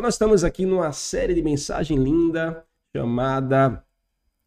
Então 0.00 0.06
nós 0.06 0.14
estamos 0.14 0.44
aqui 0.44 0.64
numa 0.64 0.92
série 0.92 1.34
de 1.34 1.42
mensagem 1.42 1.98
linda 1.98 2.64
chamada 2.96 3.84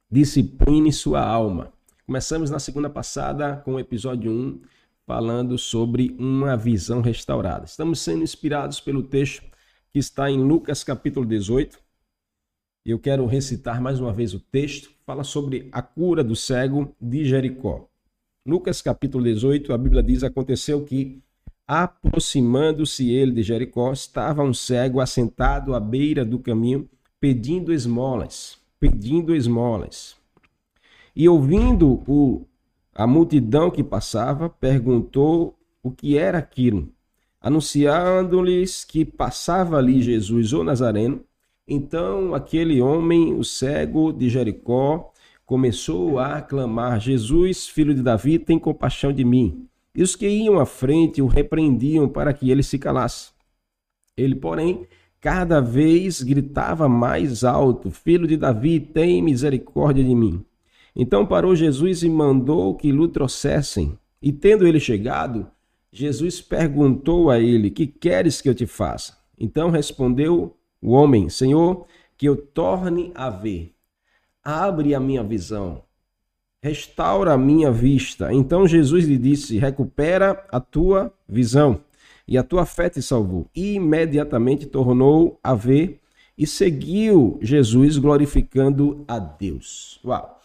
Discipline 0.09 0.91
sua 0.91 1.23
alma. 1.23 1.71
Começamos 2.07 2.49
na 2.49 2.57
segunda 2.57 2.89
passada 2.89 3.57
com 3.57 3.75
o 3.75 3.79
episódio 3.79 4.31
1 4.31 4.61
falando 5.05 5.55
sobre 5.59 6.15
uma 6.17 6.57
visão 6.57 7.01
restaurada. 7.01 7.65
Estamos 7.65 7.99
sendo 7.99 8.23
inspirados 8.23 8.79
pelo 8.79 9.03
texto 9.03 9.43
que 9.91 9.99
está 9.99 10.27
em 10.27 10.41
Lucas 10.41 10.83
capítulo 10.83 11.23
18. 11.23 11.79
Eu 12.83 12.97
quero 12.97 13.23
recitar 13.27 13.79
mais 13.79 13.99
uma 13.99 14.11
vez 14.11 14.33
o 14.33 14.39
texto. 14.39 14.89
Fala 15.05 15.23
sobre 15.23 15.69
a 15.71 15.83
cura 15.83 16.23
do 16.23 16.35
cego 16.35 16.95
de 16.99 17.25
Jericó. 17.25 17.87
Lucas 18.43 18.81
capítulo 18.81 19.23
18, 19.23 19.71
a 19.71 19.77
Bíblia 19.77 20.01
diz: 20.01 20.23
Aconteceu 20.23 20.83
que 20.83 21.21
Aproximando-se 21.67 23.09
ele 23.09 23.31
de 23.31 23.43
Jericó, 23.43 23.93
estava 23.93 24.43
um 24.43 24.53
cego 24.53 24.99
assentado 24.99 25.73
à 25.73 25.79
beira 25.79 26.25
do 26.25 26.37
caminho, 26.37 26.89
pedindo 27.19 27.71
esmolas, 27.71 28.59
pedindo 28.79 29.33
esmolas. 29.33 30.17
E 31.15 31.29
ouvindo 31.29 32.03
o, 32.05 32.45
a 32.93 33.07
multidão 33.07 33.71
que 33.71 33.83
passava, 33.83 34.49
perguntou 34.49 35.57
o 35.81 35.89
que 35.89 36.17
era 36.17 36.37
aquilo. 36.37 36.89
Anunciando-lhes 37.39 38.83
que 38.83 39.05
passava 39.05 39.77
ali 39.77 40.01
Jesus, 40.01 40.51
o 40.53 40.63
Nazareno, 40.63 41.23
então 41.67 42.35
aquele 42.35 42.81
homem, 42.81 43.33
o 43.33 43.43
cego 43.43 44.11
de 44.11 44.29
Jericó, 44.29 45.11
começou 45.45 46.19
a 46.19 46.41
clamar: 46.41 46.99
Jesus, 46.99 47.67
filho 47.67 47.93
de 47.93 48.01
Davi, 48.01 48.37
tem 48.37 48.59
compaixão 48.59 49.13
de 49.13 49.23
mim. 49.23 49.67
E 49.95 50.01
os 50.01 50.15
que 50.15 50.27
iam 50.27 50.59
à 50.59 50.65
frente 50.65 51.21
o 51.21 51.27
repreendiam 51.27 52.09
para 52.09 52.33
que 52.33 52.49
ele 52.49 52.63
se 52.63 52.79
calasse. 52.79 53.31
Ele, 54.17 54.35
porém, 54.35 54.87
cada 55.21 55.61
vez 55.61 56.23
gritava 56.23 56.89
mais 56.89 57.43
alto: 57.43 57.91
Filho 57.91 58.27
de 58.27 58.35
Davi, 58.35 58.79
tem 58.79 59.21
misericórdia 59.21 60.03
de 60.03 60.15
mim. 60.15 60.43
Então 60.95 61.25
parou 61.25 61.55
Jesus 61.55 62.01
e 62.03 62.09
mandou 62.09 62.75
que 62.75 62.91
lhe 62.91 63.07
trouxessem. 63.07 63.97
E 64.21 64.31
tendo 64.31 64.65
ele 64.65 64.79
chegado, 64.79 65.47
Jesus 65.91 66.41
perguntou 66.41 67.29
a 67.29 67.39
ele: 67.39 67.69
Que 67.69 67.85
queres 67.85 68.41
que 68.41 68.49
eu 68.49 68.55
te 68.55 68.65
faça? 68.65 69.15
Então 69.37 69.69
respondeu 69.69 70.57
o 70.81 70.91
homem: 70.91 71.29
Senhor, 71.29 71.85
que 72.17 72.27
eu 72.27 72.35
torne 72.35 73.11
a 73.13 73.29
ver. 73.29 73.73
Abre 74.43 74.95
a 74.95 74.99
minha 74.99 75.23
visão 75.23 75.83
restaura 76.63 77.33
a 77.33 77.37
minha 77.37 77.69
vista. 77.69 78.33
Então 78.33 78.65
Jesus 78.65 79.03
lhe 79.03 79.17
disse: 79.17 79.57
recupera 79.57 80.45
a 80.49 80.61
tua 80.61 81.13
visão. 81.27 81.81
E 82.25 82.37
a 82.37 82.43
tua 82.43 82.65
fé 82.65 82.89
te 82.89 83.01
salvou. 83.01 83.49
E 83.53 83.73
imediatamente 83.73 84.65
tornou 84.65 85.37
a 85.43 85.53
ver 85.53 85.99
e 86.37 86.47
seguiu 86.47 87.37
Jesus 87.41 87.97
glorificando 87.97 89.03
a 89.05 89.19
Deus. 89.19 89.99
Uau! 90.05 90.39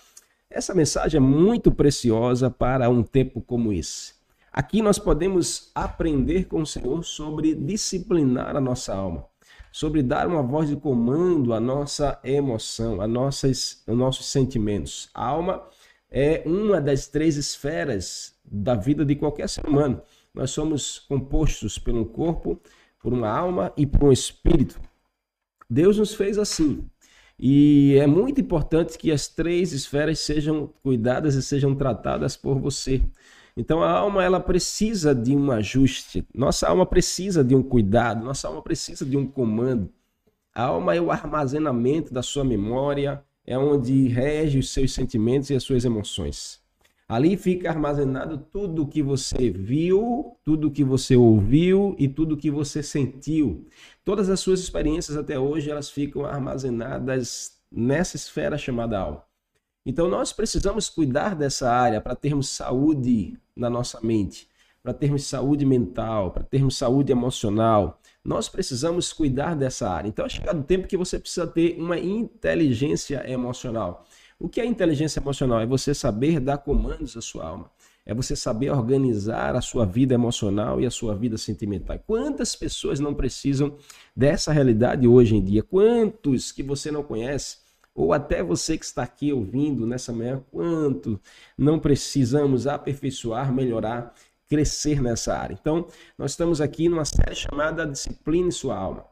Essa 0.50 0.74
mensagem 0.74 1.18
é 1.18 1.20
muito 1.20 1.70
preciosa 1.70 2.50
para 2.50 2.90
um 2.90 3.04
tempo 3.04 3.40
como 3.40 3.72
esse. 3.72 4.14
Aqui 4.52 4.82
nós 4.82 4.98
podemos 4.98 5.70
aprender 5.72 6.46
com 6.46 6.62
o 6.62 6.66
Senhor 6.66 7.04
sobre 7.04 7.54
disciplinar 7.54 8.56
a 8.56 8.60
nossa 8.60 8.92
alma, 8.92 9.24
sobre 9.70 10.02
dar 10.02 10.26
uma 10.26 10.42
voz 10.42 10.68
de 10.68 10.74
comando 10.74 11.52
à 11.52 11.60
nossa 11.60 12.18
emoção, 12.24 13.00
a 13.00 13.06
nossas, 13.06 13.84
aos 13.86 13.96
nossos 13.96 14.26
sentimentos. 14.26 15.08
A 15.14 15.26
alma 15.26 15.62
é 16.10 16.42
uma 16.46 16.80
das 16.80 17.06
três 17.06 17.36
esferas 17.36 18.34
da 18.44 18.74
vida 18.74 19.04
de 19.04 19.14
qualquer 19.14 19.48
ser 19.48 19.66
humano. 19.66 20.02
Nós 20.32 20.50
somos 20.50 20.98
compostos 20.98 21.78
pelo 21.78 22.06
corpo, 22.06 22.60
por 23.00 23.12
uma 23.12 23.28
alma 23.28 23.72
e 23.76 23.86
por 23.86 24.04
um 24.04 24.12
espírito. 24.12 24.80
Deus 25.68 25.98
nos 25.98 26.14
fez 26.14 26.38
assim. 26.38 26.88
E 27.38 27.96
é 27.96 28.06
muito 28.06 28.40
importante 28.40 28.98
que 28.98 29.12
as 29.12 29.28
três 29.28 29.72
esferas 29.72 30.18
sejam 30.18 30.72
cuidadas 30.82 31.34
e 31.34 31.42
sejam 31.42 31.74
tratadas 31.74 32.36
por 32.36 32.58
você. 32.58 33.00
Então 33.56 33.82
a 33.82 33.90
alma 33.90 34.24
ela 34.24 34.40
precisa 34.40 35.14
de 35.14 35.36
um 35.36 35.50
ajuste. 35.52 36.26
Nossa 36.34 36.68
alma 36.68 36.86
precisa 36.86 37.44
de 37.44 37.54
um 37.54 37.62
cuidado, 37.62 38.24
nossa 38.24 38.48
alma 38.48 38.62
precisa 38.62 39.04
de 39.04 39.16
um 39.16 39.26
comando. 39.26 39.90
A 40.54 40.64
alma 40.64 40.94
é 40.94 41.00
o 41.00 41.10
armazenamento 41.10 42.12
da 42.12 42.22
sua 42.22 42.44
memória, 42.44 43.22
é 43.48 43.56
onde 43.56 44.08
rege 44.08 44.58
os 44.58 44.68
seus 44.68 44.92
sentimentos 44.92 45.48
e 45.48 45.54
as 45.54 45.62
suas 45.62 45.86
emoções. 45.86 46.60
Ali 47.08 47.34
fica 47.34 47.70
armazenado 47.70 48.36
tudo 48.36 48.82
o 48.82 48.86
que 48.86 49.02
você 49.02 49.48
viu, 49.48 50.36
tudo 50.44 50.68
o 50.68 50.70
que 50.70 50.84
você 50.84 51.16
ouviu 51.16 51.96
e 51.98 52.06
tudo 52.06 52.34
o 52.34 52.36
que 52.36 52.50
você 52.50 52.82
sentiu. 52.82 53.66
Todas 54.04 54.28
as 54.28 54.38
suas 54.40 54.60
experiências 54.60 55.16
até 55.16 55.38
hoje, 55.38 55.70
elas 55.70 55.88
ficam 55.88 56.26
armazenadas 56.26 57.58
nessa 57.72 58.16
esfera 58.16 58.58
chamada 58.58 58.98
alma. 58.98 59.24
Então 59.86 60.10
nós 60.10 60.30
precisamos 60.30 60.90
cuidar 60.90 61.34
dessa 61.34 61.72
área 61.72 62.02
para 62.02 62.14
termos 62.14 62.50
saúde 62.50 63.38
na 63.56 63.70
nossa 63.70 63.98
mente, 64.02 64.46
para 64.82 64.92
termos 64.92 65.24
saúde 65.24 65.64
mental, 65.64 66.32
para 66.32 66.42
termos 66.42 66.76
saúde 66.76 67.12
emocional, 67.12 67.98
nós 68.28 68.46
precisamos 68.46 69.10
cuidar 69.10 69.56
dessa 69.56 69.88
área. 69.88 70.06
Então 70.06 70.26
é 70.26 70.28
chegado 70.28 70.60
o 70.60 70.62
tempo 70.62 70.86
que 70.86 70.98
você 70.98 71.18
precisa 71.18 71.46
ter 71.46 71.80
uma 71.80 71.98
inteligência 71.98 73.24
emocional. 73.28 74.04
O 74.38 74.50
que 74.50 74.60
é 74.60 74.66
inteligência 74.66 75.18
emocional? 75.18 75.60
É 75.60 75.66
você 75.66 75.94
saber 75.94 76.38
dar 76.38 76.58
comandos 76.58 77.16
à 77.16 77.22
sua 77.22 77.46
alma. 77.46 77.70
É 78.04 78.12
você 78.12 78.36
saber 78.36 78.70
organizar 78.70 79.56
a 79.56 79.62
sua 79.62 79.86
vida 79.86 80.12
emocional 80.12 80.78
e 80.78 80.84
a 80.84 80.90
sua 80.90 81.14
vida 81.14 81.38
sentimental. 81.38 81.98
Quantas 82.06 82.54
pessoas 82.54 83.00
não 83.00 83.14
precisam 83.14 83.78
dessa 84.14 84.52
realidade 84.52 85.08
hoje 85.08 85.34
em 85.34 85.42
dia? 85.42 85.62
Quantos 85.62 86.52
que 86.52 86.62
você 86.62 86.90
não 86.90 87.02
conhece? 87.02 87.56
Ou 87.94 88.12
até 88.12 88.42
você 88.42 88.76
que 88.76 88.84
está 88.84 89.02
aqui 89.02 89.32
ouvindo 89.32 89.86
nessa 89.86 90.12
manhã, 90.12 90.44
quanto 90.52 91.18
não 91.56 91.78
precisamos 91.80 92.66
aperfeiçoar, 92.66 93.52
melhorar 93.52 94.14
crescer 94.48 95.00
nessa 95.02 95.36
área. 95.36 95.56
Então, 95.60 95.86
nós 96.16 96.32
estamos 96.32 96.60
aqui 96.60 96.88
numa 96.88 97.04
série 97.04 97.34
chamada 97.34 97.86
Discipline 97.86 98.50
Sua 98.50 98.76
Alma. 98.76 99.04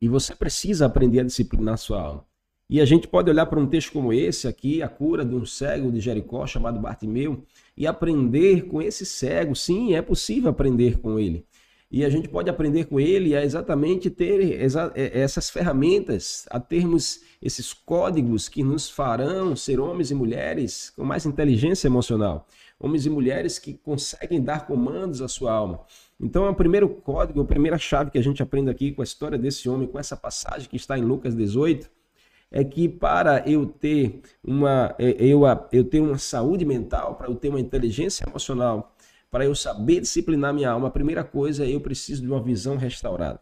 E 0.00 0.08
você 0.08 0.34
precisa 0.34 0.86
aprender 0.86 1.20
a 1.20 1.24
disciplinar 1.24 1.76
sua 1.76 2.00
alma. 2.00 2.24
E 2.68 2.80
a 2.80 2.84
gente 2.84 3.08
pode 3.08 3.28
olhar 3.28 3.46
para 3.46 3.58
um 3.58 3.66
texto 3.66 3.92
como 3.92 4.12
esse 4.12 4.46
aqui, 4.46 4.80
a 4.80 4.88
cura 4.88 5.24
de 5.24 5.34
um 5.34 5.44
cego 5.44 5.90
de 5.90 6.00
Jericó 6.00 6.46
chamado 6.46 6.78
Bartimeu, 6.78 7.44
e 7.76 7.86
aprender 7.86 8.66
com 8.66 8.80
esse 8.80 9.04
cego. 9.04 9.56
Sim, 9.56 9.94
é 9.94 10.00
possível 10.00 10.50
aprender 10.50 10.98
com 10.98 11.18
ele. 11.18 11.44
E 11.90 12.04
a 12.04 12.08
gente 12.08 12.28
pode 12.28 12.48
aprender 12.48 12.84
com 12.84 13.00
ele 13.00 13.34
a 13.34 13.44
exatamente 13.44 14.08
ter 14.08 14.62
é, 14.94 15.20
essas 15.20 15.50
ferramentas, 15.50 16.46
a 16.48 16.60
termos 16.60 17.20
esses 17.42 17.72
códigos 17.72 18.48
que 18.48 18.62
nos 18.62 18.88
farão 18.88 19.56
ser 19.56 19.80
homens 19.80 20.12
e 20.12 20.14
mulheres 20.14 20.90
com 20.90 21.04
mais 21.04 21.26
inteligência 21.26 21.88
emocional 21.88 22.46
homens 22.80 23.04
e 23.04 23.10
mulheres 23.10 23.58
que 23.58 23.74
conseguem 23.74 24.42
dar 24.42 24.66
comandos 24.66 25.20
à 25.20 25.28
sua 25.28 25.52
alma. 25.52 25.84
Então, 26.18 26.46
é 26.46 26.48
o 26.48 26.54
primeiro 26.54 26.88
código, 26.88 27.42
a 27.42 27.44
primeira 27.44 27.76
chave 27.76 28.10
que 28.10 28.18
a 28.18 28.22
gente 28.22 28.42
aprende 28.42 28.70
aqui 28.70 28.90
com 28.90 29.02
a 29.02 29.04
história 29.04 29.38
desse 29.38 29.68
homem, 29.68 29.86
com 29.86 29.98
essa 29.98 30.16
passagem 30.16 30.68
que 30.68 30.76
está 30.76 30.98
em 30.98 31.02
Lucas 31.02 31.34
18, 31.34 31.90
é 32.50 32.64
que 32.64 32.88
para 32.88 33.48
eu 33.48 33.66
ter 33.66 34.22
uma, 34.42 34.94
é, 34.98 35.10
eu, 35.24 35.42
eu 35.70 35.84
ter 35.84 36.00
uma 36.00 36.18
saúde 36.18 36.64
mental, 36.64 37.14
para 37.14 37.28
eu 37.28 37.36
ter 37.36 37.50
uma 37.50 37.60
inteligência 37.60 38.24
emocional, 38.26 38.96
para 39.30 39.44
eu 39.44 39.54
saber 39.54 40.00
disciplinar 40.00 40.52
minha 40.52 40.70
alma, 40.70 40.88
a 40.88 40.90
primeira 40.90 41.22
coisa 41.22 41.64
é 41.64 41.70
eu 41.70 41.80
preciso 41.80 42.22
de 42.22 42.28
uma 42.28 42.42
visão 42.42 42.76
restaurada. 42.76 43.40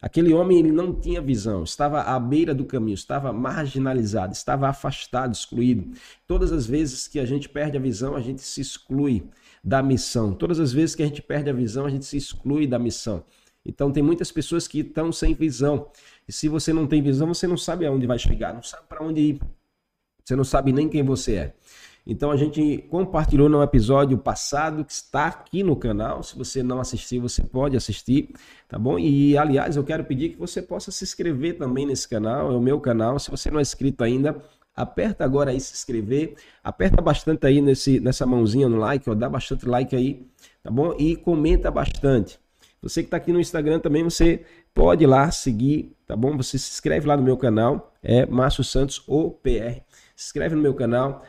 Aquele 0.00 0.32
homem 0.32 0.60
ele 0.60 0.70
não 0.70 0.94
tinha 0.94 1.20
visão, 1.20 1.64
estava 1.64 2.02
à 2.02 2.20
beira 2.20 2.54
do 2.54 2.64
caminho, 2.64 2.94
estava 2.94 3.32
marginalizado, 3.32 4.32
estava 4.32 4.68
afastado, 4.68 5.34
excluído. 5.34 5.90
Todas 6.24 6.52
as 6.52 6.66
vezes 6.66 7.08
que 7.08 7.18
a 7.18 7.26
gente 7.26 7.48
perde 7.48 7.76
a 7.76 7.80
visão, 7.80 8.14
a 8.14 8.20
gente 8.20 8.40
se 8.40 8.60
exclui 8.60 9.24
da 9.62 9.82
missão. 9.82 10.32
Todas 10.32 10.60
as 10.60 10.72
vezes 10.72 10.94
que 10.94 11.02
a 11.02 11.06
gente 11.06 11.20
perde 11.20 11.50
a 11.50 11.52
visão, 11.52 11.84
a 11.84 11.90
gente 11.90 12.04
se 12.04 12.16
exclui 12.16 12.64
da 12.66 12.78
missão. 12.78 13.24
Então 13.66 13.90
tem 13.90 14.02
muitas 14.02 14.30
pessoas 14.30 14.68
que 14.68 14.80
estão 14.80 15.10
sem 15.10 15.34
visão. 15.34 15.90
E 16.28 16.32
se 16.32 16.48
você 16.48 16.72
não 16.72 16.86
tem 16.86 17.02
visão, 17.02 17.26
você 17.26 17.48
não 17.48 17.56
sabe 17.56 17.84
aonde 17.84 18.06
vai 18.06 18.20
chegar, 18.20 18.54
não 18.54 18.62
sabe 18.62 18.84
para 18.88 19.04
onde 19.04 19.20
ir. 19.20 19.40
Você 20.24 20.36
não 20.36 20.44
sabe 20.44 20.72
nem 20.72 20.88
quem 20.88 21.02
você 21.02 21.34
é. 21.34 21.54
Então 22.10 22.30
a 22.30 22.36
gente 22.38 22.78
compartilhou 22.88 23.50
no 23.50 23.62
episódio 23.62 24.16
passado 24.16 24.82
que 24.82 24.92
está 24.92 25.26
aqui 25.26 25.62
no 25.62 25.76
canal. 25.76 26.22
Se 26.22 26.34
você 26.38 26.62
não 26.62 26.80
assistiu, 26.80 27.20
você 27.20 27.42
pode 27.42 27.76
assistir, 27.76 28.30
tá 28.66 28.78
bom? 28.78 28.98
E 28.98 29.36
aliás, 29.36 29.76
eu 29.76 29.84
quero 29.84 30.02
pedir 30.04 30.30
que 30.30 30.38
você 30.38 30.62
possa 30.62 30.90
se 30.90 31.04
inscrever 31.04 31.58
também 31.58 31.84
nesse 31.84 32.08
canal, 32.08 32.50
é 32.50 32.56
o 32.56 32.62
meu 32.62 32.80
canal. 32.80 33.18
Se 33.18 33.30
você 33.30 33.50
não 33.50 33.58
é 33.58 33.62
inscrito 33.62 34.02
ainda, 34.02 34.42
aperta 34.74 35.22
agora 35.22 35.50
aí 35.50 35.60
se 35.60 35.74
inscrever, 35.74 36.34
aperta 36.64 37.02
bastante 37.02 37.46
aí 37.46 37.60
nesse, 37.60 38.00
nessa 38.00 38.24
mãozinha 38.24 38.70
no 38.70 38.78
like, 38.78 39.08
ó, 39.10 39.14
dá 39.14 39.28
bastante 39.28 39.68
like 39.68 39.94
aí, 39.94 40.26
tá 40.62 40.70
bom? 40.70 40.94
E 40.98 41.14
comenta 41.14 41.70
bastante. 41.70 42.40
Você 42.80 43.02
que 43.02 43.08
está 43.08 43.18
aqui 43.18 43.32
no 43.34 43.40
Instagram 43.40 43.80
também, 43.80 44.02
você 44.02 44.46
pode 44.72 45.04
ir 45.04 45.06
lá 45.06 45.30
seguir, 45.30 45.94
tá 46.06 46.16
bom? 46.16 46.34
Você 46.38 46.56
se 46.56 46.70
inscreve 46.70 47.06
lá 47.06 47.18
no 47.18 47.22
meu 47.22 47.36
canal, 47.36 47.92
é 48.02 48.24
Márcio 48.24 48.64
Santos 48.64 49.02
OPR. 49.06 49.82
Se 50.16 50.28
inscreve 50.28 50.54
no 50.54 50.62
meu 50.62 50.72
canal, 50.72 51.22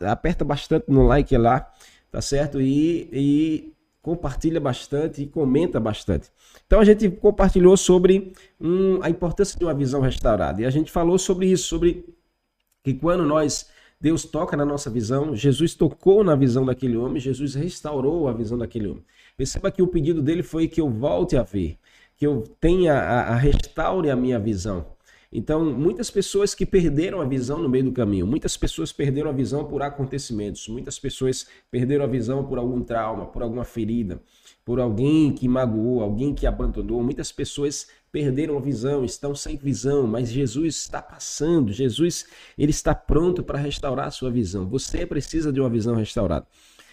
aperta 0.00 0.44
bastante 0.44 0.86
no 0.88 1.06
like 1.06 1.36
lá, 1.36 1.70
tá 2.10 2.20
certo? 2.20 2.60
E, 2.60 3.08
e 3.12 3.72
compartilha 4.02 4.60
bastante 4.60 5.22
e 5.22 5.26
comenta 5.26 5.78
bastante. 5.78 6.30
Então 6.66 6.80
a 6.80 6.84
gente 6.84 7.10
compartilhou 7.10 7.76
sobre 7.76 8.32
um, 8.60 9.02
a 9.02 9.10
importância 9.10 9.58
de 9.58 9.64
uma 9.64 9.74
visão 9.74 10.00
restaurada. 10.00 10.62
E 10.62 10.66
a 10.66 10.70
gente 10.70 10.90
falou 10.90 11.18
sobre 11.18 11.46
isso, 11.46 11.68
sobre 11.68 12.04
que 12.82 12.94
quando 12.94 13.24
nós 13.24 13.68
Deus 14.00 14.24
toca 14.24 14.56
na 14.56 14.64
nossa 14.64 14.88
visão, 14.88 15.34
Jesus 15.34 15.74
tocou 15.74 16.22
na 16.22 16.36
visão 16.36 16.64
daquele 16.64 16.96
homem, 16.96 17.20
Jesus 17.20 17.54
restaurou 17.54 18.28
a 18.28 18.32
visão 18.32 18.56
daquele 18.56 18.88
homem. 18.88 19.04
Perceba 19.36 19.70
que 19.70 19.82
o 19.82 19.88
pedido 19.88 20.22
dele 20.22 20.42
foi 20.42 20.68
que 20.68 20.80
eu 20.80 20.88
volte 20.88 21.36
a 21.36 21.42
ver, 21.42 21.76
que 22.16 22.26
eu 22.26 22.44
tenha 22.60 22.94
a, 22.94 23.20
a 23.30 23.34
restaure 23.34 24.10
a 24.10 24.16
minha 24.16 24.38
visão. 24.38 24.86
Então, 25.30 25.62
muitas 25.62 26.10
pessoas 26.10 26.54
que 26.54 26.64
perderam 26.64 27.20
a 27.20 27.24
visão 27.24 27.58
no 27.58 27.68
meio 27.68 27.84
do 27.84 27.92
caminho, 27.92 28.26
muitas 28.26 28.56
pessoas 28.56 28.92
perderam 28.92 29.28
a 29.28 29.32
visão 29.32 29.62
por 29.64 29.82
acontecimentos, 29.82 30.66
muitas 30.68 30.98
pessoas 30.98 31.46
perderam 31.70 32.04
a 32.04 32.08
visão 32.08 32.44
por 32.46 32.58
algum 32.58 32.82
trauma, 32.82 33.26
por 33.26 33.42
alguma 33.42 33.64
ferida, 33.64 34.22
por 34.64 34.80
alguém 34.80 35.30
que 35.30 35.46
magoou, 35.46 36.02
alguém 36.02 36.34
que 36.34 36.46
abandonou. 36.46 37.02
Muitas 37.02 37.30
pessoas 37.30 37.88
perderam 38.10 38.56
a 38.56 38.60
visão, 38.60 39.04
estão 39.04 39.34
sem 39.34 39.54
visão, 39.56 40.06
mas 40.06 40.30
Jesus 40.30 40.76
está 40.76 41.02
passando, 41.02 41.74
Jesus 41.74 42.26
ele 42.56 42.70
está 42.70 42.94
pronto 42.94 43.42
para 43.42 43.58
restaurar 43.58 44.06
a 44.06 44.10
sua 44.10 44.30
visão. 44.30 44.66
Você 44.68 45.04
precisa 45.04 45.52
de 45.52 45.60
uma 45.60 45.68
visão 45.68 45.94
restaurada. 45.94 46.46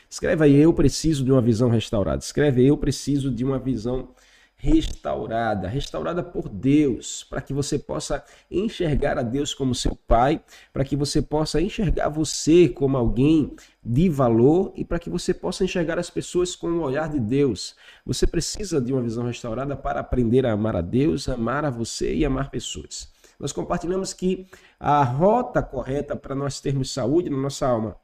Escreve 0.10 0.44
aí, 0.44 0.56
eu 0.56 0.74
preciso 0.74 1.24
de 1.24 1.32
uma 1.32 1.42
visão 1.42 1.70
restaurada. 1.70 2.22
Escreve, 2.22 2.66
eu 2.66 2.78
preciso 2.78 3.32
de 3.32 3.44
uma 3.44 3.58
visão 3.58 4.10
restaurada 4.58 5.68
restaurada, 5.68 6.24
por 6.24 6.50
Deus, 6.50 7.24
para 7.24 7.42
que 7.42 7.54
você 7.54 7.78
possa 7.78 8.24
enxergar 8.50 9.18
a 9.18 9.22
Deus 9.22 9.54
como 9.54 9.76
seu 9.76 9.96
Pai, 9.96 10.42
para 10.74 10.84
que 10.84 10.96
você 10.96 11.22
possa 11.22 11.62
enxergar 11.62 12.10
você 12.10 12.70
como 12.70 12.98
alguém 12.98 13.56
de 13.84 14.10
valor 14.10 14.72
e 14.76 14.84
para 14.84 14.98
que 14.98 15.10
você 15.10 15.34
possa 15.34 15.64
enxergar 15.64 16.00
as 16.00 16.10
pessoas 16.10 16.56
com 16.56 16.68
o 16.68 16.82
olhar 16.82 17.10
de 17.10 17.20
Deus. 17.20 17.76
Você 18.06 18.26
precisa 18.26 18.82
de 18.82 18.92
uma 18.92 19.02
visão 19.02 19.26
restaurada 19.26 19.76
para 19.76 20.00
aprender 20.00 20.46
a 20.46 20.54
amar 20.54 20.76
a 20.76 20.82
Deus, 20.82 21.30
amar 21.30 21.66
a 21.66 21.70
você 21.70 22.16
e 22.16 22.26
amar 22.26 22.50
pessoas. 22.50 23.14
Nós 23.40 23.52
compartilhamos 23.52 24.14
que 24.14 24.48
a 24.80 25.04
rota 25.04 25.62
correta 25.62 26.16
para 26.16 26.34
nós 26.34 26.62
termos 26.62 26.92
saúde 26.92 27.30
na 27.30 27.38
nossa 27.38 27.68
alma 27.68 27.98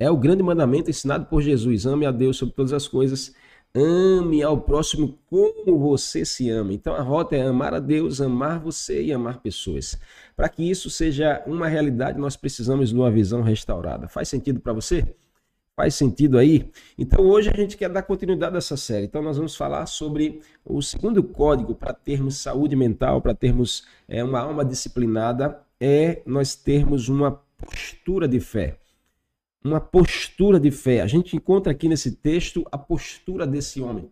é 0.00 0.10
o 0.10 0.16
grande 0.16 0.42
mandamento 0.42 0.88
ensinado 0.88 1.26
por 1.26 1.42
Jesus: 1.42 1.84
ame 1.84 2.06
a 2.06 2.10
Deus 2.10 2.38
sobre 2.38 2.54
todas 2.54 2.72
as 2.72 2.88
coisas 2.88 3.34
Ame 3.72 4.42
ao 4.42 4.60
próximo 4.60 5.16
como 5.28 5.78
você 5.78 6.24
se 6.24 6.50
ama. 6.50 6.72
Então 6.72 6.94
a 6.94 7.02
rota 7.02 7.36
é 7.36 7.42
amar 7.42 7.72
a 7.72 7.78
Deus, 7.78 8.20
amar 8.20 8.58
você 8.58 9.00
e 9.00 9.12
amar 9.12 9.40
pessoas. 9.40 9.96
Para 10.34 10.48
que 10.48 10.68
isso 10.68 10.90
seja 10.90 11.40
uma 11.46 11.68
realidade, 11.68 12.18
nós 12.18 12.36
precisamos 12.36 12.88
de 12.88 12.96
uma 12.96 13.10
visão 13.10 13.42
restaurada. 13.42 14.08
Faz 14.08 14.28
sentido 14.28 14.58
para 14.58 14.72
você? 14.72 15.14
Faz 15.76 15.94
sentido 15.94 16.36
aí? 16.36 16.68
Então 16.98 17.24
hoje 17.24 17.48
a 17.48 17.56
gente 17.56 17.76
quer 17.76 17.88
dar 17.88 18.02
continuidade 18.02 18.56
a 18.56 18.58
essa 18.58 18.76
série. 18.76 19.06
Então 19.06 19.22
nós 19.22 19.36
vamos 19.36 19.54
falar 19.54 19.86
sobre 19.86 20.40
o 20.64 20.82
segundo 20.82 21.22
código 21.22 21.72
para 21.72 21.94
termos 21.94 22.38
saúde 22.38 22.74
mental, 22.74 23.22
para 23.22 23.34
termos 23.34 23.86
é, 24.08 24.22
uma 24.24 24.40
alma 24.40 24.64
disciplinada, 24.64 25.60
é 25.80 26.22
nós 26.26 26.56
termos 26.56 27.08
uma 27.08 27.40
postura 27.56 28.26
de 28.26 28.40
fé 28.40 28.80
uma 29.64 29.80
postura 29.80 30.58
de 30.58 30.70
fé. 30.70 31.02
A 31.02 31.06
gente 31.06 31.36
encontra 31.36 31.72
aqui 31.72 31.88
nesse 31.88 32.12
texto 32.12 32.64
a 32.72 32.78
postura 32.78 33.46
desse 33.46 33.80
homem. 33.80 34.10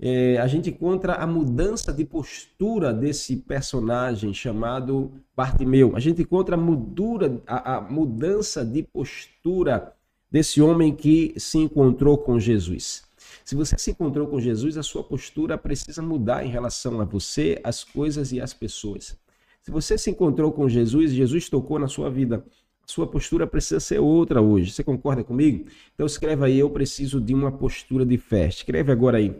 É, 0.00 0.38
a 0.38 0.46
gente 0.46 0.70
encontra 0.70 1.14
a 1.14 1.26
mudança 1.26 1.92
de 1.92 2.04
postura 2.04 2.92
desse 2.92 3.36
personagem 3.36 4.34
chamado 4.34 5.12
Bartimeu. 5.36 5.94
A 5.94 6.00
gente 6.00 6.22
encontra 6.22 6.56
a, 6.56 6.58
mudura, 6.58 7.40
a, 7.46 7.76
a 7.76 7.80
mudança 7.80 8.64
de 8.64 8.82
postura 8.82 9.94
desse 10.30 10.60
homem 10.60 10.94
que 10.94 11.32
se 11.36 11.58
encontrou 11.58 12.18
com 12.18 12.38
Jesus. 12.38 13.04
Se 13.44 13.54
você 13.54 13.78
se 13.78 13.90
encontrou 13.92 14.26
com 14.26 14.40
Jesus, 14.40 14.76
a 14.76 14.82
sua 14.82 15.04
postura 15.04 15.56
precisa 15.56 16.02
mudar 16.02 16.44
em 16.44 16.48
relação 16.48 17.00
a 17.00 17.04
você, 17.04 17.60
as 17.62 17.84
coisas 17.84 18.32
e 18.32 18.40
as 18.40 18.52
pessoas. 18.52 19.16
Se 19.62 19.70
você 19.70 19.96
se 19.96 20.10
encontrou 20.10 20.52
com 20.52 20.68
Jesus, 20.68 21.12
Jesus 21.12 21.48
tocou 21.48 21.78
na 21.78 21.88
sua 21.88 22.10
vida, 22.10 22.44
sua 22.86 23.06
postura 23.06 23.46
precisa 23.46 23.80
ser 23.80 23.98
outra 23.98 24.40
hoje. 24.40 24.72
Você 24.72 24.84
concorda 24.84 25.24
comigo? 25.24 25.66
Então 25.94 26.06
escreve 26.06 26.44
aí, 26.44 26.58
eu 26.58 26.70
preciso 26.70 27.20
de 27.20 27.34
uma 27.34 27.50
postura 27.50 28.04
de 28.04 28.18
fé. 28.18 28.46
Escreve 28.46 28.92
agora 28.92 29.18
aí. 29.18 29.34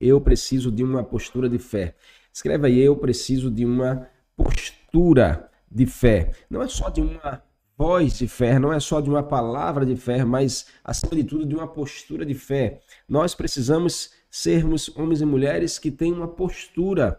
Eu 0.00 0.20
preciso 0.20 0.70
de 0.70 0.82
uma 0.82 1.04
postura 1.04 1.48
de 1.48 1.58
fé. 1.58 1.94
Escreve 2.32 2.66
aí, 2.66 2.80
eu 2.80 2.96
preciso 2.96 3.50
de 3.50 3.64
uma 3.64 4.08
postura 4.36 5.50
de 5.70 5.86
fé. 5.86 6.32
Não 6.48 6.62
é 6.62 6.68
só 6.68 6.88
de 6.88 7.00
uma 7.00 7.42
voz 7.76 8.18
de 8.18 8.28
fé, 8.28 8.58
não 8.58 8.72
é 8.72 8.78
só 8.78 9.00
de 9.00 9.08
uma 9.08 9.22
palavra 9.22 9.86
de 9.86 9.96
fé, 9.96 10.22
mas 10.24 10.66
acima 10.84 11.16
de 11.16 11.24
tudo 11.24 11.46
de 11.46 11.54
uma 11.54 11.66
postura 11.66 12.26
de 12.26 12.34
fé. 12.34 12.80
Nós 13.08 13.34
precisamos 13.34 14.12
sermos 14.30 14.94
homens 14.96 15.20
e 15.20 15.24
mulheres 15.24 15.78
que 15.78 15.90
têm 15.90 16.12
uma 16.12 16.28
postura 16.28 17.18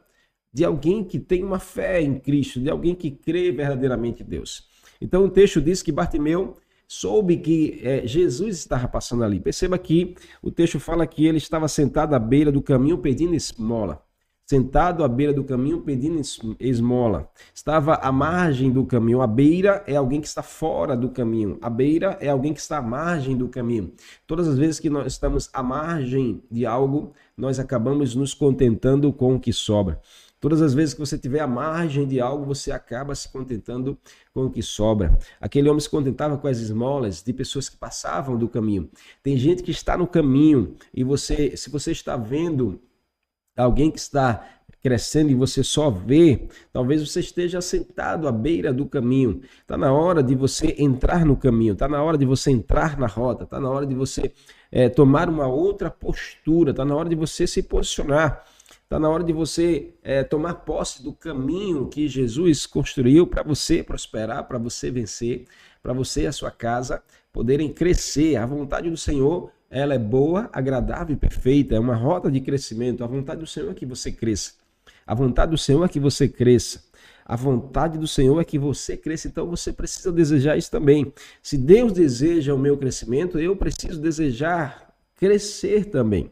de 0.54 0.63
alguém 0.63 1.04
que 1.04 1.19
tem 1.19 1.44
uma 1.44 1.59
fé 1.59 2.01
em 2.01 2.19
Cristo, 2.19 2.59
de 2.59 2.69
alguém 2.69 2.94
que 2.94 3.09
crê 3.09 3.51
verdadeiramente 3.51 4.21
em 4.21 4.25
Deus. 4.25 4.69
Então 5.01 5.25
o 5.25 5.30
texto 5.30 5.59
diz 5.59 5.81
que 5.81 5.92
Bartimeu 5.92 6.56
soube 6.88 7.38
que 7.38 7.80
é, 7.83 8.06
Jesus 8.06 8.57
estava 8.57 8.88
passando 8.88 9.24
ali. 9.24 9.39
Perceba 9.39 9.77
que 9.77 10.15
o 10.42 10.51
texto 10.51 10.80
fala 10.80 11.07
que 11.07 11.25
ele 11.25 11.38
estava 11.38 11.68
sentado 11.68 12.13
à 12.13 12.19
beira 12.19 12.51
do 12.51 12.62
caminho 12.62 12.98
pedindo 12.98 13.33
esmola. 13.33 14.03
Sentado 14.45 15.01
à 15.01 15.07
beira 15.07 15.31
do 15.31 15.45
caminho 15.45 15.80
pedindo 15.80 16.19
esmola. 16.59 17.30
Estava 17.56 17.95
à 17.95 18.12
margem 18.12 18.69
do 18.69 18.86
caminho. 18.86 19.21
A 19.21 19.27
beira 19.27 19.81
é 19.88 19.95
alguém 19.95 20.19
que 20.19 20.27
está 20.27 20.44
fora 20.44 20.94
do 20.98 21.09
caminho. 21.09 21.57
A 21.62 21.69
beira 21.69 22.18
é 22.19 22.27
alguém 22.27 22.54
que 22.54 22.59
está 22.59 22.80
à 22.80 22.81
margem 22.81 23.38
do 23.38 23.47
caminho. 23.47 23.94
Todas 24.27 24.50
as 24.50 24.57
vezes 24.57 24.77
que 24.77 24.89
nós 24.89 25.13
estamos 25.13 25.50
à 25.54 25.63
margem 25.63 26.44
de 26.51 26.65
algo, 26.65 27.13
nós 27.38 27.59
acabamos 27.59 28.13
nos 28.13 28.33
contentando 28.33 29.13
com 29.13 29.36
o 29.36 29.39
que 29.39 29.54
sobra. 29.54 30.01
Todas 30.41 30.59
as 30.59 30.73
vezes 30.73 30.95
que 30.95 30.99
você 30.99 31.19
tiver 31.19 31.39
a 31.39 31.45
margem 31.45 32.07
de 32.07 32.19
algo, 32.19 32.43
você 32.43 32.71
acaba 32.71 33.13
se 33.13 33.29
contentando 33.29 33.95
com 34.33 34.45
o 34.45 34.49
que 34.49 34.63
sobra. 34.63 35.15
Aquele 35.39 35.69
homem 35.69 35.79
se 35.79 35.89
contentava 35.89 36.35
com 36.35 36.47
as 36.47 36.57
esmolas 36.57 37.21
de 37.21 37.31
pessoas 37.31 37.69
que 37.69 37.77
passavam 37.77 38.35
do 38.35 38.49
caminho. 38.49 38.89
Tem 39.21 39.38
gente 39.38 39.61
que 39.61 39.69
está 39.69 39.95
no 39.95 40.07
caminho 40.07 40.75
e 40.91 41.03
você, 41.03 41.55
se 41.55 41.69
você 41.69 41.91
está 41.91 42.17
vendo 42.17 42.81
alguém 43.55 43.91
que 43.91 43.99
está 43.99 44.43
crescendo 44.81 45.29
e 45.29 45.35
você 45.35 45.63
só 45.63 45.91
vê, 45.91 46.47
talvez 46.73 47.07
você 47.07 47.19
esteja 47.19 47.61
sentado 47.61 48.27
à 48.27 48.31
beira 48.31 48.73
do 48.73 48.87
caminho. 48.87 49.41
Está 49.61 49.77
na 49.77 49.94
hora 49.94 50.23
de 50.23 50.33
você 50.33 50.75
entrar 50.79 51.23
no 51.23 51.37
caminho, 51.37 51.73
está 51.73 51.87
na 51.87 52.01
hora 52.01 52.17
de 52.17 52.25
você 52.25 52.49
entrar 52.49 52.97
na 52.97 53.06
rota, 53.06 53.44
está 53.44 53.59
na 53.59 53.69
hora 53.69 53.85
de 53.85 53.94
você 53.94 54.33
é, 54.71 54.89
tomar 54.89 55.30
uma 55.30 55.45
outra 55.45 55.92
postura, 55.92 56.71
está 56.71 56.83
na 56.83 56.95
hora 56.95 57.09
de 57.09 57.16
você 57.16 57.45
se 57.45 57.61
posicionar. 57.61 58.44
Está 58.92 59.00
na 59.00 59.10
hora 59.10 59.24
de 59.24 59.31
você 59.31 59.94
é, 60.04 60.21
tomar 60.21 60.54
posse 60.54 61.02
do 61.02 61.14
caminho 61.14 61.88
que 61.88 62.10
Jesus 62.10 62.66
construiu 62.66 63.26
para 63.26 63.42
você 63.42 63.81
prosperar, 63.81 64.45
para 64.50 64.57
você 64.57 64.92
vencer, 64.92 65.45
para 65.81 65.94
você 65.94 66.24
e 66.24 66.28
a 66.28 66.31
sua 66.33 66.52
casa 66.52 67.02
poderem 67.31 67.71
crescer. 67.71 68.36
A 68.36 68.45
vontade 68.45 68.90
do 68.90 68.98
Senhor, 68.98 69.50
ela 69.69 69.94
é 69.94 69.98
boa, 69.98 70.50
agradável 70.52 71.16
e 71.16 71.18
perfeita. 71.18 71.74
É 71.74 71.80
uma 71.80 71.95
rota 71.95 72.30
de 72.30 72.42
crescimento. 72.42 73.02
A 73.02 73.07
vontade 73.07 73.40
do 73.40 73.48
Senhor 73.48 73.71
é 73.71 73.74
que 73.74 73.86
você 73.86 74.12
cresça. 74.12 74.56
A 75.07 75.16
vontade 75.16 75.52
do 75.52 75.57
Senhor 75.57 75.86
é 75.86 75.88
que 75.88 75.98
você 75.98 76.28
cresça. 76.28 76.83
A 77.24 77.38
vontade 77.38 77.98
do 77.98 78.10
Senhor 78.10 78.42
é 78.42 78.44
que 78.44 78.60
você 78.60 78.98
cresça, 78.98 79.30
então 79.30 79.48
você 79.48 79.71
precisa 79.71 80.12
desejar 80.12 80.57
isso 80.57 80.69
também. 80.69 81.14
Se 81.42 81.57
Deus 81.57 81.94
deseja 81.94 82.54
o 82.54 82.60
meu 82.60 82.78
crescimento, 82.78 83.40
eu 83.40 83.56
preciso 83.56 84.02
desejar 84.02 84.94
crescer 85.16 85.86
também. 85.86 86.30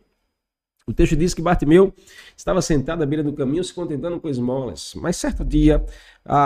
O 0.90 0.94
texto 0.94 1.16
diz 1.16 1.36
que 1.36 1.42
Bartimeu 1.44 1.94
estava 2.36 2.64
sentado 2.64 3.04
à 3.04 3.06
beira 3.06 3.24
do 3.24 3.32
caminho 3.32 3.64
se 3.64 3.72
contentando 3.72 4.20
com 4.20 4.28
esmolas. 4.28 4.96
Mas 4.96 5.18
certo 5.18 5.46
dia, 5.46 5.86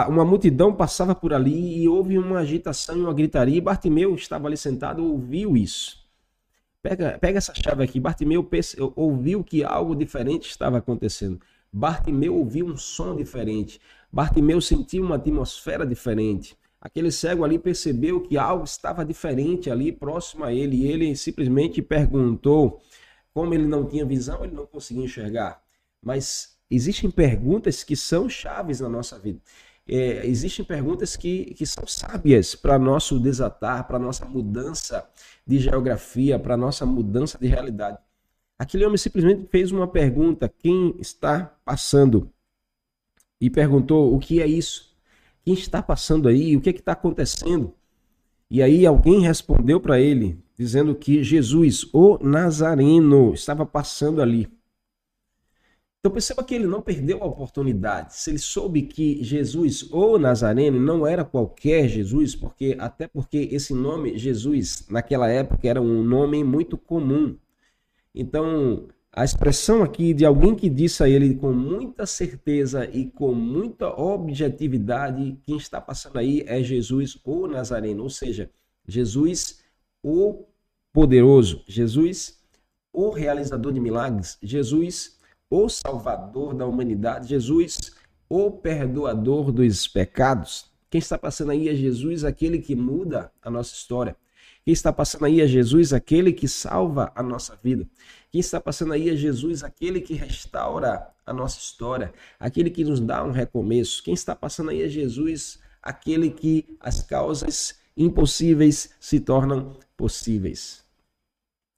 uma 0.10 0.26
multidão 0.26 0.76
passava 0.76 1.16
por 1.16 1.34
ali 1.34 1.82
e 1.82 1.88
houve 1.88 2.18
uma 2.18 2.40
agitação 2.40 2.98
e 2.98 3.00
uma 3.00 3.14
gritaria. 3.14 3.56
E 3.56 3.62
Bartimeu 3.62 4.14
estava 4.16 4.48
ali 4.48 4.58
sentado 4.58 5.02
ouviu 5.02 5.56
isso. 5.56 5.98
Pega, 6.82 7.18
pega 7.22 7.38
essa 7.38 7.54
chave 7.56 7.86
aqui. 7.86 8.02
Bartimeu 8.02 8.46
ouviu 8.98 9.46
que 9.46 9.64
algo 9.64 9.96
diferente 9.96 10.50
estava 10.50 10.80
acontecendo. 10.80 11.40
Bartimeu 11.72 12.36
ouviu 12.36 12.66
um 12.66 12.76
som 12.76 13.16
diferente. 13.16 13.80
Bartimeu 14.12 14.60
sentiu 14.60 15.06
uma 15.06 15.16
atmosfera 15.16 15.86
diferente. 15.86 16.58
Aquele 16.82 17.12
cego 17.12 17.46
ali 17.46 17.58
percebeu 17.58 18.20
que 18.20 18.38
algo 18.38 18.66
estava 18.66 19.06
diferente 19.06 19.72
ali 19.72 19.90
próximo 19.90 20.44
a 20.44 20.54
ele 20.54 20.82
e 20.82 20.86
ele 20.86 21.16
simplesmente 21.16 21.82
perguntou 21.82 22.82
como 23.34 23.54
ele 23.54 23.66
não 23.66 23.86
tinha 23.86 24.06
visão, 24.06 24.44
ele 24.44 24.54
não 24.54 24.66
conseguia 24.66 25.04
enxergar. 25.04 25.62
Mas 26.02 26.58
existem 26.70 27.10
perguntas 27.10 27.84
que 27.84 27.96
são 27.96 28.30
chaves 28.30 28.80
na 28.80 28.90
nossa 28.90 29.18
vida. 29.18 29.40
É, 29.88 30.26
existem 30.26 30.64
perguntas 30.64 31.18
que, 31.18 31.54
que 31.56 31.66
são 31.66 31.86
sábias 31.86 32.56
para 32.56 32.80
nosso 32.80 33.20
desatar, 33.20 33.86
para 33.86 34.00
nossa 34.00 34.26
mudança 34.26 35.08
de 35.46 35.60
geografia, 35.60 36.40
para 36.40 36.56
nossa 36.56 36.86
mudança 36.86 37.38
de 37.38 37.48
realidade. 37.48 37.98
Aquele 38.58 38.86
homem 38.86 38.98
simplesmente 38.98 39.46
fez 39.48 39.72
uma 39.72 39.88
pergunta: 39.88 40.48
quem 40.48 40.96
está 41.00 41.54
passando? 41.66 42.32
E 43.42 43.50
perguntou: 43.50 44.16
o 44.16 44.20
que 44.20 44.42
é 44.42 44.48
isso? 44.48 44.96
Quem 45.44 45.54
está 45.54 45.84
passando 45.84 46.30
aí? 46.30 46.56
O 46.56 46.62
que 46.62 46.70
é 46.70 46.74
está 46.74 46.94
acontecendo? 46.94 47.74
E 48.50 48.62
aí 48.62 48.86
alguém 48.86 49.20
respondeu 49.22 49.82
para 49.82 50.00
ele: 50.00 50.42
dizendo 50.58 50.96
que 50.96 51.24
Jesus, 51.24 51.88
o 51.94 52.18
Nazareno, 52.24 53.34
estava 53.34 53.66
passando 53.66 54.22
ali. 54.22 54.48
Então 56.00 56.12
perceba 56.12 56.44
que 56.44 56.54
ele 56.54 56.68
não 56.68 56.82
perdeu 56.82 57.24
a 57.24 57.26
oportunidade. 57.26 58.14
Se 58.18 58.30
ele 58.30 58.38
soube 58.38 58.82
que 58.82 59.24
Jesus, 59.24 59.90
o 59.90 60.18
Nazareno, 60.18 60.78
não 60.78 61.08
era 61.08 61.24
qualquer 61.24 61.88
Jesus, 61.88 62.36
porque 62.36 62.76
até 62.78 63.08
porque 63.08 63.48
esse 63.54 63.74
nome 63.74 64.18
Jesus 64.18 64.86
naquela 64.90 65.30
época 65.30 65.66
era 65.66 65.82
um 65.82 66.04
nome 66.04 66.44
muito 66.44 66.78
comum. 66.78 67.38
Então, 68.14 68.90
a 69.14 69.24
expressão 69.24 69.82
aqui 69.82 70.14
de 70.14 70.26
alguém 70.26 70.54
que 70.54 70.70
disse 70.70 71.02
a 71.02 71.08
ele 71.08 71.36
com 71.36 71.54
muita 71.54 72.06
certeza 72.06 72.86
e 72.92 73.06
com 73.10 73.34
muita 73.34 73.88
objetividade, 73.88 75.38
quem 75.46 75.56
está 75.56 75.80
passando 75.80 76.20
aí 76.20 76.44
é 76.46 76.62
Jesus, 76.62 77.18
o 77.24 77.48
Nazareno, 77.48 78.04
ou 78.04 78.10
seja, 78.10 78.52
Jesus, 78.86 79.63
o 80.04 80.46
poderoso, 80.92 81.64
Jesus, 81.66 82.38
o 82.92 83.10
realizador 83.10 83.72
de 83.72 83.80
milagres, 83.80 84.38
Jesus, 84.44 85.18
o 85.50 85.70
Salvador 85.70 86.54
da 86.54 86.66
humanidade, 86.66 87.30
Jesus, 87.30 87.96
o 88.30 88.52
perdoador 88.52 89.52
dos 89.52 89.88
pecados. 89.88 90.72
Quem 90.90 91.00
está 91.00 91.18
passando 91.18 91.52
aí 91.52 91.70
é 91.70 91.74
Jesus, 91.74 92.24
aquele 92.24 92.60
que 92.60 92.76
muda 92.76 93.32
a 93.42 93.50
nossa 93.50 93.74
história. 93.74 94.16
Quem 94.64 94.74
está 94.74 94.94
passando 94.94 95.26
aí 95.26 95.42
é 95.42 95.48
Jesus, 95.48 95.92
aquele 95.92 96.32
que 96.32 96.48
salva 96.48 97.12
a 97.16 97.24
nossa 97.24 97.58
vida. 97.62 97.88
Quem 98.32 98.40
está 98.40 98.62
passando 98.62 98.94
aí 98.94 99.10
é 99.10 99.16
Jesus, 99.16 99.64
aquele 99.64 100.00
que 100.00 100.14
restaura 100.14 101.08
a 101.26 101.34
nossa 101.34 101.60
história, 101.60 102.14
aquele 102.40 102.70
que 102.70 102.84
nos 102.84 103.00
dá 103.00 103.24
um 103.24 103.32
recomeço. 103.32 104.04
Quem 104.04 104.14
está 104.14 104.36
passando 104.36 104.70
aí 104.70 104.84
é 104.84 104.88
Jesus, 104.88 105.60
aquele 105.82 106.30
que 106.30 106.78
as 106.80 107.02
causas 107.02 107.76
impossíveis 107.96 108.92
se 109.00 109.20
tornam 109.20 109.78
possíveis. 109.96 110.84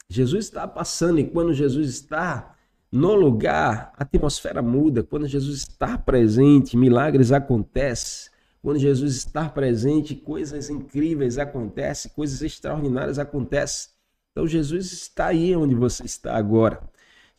Jesus 0.09 0.45
está 0.45 0.67
passando 0.67 1.19
e 1.19 1.29
quando 1.29 1.53
Jesus 1.53 1.89
está 1.89 2.55
no 2.91 3.13
lugar, 3.13 3.91
a 3.97 4.03
atmosfera 4.03 4.61
muda. 4.61 5.03
Quando 5.03 5.27
Jesus 5.27 5.59
está 5.59 5.97
presente, 5.97 6.77
milagres 6.77 7.31
acontecem. 7.31 8.31
Quando 8.61 8.79
Jesus 8.79 9.15
está 9.15 9.49
presente, 9.49 10.15
coisas 10.15 10.69
incríveis 10.69 11.37
acontecem, 11.37 12.11
coisas 12.15 12.41
extraordinárias 12.41 13.19
acontecem. 13.19 13.89
Então 14.31 14.47
Jesus 14.47 14.91
está 14.91 15.27
aí 15.27 15.55
onde 15.55 15.75
você 15.75 16.03
está 16.05 16.35
agora. 16.35 16.81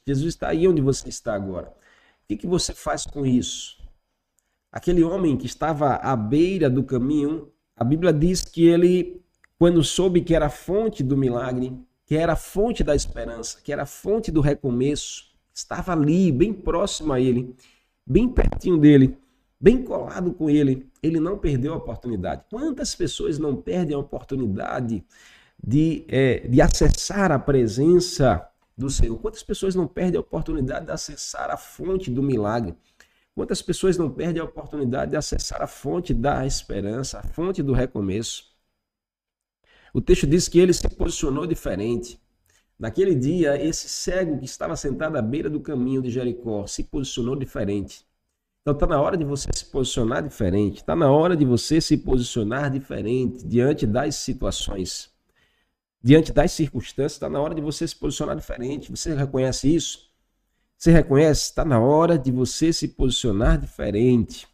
Jesus 0.07 0.35
está 0.35 0.49
aí 0.49 0.69
onde 0.69 0.81
você 0.81 1.09
está 1.09 1.35
agora. 1.35 1.69
O 1.69 2.29
que, 2.29 2.37
que 2.37 2.47
você 2.47 2.73
faz 2.73 3.05
com 3.05 3.27
isso? 3.27 3.77
Aquele 4.71 5.03
homem 5.03 5.37
que 5.37 5.47
estava 5.47 5.95
à 5.95 6.15
beira 6.15 6.69
do 6.69 6.85
caminho, 6.85 7.51
a 7.77 7.85
Bíblia 7.85 8.13
diz 8.13 8.43
que 8.43 8.67
ele, 8.67 9.21
quando 9.59 9.85
soube 9.85 10.23
que 10.23 10.35
era 10.35 10.47
a 10.47 10.51
fonte 10.51 11.03
do 11.03 11.17
milagre, 11.17 11.79
que 12.07 12.17
era 12.17 12.33
a 12.33 12.37
fonte 12.37 12.83
da 12.83 12.95
esperança, 12.95 13.61
que 13.63 13.73
era 13.73 13.83
a 13.83 13.87
fonte 13.87 14.31
do 14.31 14.41
recomeço, 14.41 15.25
estava 15.53 15.93
ali, 15.93 16.33
bem 16.33 16.55
próximo 16.55 17.13
a 17.13 17.21
ele, 17.21 17.55
bem 18.07 18.29
pertinho 18.29 18.79
dele, 18.79 19.19
bem 19.61 19.83
colado 19.83 20.33
com 20.33 20.49
ele. 20.49 20.89
Ele 21.03 21.21
não 21.21 21.37
perdeu 21.37 21.75
a 21.75 21.77
oportunidade. 21.77 22.45
Quantas 22.49 22.95
pessoas 22.95 23.39
não 23.39 23.55
perdem 23.55 23.95
a 23.95 23.99
oportunidade 23.99 25.05
de, 25.63 26.05
é, 26.09 26.47
de 26.49 26.61
acessar 26.63 27.31
a 27.31 27.39
presença 27.39 28.49
do 28.77 28.89
Senhor? 28.89 29.19
Quantas 29.19 29.43
pessoas 29.43 29.75
não 29.75 29.87
perdem 29.87 30.17
a 30.17 30.21
oportunidade 30.21 30.87
de 30.87 30.93
acessar 30.93 31.51
a 31.51 31.57
fonte 31.59 32.11
do 32.11 32.23
milagre? 32.23 32.75
Quantas 33.37 33.61
pessoas 33.61 33.99
não 33.99 34.11
perdem 34.11 34.41
a 34.41 34.47
oportunidade 34.47 35.11
de 35.11 35.17
acessar 35.19 35.61
a 35.61 35.67
fonte 35.67 36.15
da 36.15 36.47
esperança, 36.47 37.19
a 37.19 37.23
fonte 37.23 37.63
do 37.63 37.75
recomeço? 37.75 38.45
O 39.93 40.01
texto 40.01 40.27
diz 40.27 40.49
que 40.49 40.59
ele 40.59 40.73
se 40.73 40.89
posicionou 40.89 41.47
diferente. 41.47 42.19
Naquele 42.79 43.15
dia, 43.15 43.63
esse 43.63 43.91
cego 43.91 44.39
que 44.39 44.47
estava 44.47 44.75
sentado 44.75 45.19
à 45.19 45.23
beira 45.23 45.51
do 45.51 45.61
caminho 45.61 46.01
de 46.01 46.11
Jericó 46.11 46.67
se 46.67 46.85
posicionou 46.85 47.37
diferente. 47.37 48.07
Então 48.63 48.73
está 48.73 48.87
na 48.87 48.99
hora 48.99 49.19
de 49.19 49.25
você 49.25 49.51
se 49.55 49.67
posicionar 49.67 50.23
diferente, 50.23 50.79
está 50.79 50.97
na 50.97 51.13
hora 51.13 51.37
de 51.37 51.45
você 51.45 51.79
se 51.79 51.99
posicionar 51.99 52.71
diferente 52.71 53.47
diante 53.47 53.87
das 53.87 54.17
situações, 54.17 55.13
diante 56.03 56.33
das 56.33 56.53
circunstâncias, 56.53 57.13
está 57.13 57.29
na 57.29 57.39
hora 57.39 57.55
de 57.55 57.61
você 57.61 57.87
se 57.87 57.97
posicionar 57.97 58.35
diferente. 58.35 58.91
Você 58.91 59.15
reconhece 59.15 59.75
isso? 59.75 60.11
Você 60.79 60.91
reconhece? 60.91 61.43
Está 61.43 61.65
na 61.65 61.81
hora 61.81 62.19
de 62.19 62.31
você 62.31 62.73
se 62.73 62.89
posicionar 62.89 63.59
diferente. 63.59 64.47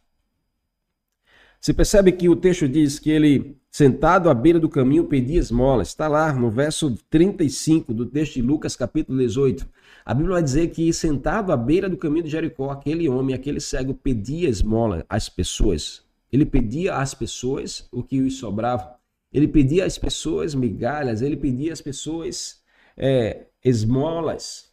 Você 1.60 1.72
percebe 1.72 2.10
que 2.12 2.28
o 2.28 2.34
texto 2.34 2.68
diz 2.68 2.98
que 2.98 3.10
ele, 3.10 3.56
sentado 3.70 4.28
à 4.28 4.34
beira 4.34 4.58
do 4.58 4.68
caminho, 4.68 5.04
pedia 5.04 5.38
esmolas. 5.38 5.88
Está 5.88 6.08
lá 6.08 6.32
no 6.32 6.50
verso 6.50 6.96
35 7.08 7.94
do 7.94 8.06
texto 8.06 8.34
de 8.34 8.42
Lucas, 8.42 8.74
capítulo 8.74 9.18
18. 9.18 9.68
A 10.04 10.12
Bíblia 10.12 10.34
vai 10.34 10.42
dizer 10.42 10.70
que, 10.70 10.92
sentado 10.92 11.52
à 11.52 11.56
beira 11.56 11.88
do 11.88 11.96
caminho 11.96 12.24
de 12.24 12.30
Jericó, 12.30 12.70
aquele 12.70 13.08
homem, 13.08 13.34
aquele 13.34 13.60
cego, 13.60 13.94
pedia 13.94 14.48
esmola 14.48 15.06
às 15.08 15.28
pessoas. 15.28 16.04
Ele 16.32 16.44
pedia 16.44 16.96
às 16.96 17.14
pessoas 17.14 17.86
o 17.92 18.02
que 18.02 18.18
lhes 18.18 18.38
sobrava. 18.38 18.96
Ele 19.32 19.46
pedia 19.46 19.84
às 19.84 19.96
pessoas 19.96 20.54
migalhas, 20.54 21.22
ele 21.22 21.36
pedia 21.36 21.72
às 21.72 21.80
pessoas 21.80 22.60
é, 22.96 23.46
esmolas. 23.64 24.71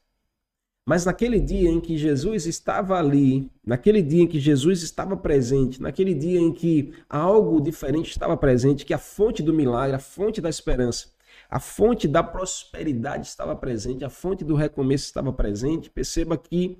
Mas 0.90 1.06
naquele 1.06 1.40
dia 1.40 1.70
em 1.70 1.80
que 1.80 1.96
Jesus 1.96 2.48
estava 2.48 2.98
ali, 2.98 3.48
naquele 3.64 4.02
dia 4.02 4.24
em 4.24 4.28
que 4.28 4.40
Jesus 4.40 4.82
estava 4.82 5.16
presente, 5.16 5.80
naquele 5.80 6.16
dia 6.16 6.40
em 6.40 6.52
que 6.52 6.92
algo 7.08 7.62
diferente 7.62 8.10
estava 8.10 8.36
presente, 8.36 8.84
que 8.84 8.94
a 8.96 8.98
fonte 8.98 9.44
do 9.44 9.54
milagre, 9.54 9.96
a 9.96 10.00
fonte 10.00 10.42
da 10.42 10.50
esperança, 10.50 11.12
a 11.48 11.60
fonte 11.60 12.08
da 12.08 12.24
prosperidade 12.24 13.28
estava 13.28 13.56
presente, 13.56 14.04
a 14.04 14.10
fonte 14.10 14.44
do 14.44 14.56
recomeço 14.56 15.06
estava 15.06 15.32
presente, 15.32 15.92
perceba 15.92 16.36
que 16.36 16.80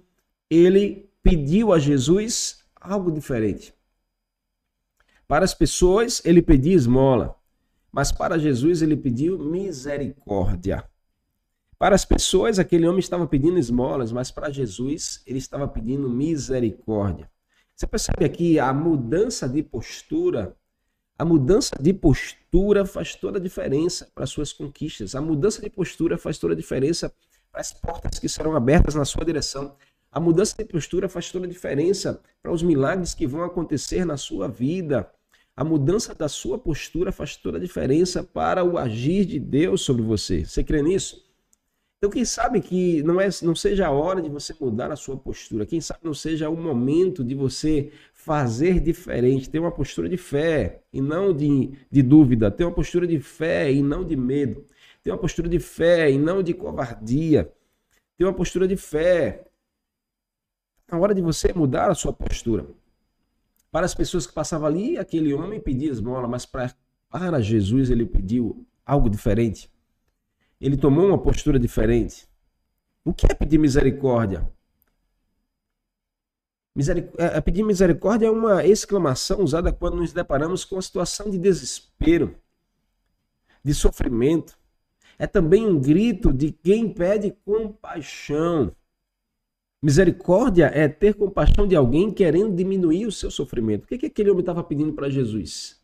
ele 0.50 1.08
pediu 1.22 1.72
a 1.72 1.78
Jesus 1.78 2.64
algo 2.82 3.12
diferente. 3.12 3.76
Para 5.28 5.46
as 5.46 5.54
pessoas, 5.54 6.20
ele 6.26 6.42
pedia 6.42 6.74
esmola, 6.74 7.36
mas 7.92 8.12
para 8.12 8.40
Jesus, 8.40 8.82
ele 8.82 8.98
pediu 8.98 9.38
misericórdia. 9.38 10.84
Para 11.80 11.96
as 11.96 12.04
pessoas, 12.04 12.60
aquele 12.60 12.86
homem 12.86 13.00
estava 13.00 13.26
pedindo 13.26 13.58
esmolas, 13.58 14.12
mas 14.12 14.30
para 14.30 14.50
Jesus, 14.50 15.24
ele 15.26 15.38
estava 15.38 15.66
pedindo 15.66 16.10
misericórdia. 16.10 17.32
Você 17.74 17.88
percebe 17.88 18.26
aqui 18.26 18.60
a 18.60 18.74
mudança 18.74 19.48
de 19.48 19.64
postura? 19.64 20.58
A 21.18 21.24
mudança 21.24 21.78
de 21.80 21.94
postura 21.94 22.86
faz 22.86 23.16
toda 23.16 23.40
a 23.40 23.42
diferença 23.42 24.12
para 24.14 24.26
as 24.26 24.30
suas 24.30 24.52
conquistas. 24.52 25.16
A 25.16 25.22
mudança 25.22 25.62
de 25.62 25.70
postura 25.70 26.18
faz 26.18 26.38
toda 26.38 26.54
a 26.54 26.58
diferença 26.58 27.14
para 27.50 27.62
as 27.62 27.72
portas 27.72 28.20
que 28.20 28.28
serão 28.28 28.58
abertas 28.58 28.96
na 28.96 29.06
sua 29.06 29.24
direção. 29.24 29.78
A 30.12 30.20
mudança 30.20 30.58
de 30.58 30.66
postura 30.66 31.08
faz 31.08 31.32
toda 31.32 31.46
a 31.46 31.50
diferença 31.50 32.22
para 32.44 32.52
os 32.52 32.62
milagres 32.62 33.14
que 33.14 33.26
vão 33.26 33.42
acontecer 33.42 34.04
na 34.04 34.18
sua 34.18 34.50
vida. 34.50 35.10
A 35.56 35.64
mudança 35.64 36.14
da 36.14 36.28
sua 36.28 36.60
postura 36.60 37.14
faz 37.14 37.38
toda 37.38 37.58
a 37.58 37.62
diferença 37.62 38.22
para 38.22 38.66
o 38.66 38.78
agir 38.78 39.24
de 39.24 39.40
Deus 39.40 39.80
sobre 39.80 40.02
você. 40.02 40.44
Você 40.44 40.62
crê 40.62 40.82
nisso? 40.82 41.29
Então, 42.00 42.10
quem 42.10 42.24
sabe 42.24 42.62
que 42.62 43.04
não, 43.04 43.20
é, 43.20 43.28
não 43.44 43.54
seja 43.54 43.88
a 43.88 43.92
hora 43.92 44.22
de 44.22 44.30
você 44.30 44.56
mudar 44.58 44.90
a 44.90 44.96
sua 44.96 45.18
postura, 45.18 45.66
quem 45.66 45.82
sabe 45.82 46.00
não 46.02 46.14
seja 46.14 46.50
o 46.50 46.56
momento 46.56 47.26
de 47.26 47.36
você 47.36 47.92
fazer 48.14 48.80
diferente, 48.80 49.50
ter 49.50 49.60
uma 49.60 49.72
postura 49.72 50.08
de 50.08 50.16
fé 50.16 50.82
e 50.94 51.02
não 51.02 51.34
de, 51.34 51.78
de 51.92 52.02
dúvida, 52.02 52.50
ter 52.50 52.64
uma 52.64 52.72
postura 52.74 53.06
de 53.06 53.20
fé 53.20 53.70
e 53.70 53.84
não 53.84 54.06
de 54.06 54.16
medo, 54.16 54.66
ter 55.04 55.12
uma 55.12 55.18
postura 55.18 55.50
de 55.50 55.60
fé 55.60 56.10
e 56.10 56.18
não 56.18 56.42
de 56.42 56.54
covardia, 56.54 57.52
ter 58.18 58.24
uma 58.24 58.34
postura 58.34 58.66
de 58.66 58.78
fé. 58.78 59.46
É 60.90 60.96
hora 60.96 61.14
de 61.14 61.22
você 61.22 61.52
mudar 61.52 61.92
a 61.92 61.96
sua 61.96 62.14
postura. 62.14 62.66
Para 63.70 63.86
as 63.86 63.94
pessoas 63.94 64.26
que 64.26 64.34
passavam 64.34 64.68
ali, 64.68 64.98
aquele 64.98 65.34
homem 65.34 65.60
pedia 65.60 65.92
esmola, 65.92 66.30
mas 66.30 66.46
para, 66.46 66.74
para 67.10 67.42
Jesus 67.42 67.90
ele 67.90 68.06
pediu 68.06 68.66
algo 68.86 69.10
diferente 69.10 69.70
ele 70.60 70.78
tomou 70.78 71.08
uma 71.08 71.18
postura 71.18 71.60
diferente. 71.60 72.28
O 73.04 73.14
que 73.14 73.26
é 73.26 73.34
pedir 73.34 73.58
misericórdia? 73.58 74.52
Miseric... 76.76 77.10
É, 77.18 77.38
é, 77.38 77.42
pedir 77.42 77.64
misericórdia 77.64 78.28
é 78.28 78.32
uma 78.32 78.66
exclamação 78.66 79.42
usada 79.42 79.72
quando 79.72 79.98
nos 79.98 80.14
deparamos 80.14 80.66
com 80.66 80.76
uma 80.76 80.82
situação 80.82 81.30
de 81.30 81.38
desespero, 81.38 82.36
de 83.64 83.74
sofrimento. 83.74 84.58
É 85.18 85.28
também 85.28 85.66
um 85.68 85.80
grito 85.80 86.32
de 86.32 86.52
quem 86.52 86.94
pede 86.94 87.36
compaixão. 87.44 88.74
Misericórdia 89.82 90.66
é 90.74 90.88
ter 90.88 91.14
compaixão 91.14 91.68
de 91.68 91.76
alguém 91.76 92.12
querendo 92.12 92.56
diminuir 92.56 93.06
o 93.06 93.12
seu 93.12 93.32
sofrimento. 93.32 93.86
O 93.86 93.88
que, 93.88 93.96
é 93.96 93.98
que 93.98 94.06
aquele 94.06 94.30
homem 94.30 94.42
estava 94.42 94.64
pedindo 94.64 94.94
para 94.94 95.10
Jesus? 95.10 95.82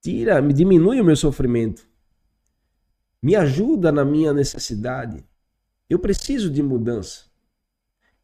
Tira, 0.00 0.40
diminui 0.40 1.00
o 1.00 1.04
meu 1.04 1.16
sofrimento. 1.16 1.91
Me 3.22 3.36
ajuda 3.36 3.92
na 3.92 4.04
minha 4.04 4.32
necessidade. 4.32 5.24
Eu 5.88 5.98
preciso 5.98 6.50
de 6.50 6.62
mudança. 6.62 7.26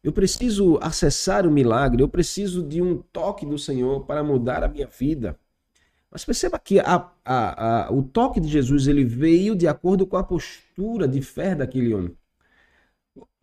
Eu 0.03 0.11
preciso 0.11 0.77
acessar 0.81 1.47
o 1.47 1.51
milagre. 1.51 2.03
Eu 2.03 2.09
preciso 2.09 2.61
de 2.61 2.81
um 2.81 2.97
toque 2.97 3.45
do 3.45 3.57
Senhor 3.57 4.05
para 4.05 4.23
mudar 4.23 4.63
a 4.63 4.67
minha 4.67 4.87
vida. 4.87 5.39
Mas 6.11 6.25
perceba 6.25 6.57
que 6.57 6.79
a, 6.79 7.11
a, 7.23 7.85
a, 7.85 7.93
o 7.93 8.01
toque 8.03 8.39
de 8.39 8.47
Jesus 8.47 8.87
ele 8.87 9.05
veio 9.05 9.55
de 9.55 9.67
acordo 9.67 10.07
com 10.07 10.17
a 10.17 10.23
postura 10.23 11.07
de 11.07 11.21
fé 11.21 11.55
daquele 11.55 11.93
homem. 11.93 12.17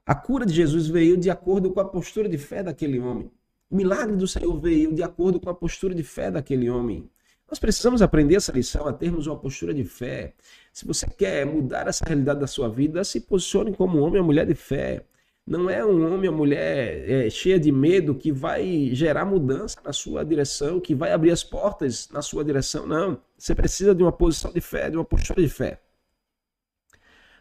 A 0.05 0.15
cura 0.15 0.45
de 0.45 0.53
Jesus 0.53 0.89
veio 0.89 1.17
de 1.17 1.31
acordo 1.31 1.73
com 1.73 1.81
a 1.81 1.85
postura 1.85 2.29
de 2.29 2.39
fé 2.39 2.63
daquele 2.63 2.99
homem. 2.99 3.31
O 3.71 3.77
milagre 3.77 4.17
do 4.17 4.27
Senhor 4.27 4.59
veio 4.61 4.93
de 4.95 5.03
acordo 5.03 5.41
com 5.41 5.51
a 5.51 5.55
postura 5.55 5.95
de 5.95 6.03
fé 6.03 6.31
daquele 6.31 6.69
homem. 6.69 7.11
Nós 7.49 7.59
precisamos 7.61 8.03
aprender 8.03 8.35
essa 8.35 8.51
lição 8.53 8.87
a 8.87 8.93
termos 8.93 9.27
uma 9.27 9.39
postura 9.39 9.73
de 9.73 9.85
fé. 9.85 10.35
Se 10.73 10.85
você 10.85 11.07
quer 11.07 11.47
mudar 11.47 11.87
essa 11.87 12.05
realidade 12.05 12.41
da 12.41 12.47
sua 12.47 12.69
vida, 12.69 13.05
se 13.05 13.21
posicione 13.21 13.75
como 13.75 14.01
homem 14.01 14.21
ou 14.21 14.27
mulher 14.27 14.47
de 14.47 14.55
fé. 14.55 15.05
Não 15.47 15.71
é 15.71 15.85
um 15.85 16.13
homem 16.13 16.29
ou 16.29 16.35
mulher 16.35 17.09
é, 17.09 17.31
cheia 17.31 17.59
de 17.61 17.71
medo 17.71 18.17
que 18.17 18.33
vai 18.33 18.91
gerar 18.93 19.25
mudança 19.25 19.79
na 19.85 19.93
sua 19.93 20.25
direção, 20.25 20.81
que 20.81 20.93
vai 20.93 21.13
abrir 21.13 21.31
as 21.31 21.45
portas 21.45 22.09
na 22.11 22.21
sua 22.21 22.45
direção. 22.45 22.85
Não. 22.85 23.21
Você 23.39 23.55
precisa 23.55 23.95
de 23.95 24.03
uma 24.03 24.11
posição 24.11 24.53
de 24.53 24.61
fé, 24.61 24.91
de 24.91 24.97
uma 24.97 25.05
postura 25.05 25.41
de 25.41 25.49
fé. 25.49 25.81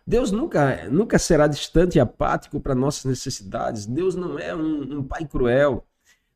Deus 0.06 0.32
nunca, 0.32 0.88
nunca 0.88 1.18
será 1.18 1.48
distante 1.48 1.96
e 1.98 2.00
apático 2.00 2.60
para 2.60 2.76
nossas 2.76 3.06
necessidades. 3.06 3.88
Deus 3.88 4.14
não 4.16 4.38
é 4.38 4.56
um, 4.56 5.00
um 5.00 5.04
pai 5.04 5.26
cruel. 5.26 5.84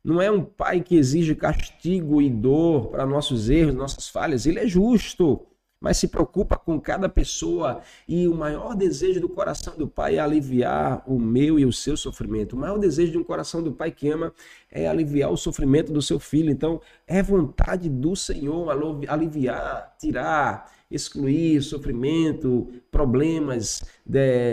Não 0.02 0.20
é 0.20 0.30
um 0.30 0.42
pai 0.42 0.80
que 0.80 0.96
exige 0.96 1.34
castigo 1.34 2.22
e 2.22 2.30
dor 2.30 2.88
para 2.88 3.04
nossos 3.04 3.50
erros, 3.50 3.74
nossas 3.74 4.08
falhas. 4.08 4.46
Ele 4.46 4.58
é 4.58 4.66
justo, 4.66 5.46
mas 5.78 5.98
se 5.98 6.08
preocupa 6.08 6.56
com 6.56 6.80
cada 6.80 7.06
pessoa. 7.06 7.82
E 8.08 8.26
o 8.26 8.34
maior 8.34 8.74
desejo 8.74 9.20
do 9.20 9.28
coração 9.28 9.76
do 9.76 9.86
pai 9.86 10.16
é 10.16 10.18
aliviar 10.18 11.02
o 11.06 11.18
meu 11.18 11.58
e 11.58 11.66
o 11.66 11.72
seu 11.72 11.98
sofrimento. 11.98 12.54
O 12.54 12.58
maior 12.58 12.78
desejo 12.78 13.12
de 13.12 13.18
um 13.18 13.24
coração 13.24 13.62
do 13.62 13.72
pai 13.72 13.90
que 13.90 14.08
ama 14.08 14.32
é 14.70 14.88
aliviar 14.88 15.30
o 15.30 15.36
sofrimento 15.36 15.92
do 15.92 16.00
seu 16.00 16.18
filho. 16.18 16.50
Então, 16.50 16.80
é 17.06 17.22
vontade 17.22 17.90
do 17.90 18.16
Senhor 18.16 18.70
aliviar, 19.06 19.96
tirar, 19.98 20.72
excluir 20.90 21.62
sofrimento, 21.62 22.68
problemas, 22.90 23.82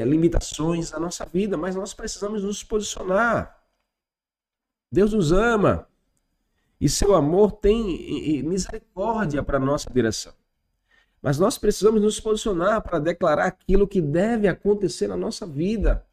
limitações 0.05 0.91
da 0.91 0.99
nossa 0.99 1.25
vida. 1.25 1.55
Mas 1.55 1.73
nós 1.73 1.93
precisamos 1.93 2.43
nos 2.43 2.63
posicionar. 2.63 3.56
Deus 4.91 5.13
nos 5.13 5.31
ama. 5.31 5.87
E 6.79 6.87
seu 6.87 7.15
amor 7.15 7.53
tem 7.53 8.43
misericórdia 8.43 9.43
para 9.43 9.57
a 9.57 9.59
nossa 9.59 9.89
direção. 9.91 10.33
Mas 11.21 11.37
nós 11.37 11.57
precisamos 11.57 12.01
nos 12.01 12.19
posicionar 12.19 12.81
para 12.81 12.99
declarar 12.99 13.47
aquilo 13.47 13.87
que 13.87 14.01
deve 14.01 14.47
acontecer 14.47 15.07
na 15.07 15.17
nossa 15.17 15.45
vida. 15.45 16.06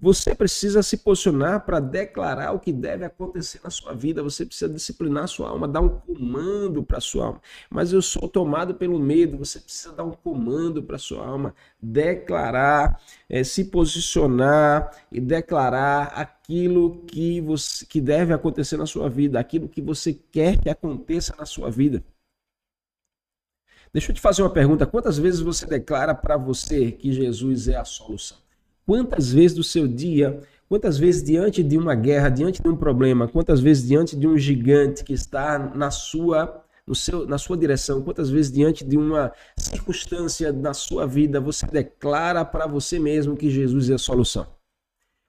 Você 0.00 0.34
precisa 0.34 0.82
se 0.82 0.98
posicionar 0.98 1.64
para 1.64 1.80
declarar 1.80 2.52
o 2.52 2.60
que 2.60 2.72
deve 2.72 3.04
acontecer 3.04 3.60
na 3.64 3.70
sua 3.70 3.94
vida. 3.94 4.22
Você 4.22 4.44
precisa 4.44 4.72
disciplinar 4.72 5.26
sua 5.28 5.48
alma, 5.48 5.66
dar 5.66 5.80
um 5.80 5.88
comando 5.88 6.82
para 6.82 7.00
sua 7.00 7.26
alma. 7.26 7.40
Mas 7.70 7.92
eu 7.92 8.02
sou 8.02 8.28
tomado 8.28 8.74
pelo 8.74 8.98
medo. 8.98 9.38
Você 9.38 9.58
precisa 9.60 9.94
dar 9.94 10.04
um 10.04 10.12
comando 10.12 10.82
para 10.82 10.98
sua 10.98 11.26
alma, 11.26 11.54
declarar, 11.80 13.00
é, 13.28 13.42
se 13.42 13.64
posicionar 13.64 14.90
e 15.10 15.20
declarar 15.20 16.12
aquilo 16.14 17.04
que, 17.06 17.40
você, 17.40 17.86
que 17.86 18.00
deve 18.00 18.34
acontecer 18.34 18.76
na 18.76 18.86
sua 18.86 19.08
vida, 19.08 19.40
aquilo 19.40 19.68
que 19.68 19.80
você 19.80 20.12
quer 20.12 20.58
que 20.58 20.68
aconteça 20.68 21.34
na 21.38 21.46
sua 21.46 21.70
vida. 21.70 22.04
Deixa 23.92 24.10
eu 24.10 24.14
te 24.14 24.20
fazer 24.20 24.42
uma 24.42 24.50
pergunta: 24.50 24.84
quantas 24.84 25.16
vezes 25.16 25.40
você 25.40 25.64
declara 25.64 26.14
para 26.14 26.36
você 26.36 26.90
que 26.90 27.12
Jesus 27.12 27.68
é 27.68 27.76
a 27.76 27.84
solução? 27.84 28.43
Quantas 28.86 29.32
vezes 29.32 29.56
do 29.56 29.64
seu 29.64 29.88
dia, 29.88 30.40
quantas 30.68 30.98
vezes 30.98 31.22
diante 31.22 31.62
de 31.62 31.78
uma 31.78 31.94
guerra, 31.94 32.28
diante 32.28 32.62
de 32.62 32.68
um 32.68 32.76
problema, 32.76 33.26
quantas 33.26 33.60
vezes 33.60 33.86
diante 33.86 34.14
de 34.14 34.26
um 34.26 34.36
gigante 34.36 35.02
que 35.04 35.12
está 35.12 35.58
na 35.58 35.90
sua 35.90 36.62
no 36.86 36.94
seu, 36.94 37.26
na 37.26 37.38
sua 37.38 37.56
direção, 37.56 38.02
quantas 38.02 38.28
vezes 38.28 38.52
diante 38.52 38.84
de 38.84 38.98
uma 38.98 39.32
circunstância 39.56 40.52
na 40.52 40.74
sua 40.74 41.06
vida 41.06 41.40
você 41.40 41.66
declara 41.66 42.44
para 42.44 42.66
você 42.66 42.98
mesmo 42.98 43.36
que 43.36 43.48
Jesus 43.48 43.88
é 43.88 43.94
a 43.94 43.98
solução? 43.98 44.46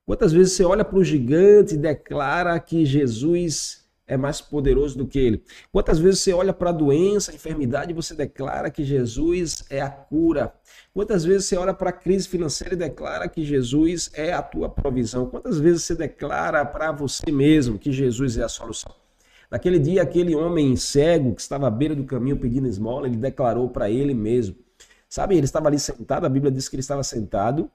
Quantas 0.05 0.33
vezes 0.33 0.53
você 0.53 0.65
olha 0.65 0.83
para 0.83 0.99
o 0.99 1.03
gigante 1.03 1.75
e 1.75 1.77
declara 1.77 2.59
que 2.59 2.85
Jesus 2.85 3.84
é 4.07 4.15
mais 4.15 4.39
poderoso 4.39 4.97
do 4.97 5.07
que 5.07 5.17
ele. 5.17 5.43
Quantas 5.71 5.99
vezes 5.99 6.19
você 6.19 6.33
olha 6.33 6.53
para 6.53 6.69
a 6.69 6.73
doença, 6.73 7.31
a 7.31 7.35
enfermidade 7.35 7.91
e 7.91 7.95
você 7.95 8.13
declara 8.13 8.69
que 8.69 8.83
Jesus 8.83 9.63
é 9.69 9.81
a 9.81 9.89
cura? 9.89 10.53
Quantas 10.93 11.23
vezes 11.25 11.45
você 11.45 11.57
olha 11.57 11.73
para 11.73 11.89
a 11.89 11.93
crise 11.93 12.27
financeira 12.27 12.73
e 12.73 12.77
declara 12.77 13.27
que 13.27 13.43
Jesus 13.43 14.11
é 14.13 14.33
a 14.33 14.41
tua 14.41 14.69
provisão? 14.69 15.25
Quantas 15.25 15.59
vezes 15.59 15.83
você 15.83 15.95
declara 15.95 16.63
para 16.65 16.91
você 16.91 17.31
mesmo 17.31 17.79
que 17.79 17.91
Jesus 17.91 18.37
é 18.37 18.43
a 18.43 18.49
solução? 18.49 18.93
Naquele 19.49 19.79
dia, 19.79 20.01
aquele 20.01 20.35
homem 20.35 20.75
cego 20.75 21.33
que 21.35 21.41
estava 21.41 21.67
à 21.67 21.71
beira 21.71 21.95
do 21.95 22.03
caminho 22.03 22.37
pedindo 22.37 22.67
esmola, 22.67 23.07
ele 23.07 23.17
declarou 23.17 23.69
para 23.69 23.89
ele 23.89 24.13
mesmo. 24.13 24.55
Sabe, 25.07 25.35
ele 25.35 25.45
estava 25.45 25.67
ali 25.67 25.79
sentado, 25.79 26.25
a 26.25 26.29
Bíblia 26.29 26.51
diz 26.51 26.67
que 26.67 26.75
ele 26.75 26.81
estava 26.81 27.03
sentado 27.03 27.71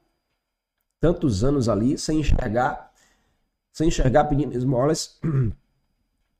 tantos 1.01 1.43
anos 1.43 1.69
ali, 1.69 1.97
sem 1.97 2.21
enxergar, 2.21 2.93
sem 3.73 3.88
enxergar 3.88 4.25
pedindo 4.25 4.55
esmolas. 4.55 5.19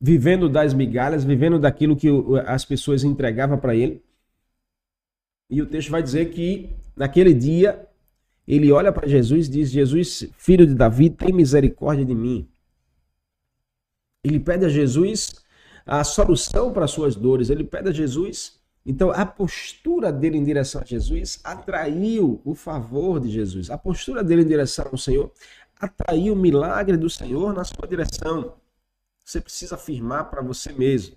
Vivendo 0.01 0.49
das 0.49 0.73
migalhas, 0.73 1.25
vivendo 1.25 1.59
daquilo 1.59 1.95
que 1.95 2.09
as 2.47 2.65
pessoas 2.65 3.05
entregavam 3.05 3.59
para 3.59 3.75
ele. 3.75 4.03
E 5.51 5.61
o 5.61 5.67
texto 5.67 5.91
vai 5.91 6.03
dizer 6.03 6.31
que 6.31 6.71
naquele 6.97 7.35
dia 7.35 7.87
ele 8.47 8.73
olha 8.73 8.93
para 8.93 9.07
Jesus 9.07 9.47
e 9.47 9.51
diz: 9.51 9.71
Jesus, 9.71 10.29
filho 10.37 10.67
de 10.67 10.75
Davi, 10.75 11.11
tem 11.11 11.33
misericórdia 11.33 12.05
de 12.05 12.15
mim. 12.15 12.49
Ele 14.25 14.41
pede 14.41 14.65
a 14.65 14.69
Jesus 14.69 15.45
a 15.85 16.05
solução 16.05 16.73
para 16.73 16.85
as 16.85 16.91
suas 16.91 17.17
dores, 17.17 17.51
ele 17.51 17.65
pede 17.65 17.89
a 17.89 17.93
Jesus. 17.93 18.61
Então, 18.85 19.11
a 19.11 19.27
postura 19.27 20.13
dele 20.13 20.39
em 20.39 20.45
direção 20.45 20.81
a 20.81 20.85
Jesus 20.85 21.41
atraiu 21.45 22.41
o 22.45 22.55
favor 22.55 23.21
de 23.21 23.29
Jesus. 23.29 23.71
A 23.71 23.77
postura 23.77 24.23
dele 24.25 24.43
em 24.43 24.47
direção 24.47 24.87
ao 24.91 24.97
Senhor 24.97 25.31
atraiu 25.79 26.33
o 26.33 26.37
milagre 26.37 26.97
do 26.97 27.11
Senhor 27.11 27.53
na 27.53 27.65
sua 27.65 27.87
direção. 27.87 28.60
Você 29.31 29.41
precisa 29.41 29.77
afirmar 29.77 30.25
para 30.25 30.43
você 30.43 30.73
mesmo. 30.73 31.15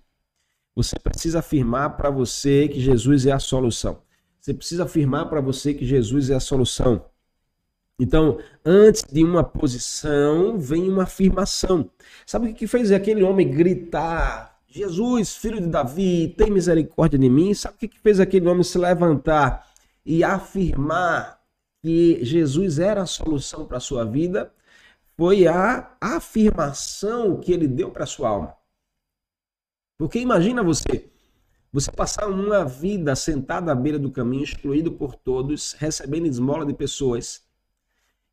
Você 0.75 0.99
precisa 0.99 1.39
afirmar 1.39 1.97
para 1.97 2.11
você 2.11 2.67
que 2.67 2.79
Jesus 2.79 3.25
é 3.25 3.31
a 3.31 3.39
solução. 3.39 4.03
Você 4.39 4.53
precisa 4.53 4.83
afirmar 4.83 5.27
para 5.31 5.41
você 5.41 5.73
que 5.73 5.83
Jesus 5.83 6.29
é 6.29 6.35
a 6.35 6.39
solução. 6.39 7.03
Então, 7.99 8.37
antes 8.63 9.03
de 9.11 9.23
uma 9.23 9.43
posição, 9.43 10.59
vem 10.59 10.87
uma 10.87 11.03
afirmação. 11.03 11.89
Sabe 12.23 12.51
o 12.51 12.53
que 12.53 12.67
fez 12.67 12.91
aquele 12.91 13.23
homem 13.23 13.49
gritar? 13.49 14.59
Jesus, 14.67 15.35
filho 15.35 15.59
de 15.59 15.67
Davi, 15.67 16.35
tem 16.37 16.51
misericórdia 16.51 17.17
de 17.17 17.29
mim. 17.31 17.51
Sabe 17.55 17.77
o 17.77 17.89
que 17.89 17.99
fez 17.99 18.19
aquele 18.19 18.47
homem 18.47 18.63
se 18.63 18.77
levantar 18.77 19.67
e 20.05 20.23
afirmar 20.23 21.41
que 21.81 22.23
Jesus 22.23 22.77
era 22.77 23.01
a 23.01 23.07
solução 23.07 23.65
para 23.65 23.77
a 23.77 23.81
sua 23.81 24.05
vida? 24.05 24.53
Foi 25.15 25.47
a 25.47 25.95
afirmação 26.01 27.39
que 27.39 27.51
ele 27.51 27.67
deu 27.67 27.91
para 27.91 28.05
sua 28.05 28.29
alma. 28.29 28.55
Porque 29.97 30.19
imagina 30.19 30.63
você, 30.63 31.11
você 31.71 31.91
passar 31.91 32.27
uma 32.27 32.65
vida 32.65 33.15
sentado 33.15 33.69
à 33.69 33.75
beira 33.75 33.99
do 33.99 34.11
caminho, 34.11 34.43
excluído 34.43 34.91
por 34.91 35.15
todos, 35.15 35.73
recebendo 35.73 36.25
esmola 36.25 36.65
de 36.65 36.73
pessoas, 36.73 37.43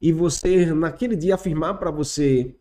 e 0.01 0.13
você 0.13 0.73
naquele 0.73 1.15
dia 1.15 1.35
afirmar 1.35 1.75
para 1.75 1.91
você 1.91 2.57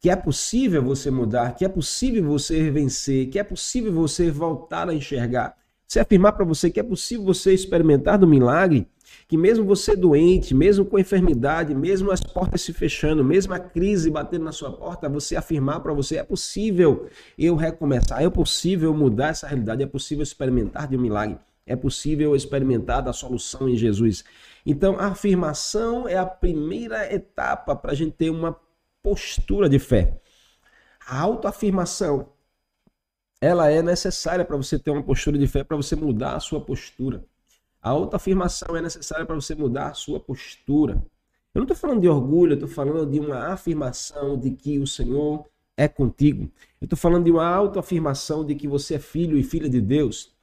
que 0.00 0.10
é 0.10 0.16
possível 0.16 0.82
você 0.82 1.10
mudar, 1.10 1.54
que 1.56 1.64
é 1.64 1.68
possível 1.68 2.24
você 2.24 2.70
vencer, 2.70 3.30
que 3.30 3.38
é 3.38 3.44
possível 3.44 3.92
você 3.92 4.30
voltar 4.30 4.88
a 4.88 4.94
enxergar. 4.94 5.56
Você 5.86 6.00
afirmar 6.00 6.32
para 6.32 6.44
você 6.44 6.70
que 6.70 6.78
é 6.78 6.82
possível 6.82 7.24
você 7.24 7.52
experimentar 7.52 8.18
do 8.18 8.26
milagre, 8.26 8.86
que 9.28 9.36
mesmo 9.36 9.64
você 9.64 9.94
doente, 9.94 10.54
mesmo 10.54 10.84
com 10.84 10.98
enfermidade, 10.98 11.74
mesmo 11.74 12.10
as 12.10 12.20
portas 12.20 12.62
se 12.62 12.72
fechando, 12.72 13.22
mesmo 13.22 13.52
a 13.52 13.58
crise 13.58 14.10
batendo 14.10 14.44
na 14.44 14.52
sua 14.52 14.72
porta, 14.72 15.08
você 15.08 15.36
afirmar 15.36 15.80
para 15.80 15.92
você 15.92 16.16
é 16.16 16.24
possível 16.24 17.08
eu 17.38 17.54
recomeçar, 17.54 18.22
é 18.22 18.30
possível 18.30 18.94
mudar 18.94 19.28
essa 19.28 19.46
realidade, 19.46 19.82
é 19.82 19.86
possível 19.86 20.22
experimentar 20.22 20.88
de 20.88 20.96
um 20.96 21.00
milagre, 21.00 21.38
é 21.66 21.76
possível 21.76 22.34
experimentar 22.34 23.02
da 23.02 23.12
solução 23.12 23.68
em 23.68 23.76
Jesus. 23.76 24.24
Então, 24.64 24.98
a 24.98 25.08
afirmação 25.08 26.08
é 26.08 26.16
a 26.16 26.26
primeira 26.26 27.12
etapa 27.12 27.76
para 27.76 27.92
a 27.92 27.94
gente 27.94 28.12
ter 28.12 28.30
uma 28.30 28.58
postura 29.02 29.68
de 29.68 29.78
fé. 29.78 30.20
A 31.06 31.20
autoafirmação, 31.20 32.32
ela 33.40 33.70
é 33.70 33.82
necessária 33.82 34.44
para 34.44 34.56
você 34.56 34.78
ter 34.78 34.90
uma 34.90 35.02
postura 35.02 35.38
de 35.38 35.46
fé, 35.46 35.62
para 35.62 35.76
você 35.76 35.94
mudar 35.94 36.34
a 36.36 36.40
sua 36.40 36.60
postura. 36.60 37.24
A 37.82 37.90
autoafirmação 37.90 38.76
é 38.76 38.82
necessária 38.82 39.24
para 39.24 39.34
você 39.34 39.54
mudar 39.54 39.88
a 39.88 39.94
sua 39.94 40.18
postura. 40.18 41.04
Eu 41.54 41.60
não 41.60 41.64
estou 41.64 41.76
falando 41.76 42.00
de 42.00 42.08
orgulho, 42.08 42.52
eu 42.52 42.54
estou 42.54 42.68
falando 42.68 43.10
de 43.10 43.20
uma 43.20 43.52
afirmação 43.52 44.38
de 44.38 44.50
que 44.50 44.78
o 44.78 44.86
Senhor 44.86 45.44
é 45.76 45.86
contigo. 45.86 46.50
Eu 46.80 46.86
estou 46.86 46.98
falando 46.98 47.24
de 47.24 47.30
uma 47.30 47.46
autoafirmação 47.46 48.44
de 48.44 48.54
que 48.54 48.66
você 48.66 48.96
é 48.96 48.98
filho 48.98 49.38
e 49.38 49.42
filha 49.42 49.68
de 49.68 49.80
Deus. 49.80 50.34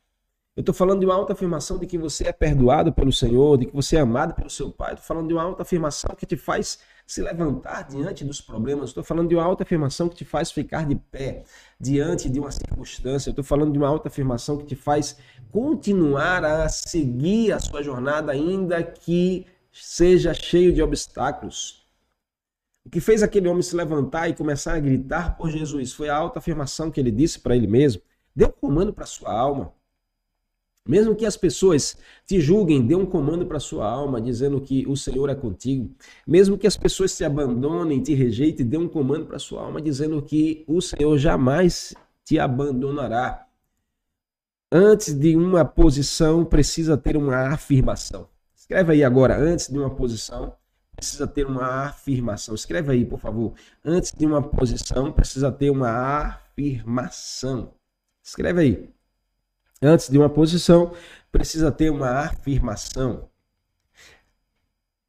Eu 0.55 0.61
estou 0.61 0.73
falando 0.73 1.01
de 1.01 1.05
uma 1.05 1.15
autoafirmação 1.15 1.77
de 1.77 1.85
que 1.85 1.97
você 1.97 2.29
é 2.29 2.31
perdoado 2.31 2.93
pelo 2.93 3.11
Senhor, 3.11 3.57
de 3.57 3.65
que 3.65 3.75
você 3.75 3.97
é 3.97 3.99
amado 3.99 4.33
pelo 4.33 4.49
seu 4.49 4.71
Pai. 4.71 4.93
Estou 4.93 5.05
falando 5.05 5.27
de 5.27 5.33
uma 5.33 5.43
autoafirmação 5.43 6.15
que 6.15 6.25
te 6.25 6.37
faz 6.37 6.79
se 7.05 7.21
levantar 7.21 7.83
diante 7.89 8.23
dos 8.23 8.39
problemas. 8.39 8.91
Estou 8.91 9.03
falando 9.03 9.27
de 9.27 9.35
uma 9.35 9.43
autoafirmação 9.43 10.07
que 10.07 10.15
te 10.15 10.23
faz 10.23 10.51
ficar 10.51 10.85
de 10.85 10.95
pé 10.95 11.43
diante 11.77 12.29
de 12.29 12.39
uma 12.39 12.51
circunstância. 12.51 13.31
Estou 13.31 13.43
falando 13.43 13.73
de 13.73 13.77
uma 13.77 13.89
autoafirmação 13.89 14.57
que 14.57 14.65
te 14.65 14.77
faz 14.77 15.17
continuar 15.51 16.45
a 16.45 16.69
seguir 16.69 17.51
a 17.51 17.59
sua 17.59 17.83
jornada, 17.83 18.31
ainda 18.31 18.81
que 18.81 19.45
seja 19.73 20.33
cheio 20.33 20.71
de 20.71 20.81
obstáculos. 20.81 21.85
O 22.85 22.89
que 22.89 23.01
fez 23.01 23.21
aquele 23.21 23.49
homem 23.49 23.61
se 23.61 23.75
levantar 23.75 24.29
e 24.29 24.33
começar 24.33 24.75
a 24.75 24.79
gritar 24.79 25.35
por 25.35 25.49
Jesus 25.49 25.91
foi 25.91 26.07
a 26.07 26.15
autoafirmação 26.15 26.89
que 26.89 27.01
ele 27.01 27.11
disse 27.11 27.41
para 27.41 27.57
ele 27.57 27.67
mesmo. 27.67 28.01
Deu 28.33 28.49
comando 28.49 28.93
para 28.93 29.05
sua 29.05 29.33
alma. 29.37 29.74
Mesmo 30.87 31.15
que 31.15 31.25
as 31.25 31.35
pessoas 31.35 31.97
te 32.27 32.39
julguem, 32.39 32.85
dê 32.85 32.93
um 32.93 33.07
comando 33.07 33.45
para 33.45 33.59
sua 33.59 33.89
alma, 33.89 34.21
dizendo 34.21 34.61
que 34.61 34.85
o 34.87 34.95
Senhor 34.95 35.27
é 35.29 35.35
contigo. 35.35 35.89
Mesmo 36.27 36.57
que 36.57 36.67
as 36.67 36.77
pessoas 36.77 37.17
te 37.17 37.23
abandonem, 37.23 38.03
te 38.03 38.13
rejeitem, 38.13 38.65
dê 38.65 38.77
um 38.77 38.87
comando 38.87 39.25
para 39.25 39.39
sua 39.39 39.63
alma, 39.63 39.81
dizendo 39.81 40.21
que 40.21 40.63
o 40.67 40.79
Senhor 40.81 41.17
jamais 41.17 41.95
te 42.23 42.37
abandonará. 42.37 43.47
Antes 44.71 45.13
de 45.13 45.35
uma 45.35 45.65
posição, 45.65 46.45
precisa 46.45 46.95
ter 46.95 47.17
uma 47.17 47.53
afirmação. 47.53 48.27
Escreve 48.55 48.93
aí 48.93 49.03
agora, 49.03 49.39
antes 49.39 49.67
de 49.67 49.77
uma 49.79 49.89
posição, 49.89 50.55
precisa 50.95 51.27
ter 51.27 51.45
uma 51.47 51.87
afirmação. 51.87 52.53
Escreve 52.53 52.91
aí, 52.91 53.05
por 53.05 53.19
favor. 53.19 53.53
Antes 53.83 54.11
de 54.11 54.25
uma 54.25 54.41
posição, 54.41 55.11
precisa 55.11 55.51
ter 55.51 55.69
uma 55.69 55.89
afirmação. 55.89 57.73
Escreve 58.23 58.61
aí. 58.61 58.95
Antes 59.81 60.09
de 60.09 60.17
uma 60.17 60.29
posição, 60.29 60.93
precisa 61.31 61.71
ter 61.71 61.89
uma 61.89 62.09
afirmação. 62.19 63.29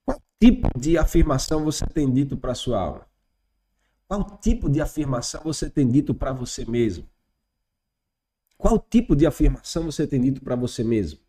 Qual 0.05 0.21
tipo 0.41 0.69
de 0.79 0.99
afirmação 0.99 1.65
você 1.65 1.87
tem 1.87 2.13
dito 2.13 2.37
para 2.37 2.55
sua 2.55 2.81
alma? 2.81 3.07
Qual 4.09 4.39
tipo 4.39 4.69
de 4.69 4.81
afirmação 4.81 5.43
você 5.45 5.71
tem 5.71 5.89
dito 5.89 6.15
para 6.15 6.33
você 6.33 6.65
mesmo? 6.65 7.09
Qual 8.59 8.79
tipo 8.79 9.15
de 9.15 9.27
afirmação 9.27 9.85
você 9.85 10.07
tem 10.07 10.21
dito 10.21 10.43
para 10.43 10.57
você 10.57 10.83
mesmo? 10.83 11.21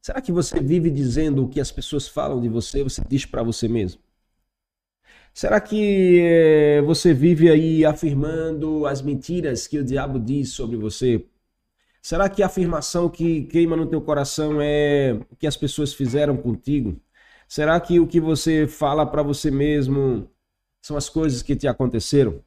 Será 0.00 0.20
que 0.20 0.32
você 0.32 0.60
vive 0.60 0.90
dizendo 0.90 1.44
o 1.44 1.48
que 1.48 1.60
as 1.60 1.70
pessoas 1.72 2.08
falam 2.08 2.40
de 2.40 2.48
você, 2.48 2.82
você 2.82 3.02
diz 3.08 3.24
para 3.24 3.42
você 3.42 3.68
mesmo? 3.68 4.00
Será 5.34 5.60
que 5.60 6.20
eh, 6.20 6.82
você 6.82 7.14
vive 7.14 7.50
aí 7.50 7.84
afirmando 7.84 8.86
as 8.86 9.00
mentiras 9.00 9.66
que 9.66 9.78
o 9.78 9.84
diabo 9.84 10.18
diz 10.18 10.50
sobre 10.50 10.76
você? 10.76 11.24
Será 12.02 12.28
que 12.28 12.42
a 12.42 12.46
afirmação 12.46 13.08
que 13.08 13.44
queima 13.44 13.76
no 13.76 13.86
teu 13.86 14.02
coração 14.02 14.60
é 14.60 15.12
o 15.30 15.36
que 15.36 15.46
as 15.46 15.56
pessoas 15.56 15.94
fizeram 15.94 16.36
contigo? 16.36 17.00
Será 17.48 17.80
que 17.80 18.00
o 18.00 18.08
que 18.08 18.20
você 18.20 18.66
fala 18.66 19.06
para 19.06 19.22
você 19.22 19.50
mesmo 19.52 20.28
são 20.82 20.96
as 20.96 21.08
coisas 21.08 21.42
que 21.42 21.54
te 21.54 21.68
aconteceram? 21.68 22.42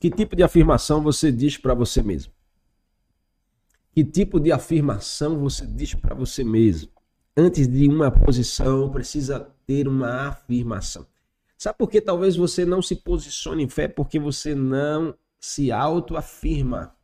Que 0.00 0.10
tipo 0.10 0.34
de 0.34 0.42
afirmação 0.42 1.02
você 1.02 1.30
diz 1.30 1.58
para 1.58 1.74
você 1.74 2.02
mesmo? 2.02 2.32
Que 3.92 4.02
tipo 4.04 4.40
de 4.40 4.52
afirmação 4.52 5.38
você 5.38 5.66
diz 5.66 5.94
para 5.94 6.14
você 6.14 6.42
mesmo? 6.42 6.90
Antes 7.36 7.68
de 7.68 7.88
uma 7.88 8.10
posição, 8.10 8.90
precisa 8.90 9.40
ter 9.66 9.86
uma 9.86 10.28
afirmação. 10.28 11.06
Sabe 11.64 11.78
por 11.78 11.88
que 11.88 11.98
talvez 11.98 12.36
você 12.36 12.66
não 12.66 12.82
se 12.82 12.94
posicione 12.94 13.62
em 13.64 13.68
fé? 13.70 13.88
Porque 13.88 14.18
você 14.18 14.54
não 14.54 15.14
se 15.40 15.72
autoafirma 15.72 16.94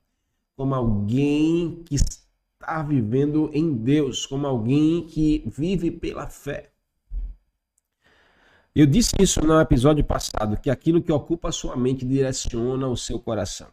como 0.55 0.75
alguém 0.75 1.83
que 1.83 1.95
está 1.95 2.83
vivendo 2.83 3.51
em 3.55 3.73
Deus, 3.73 4.27
como 4.27 4.47
alguém 4.47 5.07
que 5.07 5.43
vive 5.47 5.91
pela 5.91 6.29
fé. 6.29 6.73
Eu 8.75 8.85
disse 8.85 9.15
isso 9.19 9.41
no 9.41 9.59
episódio 9.59 10.05
passado, 10.05 10.61
que 10.61 10.69
aquilo 10.69 11.03
que 11.03 11.11
ocupa 11.11 11.49
a 11.49 11.53
sua 11.53 11.75
mente 11.75 12.05
direciona 12.05 12.87
o 12.87 12.99
seu 12.99 13.19
coração. 13.19 13.69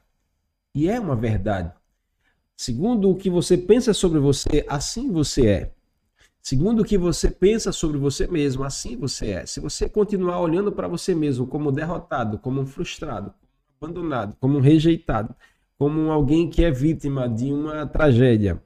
E 0.74 0.88
é 0.88 0.98
uma 0.98 1.18
verdade. 1.18 1.74
Segundo 2.56 3.10
o 3.10 3.18
que 3.18 3.30
você 3.30 3.58
pensa 3.58 3.94
sobre 3.94 4.20
você, 4.20 4.66
assim 4.70 5.12
você 5.12 5.48
é. 5.48 5.77
Segundo 6.50 6.82
o 6.82 6.86
que 6.86 6.98
você 6.98 7.30
pensa 7.30 7.74
sobre 7.74 7.98
você 7.98 8.26
mesmo, 8.26 8.64
assim 8.64 8.96
você 8.96 9.32
é. 9.32 9.46
Se 9.46 9.60
você 9.60 9.90
continuar 9.90 10.40
olhando 10.40 10.72
para 10.72 10.88
você 10.88 11.14
mesmo 11.14 11.46
como 11.46 11.74
derrotado, 11.74 12.40
como 12.40 12.62
um 12.62 12.66
frustrado, 12.66 13.34
abandonado, 13.76 14.34
como 14.40 14.58
um 14.58 14.62
rejeitado, 14.62 15.36
como 15.78 16.10
alguém 16.10 16.50
que 16.50 16.64
é 16.64 16.72
vítima 16.72 17.28
de 17.28 17.52
uma 17.52 17.86
tragédia, 17.86 18.64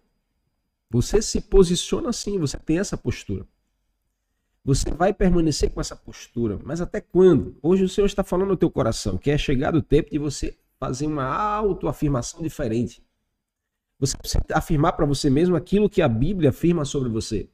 você 0.92 1.24
se 1.24 1.42
posiciona 1.42 2.10
assim, 2.10 2.38
você 2.38 2.56
tem 2.56 2.78
essa 2.78 2.96
postura. 2.96 3.48
Você 4.64 4.92
vai 4.92 5.12
permanecer 5.12 5.72
com 5.72 5.82
essa 5.82 5.96
postura, 5.96 6.60
mas 6.64 6.82
até 6.82 7.02
quando? 7.02 7.58
Hoje 7.64 7.84
o 7.84 7.90
Senhor 7.90 8.06
está 8.06 8.24
falando 8.24 8.50
no 8.50 8.58
teu 8.58 8.70
coração 8.70 9.18
que 9.18 9.32
é 9.32 9.40
chegado 9.40 9.80
o 9.80 9.82
tempo 9.82 10.12
de 10.12 10.20
você 10.20 10.56
fazer 10.80 11.08
uma 11.08 11.26
autoafirmação 11.26 12.44
diferente. 12.44 13.04
Você 13.98 14.16
precisa 14.16 14.46
afirmar 14.54 14.92
para 14.92 15.08
você 15.08 15.32
mesmo 15.32 15.56
aquilo 15.56 15.90
que 15.90 16.04
a 16.04 16.08
Bíblia 16.08 16.52
afirma 16.52 16.86
sobre 16.86 17.10
você. 17.10 17.50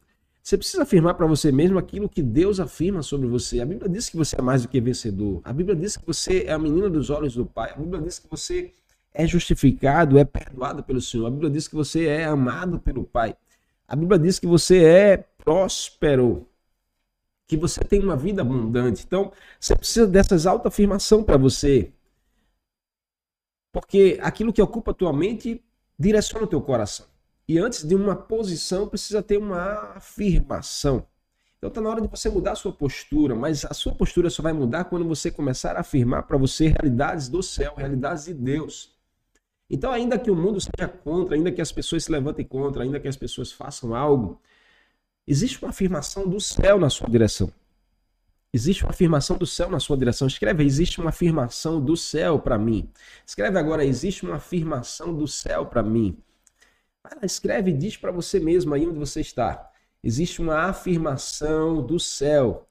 Você 0.47 0.57
precisa 0.57 0.83
afirmar 0.83 1.15
para 1.15 1.25
você 1.25 1.51
mesmo 1.51 1.77
aquilo 1.77 2.07
que 2.07 2.23
Deus 2.23 2.61
afirma 2.61 3.03
sobre 3.03 3.27
você. 3.27 3.59
A 3.59 3.65
Bíblia 3.65 3.89
diz 3.89 4.09
que 4.09 4.15
você 4.15 4.37
é 4.39 4.41
mais 4.41 4.61
do 4.61 4.69
que 4.69 4.79
vencedor. 4.79 5.41
A 5.43 5.51
Bíblia 5.51 5.75
diz 5.75 5.97
que 5.97 6.07
você 6.07 6.43
é 6.43 6.53
a 6.53 6.57
menina 6.57 6.89
dos 6.89 7.09
olhos 7.09 7.35
do 7.35 7.45
Pai. 7.45 7.73
A 7.73 7.75
Bíblia 7.75 8.01
diz 8.01 8.17
que 8.17 8.29
você 8.29 8.71
é 9.13 9.27
justificado, 9.27 10.17
é 10.17 10.23
perdoado 10.23 10.81
pelo 10.81 11.01
Senhor. 11.01 11.27
A 11.27 11.29
Bíblia 11.29 11.49
diz 11.49 11.67
que 11.67 11.75
você 11.75 12.05
é 12.05 12.23
amado 12.23 12.79
pelo 12.79 13.03
Pai. 13.03 13.35
A 13.85 13.93
Bíblia 13.93 14.17
diz 14.17 14.39
que 14.39 14.47
você 14.47 14.85
é 14.85 15.17
próspero, 15.17 16.47
que 17.45 17.57
você 17.57 17.81
tem 17.81 18.01
uma 18.01 18.15
vida 18.15 18.41
abundante. 18.41 19.03
Então, 19.05 19.33
você 19.59 19.75
precisa 19.75 20.07
dessas 20.07 20.45
autoafirmação 20.45 21.25
para 21.25 21.35
você. 21.35 21.91
Porque 23.73 24.17
aquilo 24.21 24.53
que 24.53 24.61
ocupa 24.61 24.91
a 24.91 24.93
tua 24.93 25.11
mente 25.11 25.61
direciona 25.99 26.45
o 26.45 26.47
teu 26.47 26.61
coração. 26.61 27.05
E 27.47 27.57
antes 27.57 27.83
de 27.83 27.95
uma 27.95 28.15
posição, 28.15 28.87
precisa 28.87 29.23
ter 29.23 29.37
uma 29.37 29.93
afirmação. 29.95 31.07
Então 31.57 31.69
está 31.69 31.81
na 31.81 31.89
hora 31.89 32.01
de 32.01 32.07
você 32.07 32.29
mudar 32.29 32.51
a 32.51 32.55
sua 32.55 32.71
postura, 32.71 33.33
mas 33.33 33.65
a 33.65 33.73
sua 33.73 33.95
postura 33.95 34.29
só 34.29 34.43
vai 34.43 34.53
mudar 34.53 34.85
quando 34.85 35.07
você 35.07 35.31
começar 35.31 35.75
a 35.75 35.79
afirmar 35.79 36.23
para 36.23 36.37
você 36.37 36.67
realidades 36.67 37.29
do 37.29 37.41
céu, 37.41 37.73
realidades 37.75 38.25
de 38.25 38.33
Deus. 38.33 38.95
Então, 39.69 39.91
ainda 39.91 40.19
que 40.19 40.31
o 40.31 40.35
mundo 40.35 40.59
seja 40.61 40.87
contra, 40.87 41.35
ainda 41.35 41.51
que 41.51 41.61
as 41.61 41.71
pessoas 41.71 42.03
se 42.03 42.11
levantem 42.11 42.45
contra, 42.45 42.83
ainda 42.83 42.99
que 42.99 43.07
as 43.07 43.17
pessoas 43.17 43.51
façam 43.51 43.95
algo, 43.95 44.39
existe 45.25 45.61
uma 45.61 45.69
afirmação 45.69 46.27
do 46.27 46.39
céu 46.39 46.79
na 46.79 46.89
sua 46.89 47.09
direção. 47.09 47.51
Existe 48.53 48.83
uma 48.83 48.91
afirmação 48.91 49.37
do 49.37 49.45
céu 49.45 49.69
na 49.69 49.79
sua 49.79 49.97
direção. 49.97 50.27
Escreve, 50.27 50.63
existe 50.63 51.01
uma 51.01 51.09
afirmação 51.09 51.83
do 51.83 51.97
céu 51.97 52.39
para 52.39 52.57
mim. 52.57 52.89
Escreve 53.25 53.57
agora, 53.59 53.83
existe 53.83 54.25
uma 54.25 54.35
afirmação 54.35 55.13
do 55.13 55.27
céu 55.27 55.65
para 55.65 55.83
mim. 55.83 56.17
Vai 57.03 57.13
lá, 57.15 57.25
escreve 57.25 57.71
e 57.71 57.77
diz 57.77 57.97
para 57.97 58.11
você 58.11 58.39
mesmo 58.39 58.73
aí 58.73 58.85
onde 58.85 58.99
você 58.99 59.21
está. 59.21 59.71
Existe 60.03 60.41
uma 60.41 60.69
afirmação 60.69 61.85
do 61.85 61.99
céu 61.99 62.67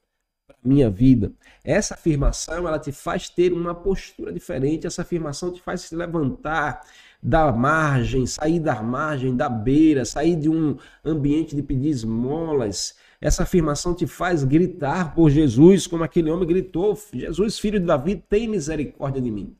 para 0.47 0.55
minha 0.63 0.89
vida. 0.89 1.33
Essa 1.63 1.93
afirmação, 1.93 2.67
ela 2.67 2.79
te 2.79 2.91
faz 2.91 3.29
ter 3.29 3.51
uma 3.51 3.75
postura 3.75 4.31
diferente. 4.31 4.87
Essa 4.87 5.01
afirmação 5.01 5.51
te 5.51 5.61
faz 5.61 5.81
se 5.81 5.95
levantar 5.95 6.81
da 7.21 7.51
margem, 7.51 8.25
sair 8.25 8.59
da 8.59 8.81
margem, 8.81 9.35
da 9.35 9.49
beira, 9.49 10.05
sair 10.05 10.35
de 10.35 10.49
um 10.49 10.77
ambiente 11.03 11.55
de 11.55 11.61
pedir 11.61 11.89
esmolas. 11.89 12.95
Essa 13.19 13.43
afirmação 13.43 13.93
te 13.93 14.05
faz 14.05 14.43
gritar 14.43 15.13
por 15.13 15.29
Jesus, 15.29 15.87
como 15.87 16.03
aquele 16.03 16.29
homem 16.29 16.47
gritou: 16.47 16.97
Jesus, 17.11 17.59
filho 17.59 17.79
de 17.79 17.85
Davi, 17.85 18.23
tem 18.29 18.47
misericórdia 18.47 19.21
de 19.21 19.31
mim. 19.31 19.55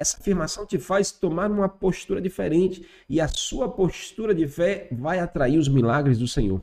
Essa 0.00 0.16
afirmação 0.16 0.64
te 0.64 0.78
faz 0.78 1.12
tomar 1.12 1.50
uma 1.50 1.68
postura 1.68 2.22
diferente 2.22 2.88
e 3.06 3.20
a 3.20 3.28
sua 3.28 3.68
postura 3.68 4.34
de 4.34 4.48
fé 4.48 4.88
vai 4.90 5.18
atrair 5.18 5.58
os 5.58 5.68
milagres 5.68 6.18
do 6.18 6.26
Senhor. 6.26 6.62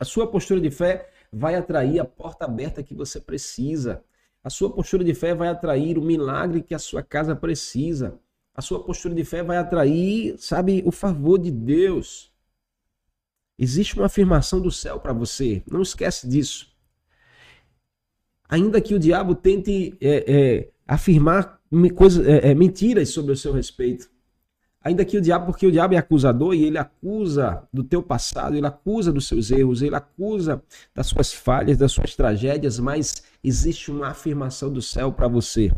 A 0.00 0.04
sua 0.04 0.26
postura 0.26 0.60
de 0.60 0.68
fé 0.68 1.08
vai 1.32 1.54
atrair 1.54 2.00
a 2.00 2.04
porta 2.04 2.44
aberta 2.44 2.82
que 2.82 2.92
você 2.92 3.20
precisa. 3.20 4.02
A 4.42 4.50
sua 4.50 4.68
postura 4.68 5.04
de 5.04 5.14
fé 5.14 5.32
vai 5.32 5.46
atrair 5.46 5.96
o 5.96 6.02
milagre 6.02 6.60
que 6.60 6.74
a 6.74 6.78
sua 6.80 7.04
casa 7.04 7.36
precisa. 7.36 8.18
A 8.52 8.60
sua 8.60 8.82
postura 8.82 9.14
de 9.14 9.24
fé 9.24 9.44
vai 9.44 9.56
atrair, 9.56 10.36
sabe, 10.36 10.82
o 10.84 10.90
favor 10.90 11.38
de 11.38 11.52
Deus. 11.52 12.32
Existe 13.56 13.94
uma 13.94 14.06
afirmação 14.06 14.60
do 14.60 14.72
céu 14.72 14.98
para 14.98 15.12
você. 15.12 15.62
Não 15.70 15.82
esquece 15.82 16.28
disso. 16.28 16.74
Ainda 18.48 18.80
que 18.80 18.92
o 18.92 18.98
diabo 18.98 19.36
tente 19.36 19.96
é, 20.00 20.24
é, 20.26 20.73
afirmar 20.86 21.60
coisa, 21.94 22.28
é, 22.30 22.50
é, 22.50 22.54
mentiras 22.54 23.10
sobre 23.10 23.32
o 23.32 23.36
seu 23.36 23.52
respeito. 23.52 24.08
Ainda 24.80 25.02
que 25.04 25.16
o 25.16 25.20
diabo, 25.20 25.46
porque 25.46 25.66
o 25.66 25.72
diabo 25.72 25.94
é 25.94 25.96
acusador 25.96 26.54
e 26.54 26.64
ele 26.64 26.76
acusa 26.76 27.66
do 27.72 27.82
teu 27.82 28.02
passado, 28.02 28.54
ele 28.54 28.66
acusa 28.66 29.10
dos 29.10 29.26
seus 29.26 29.50
erros, 29.50 29.80
ele 29.80 29.96
acusa 29.96 30.62
das 30.94 31.06
suas 31.06 31.32
falhas, 31.32 31.78
das 31.78 31.90
suas 31.90 32.14
tragédias, 32.14 32.78
mas 32.78 33.22
existe 33.42 33.90
uma 33.90 34.08
afirmação 34.08 34.70
do 34.70 34.82
céu 34.82 35.10
para 35.10 35.26
você. 35.26 35.72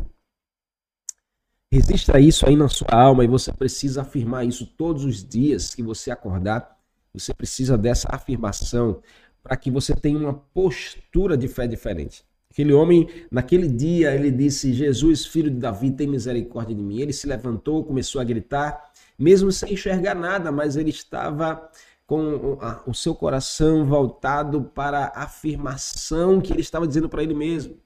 Registra 1.71 2.19
isso 2.19 2.45
aí 2.45 2.55
na 2.57 2.67
sua 2.67 2.89
alma 2.91 3.23
e 3.23 3.27
você 3.27 3.51
precisa 3.53 4.01
afirmar 4.01 4.45
isso 4.45 4.65
todos 4.65 5.05
os 5.05 5.23
dias 5.23 5.73
que 5.73 5.81
você 5.81 6.11
acordar. 6.11 6.77
Você 7.13 7.33
precisa 7.33 7.77
dessa 7.77 8.09
afirmação 8.11 9.01
para 9.41 9.55
que 9.55 9.71
você 9.71 9.95
tenha 9.95 10.17
uma 10.17 10.33
postura 10.33 11.37
de 11.37 11.47
fé 11.47 11.65
diferente. 11.65 12.26
Aquele 12.57 12.73
homem, 12.73 13.07
naquele 13.29 13.67
dia, 13.67 14.15
ele 14.15 14.31
disse: 14.31 14.73
Jesus, 14.73 15.27
filho 15.27 15.51
de 15.51 15.57
Davi, 15.57 15.91
tem 15.91 16.07
misericórdia 16.07 16.73
de 16.73 16.81
mim. 16.81 16.99
Ele 16.99 17.13
se 17.13 17.27
levantou, 17.27 17.83
começou 17.83 18.19
a 18.19 18.23
gritar, 18.23 18.91
mesmo 19.17 19.51
sem 19.51 19.73
enxergar 19.73 20.15
nada, 20.15 20.51
mas 20.51 20.75
ele 20.75 20.89
estava 20.89 21.69
com 22.07 22.57
o 22.87 22.95
seu 22.95 23.13
coração 23.13 23.85
voltado 23.85 24.63
para 24.73 25.05
a 25.05 25.25
afirmação 25.25 26.41
que 26.41 26.51
ele 26.51 26.61
estava 26.61 26.87
dizendo 26.87 27.07
para 27.07 27.21
ele 27.21 27.35
mesmo. 27.35 27.77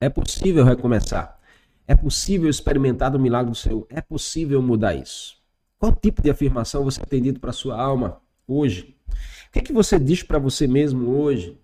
É 0.00 0.08
possível 0.08 0.64
recomeçar. 0.64 1.38
É 1.86 1.94
possível 1.94 2.50
experimentar 2.50 3.14
o 3.14 3.20
milagre 3.20 3.52
do 3.52 3.56
Senhor. 3.56 3.86
É 3.88 4.00
possível 4.00 4.60
mudar 4.60 4.96
isso. 4.96 5.36
Qual 5.78 5.94
tipo 5.94 6.20
de 6.20 6.30
afirmação 6.30 6.82
você 6.82 7.06
tem 7.06 7.22
dito 7.22 7.38
para 7.38 7.52
sua 7.52 7.80
alma 7.80 8.20
hoje? 8.48 8.96
O 9.46 9.52
que, 9.52 9.60
é 9.60 9.62
que 9.62 9.72
você 9.72 9.96
diz 9.96 10.24
para 10.24 10.40
você 10.40 10.66
mesmo 10.66 11.08
hoje? 11.08 11.56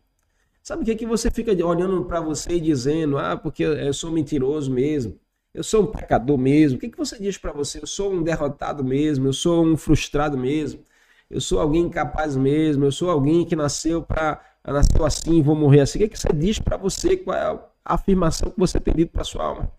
Sabe 0.67 0.83
o 0.83 0.85
que, 0.85 0.91
é 0.91 0.97
que 0.97 1.07
você 1.07 1.31
fica 1.31 1.53
olhando 1.65 2.05
para 2.07 2.21
você 2.21 2.55
e 2.55 2.61
dizendo, 2.61 3.19
ah, 3.19 3.37
porque 3.37 3.63
eu 3.63 3.95
sou 3.95 4.11
mentiroso 4.11 4.69
mesmo, 4.69 5.17
eu 5.55 5.63
sou 5.63 5.85
um 5.85 5.87
pecador 5.87 6.37
mesmo. 6.37 6.77
O 6.77 6.81
que, 6.81 6.87
é 6.87 6.91
que 6.91 6.99
você 6.99 7.17
diz 7.21 7.39
para 7.39 7.53
você? 7.53 7.81
Eu 7.81 7.87
sou 7.87 8.13
um 8.13 8.21
derrotado 8.21 8.83
mesmo, 8.83 9.29
eu 9.29 9.33
sou 9.33 9.65
um 9.65 9.77
frustrado 9.77 10.37
mesmo, 10.37 10.83
eu 11.31 11.41
sou 11.41 11.61
alguém 11.61 11.83
incapaz 11.83 12.35
mesmo, 12.35 12.85
eu 12.85 12.91
sou 12.91 13.09
alguém 13.11 13.45
que 13.45 13.55
nasceu 13.55 14.03
para 14.03 14.45
nasceu 14.67 15.05
assim 15.05 15.39
e 15.39 15.41
vou 15.41 15.55
morrer 15.55 15.83
assim. 15.83 15.99
O 15.99 16.01
que, 16.01 16.07
é 16.07 16.09
que 16.09 16.19
você 16.19 16.33
diz 16.33 16.59
para 16.59 16.77
você? 16.77 17.17
Qual 17.17 17.37
é 17.37 17.43
a 17.45 17.95
afirmação 17.95 18.51
que 18.51 18.59
você 18.59 18.81
tem 18.81 18.93
dito 18.93 19.13
para 19.13 19.23
sua 19.23 19.45
alma? 19.45 19.73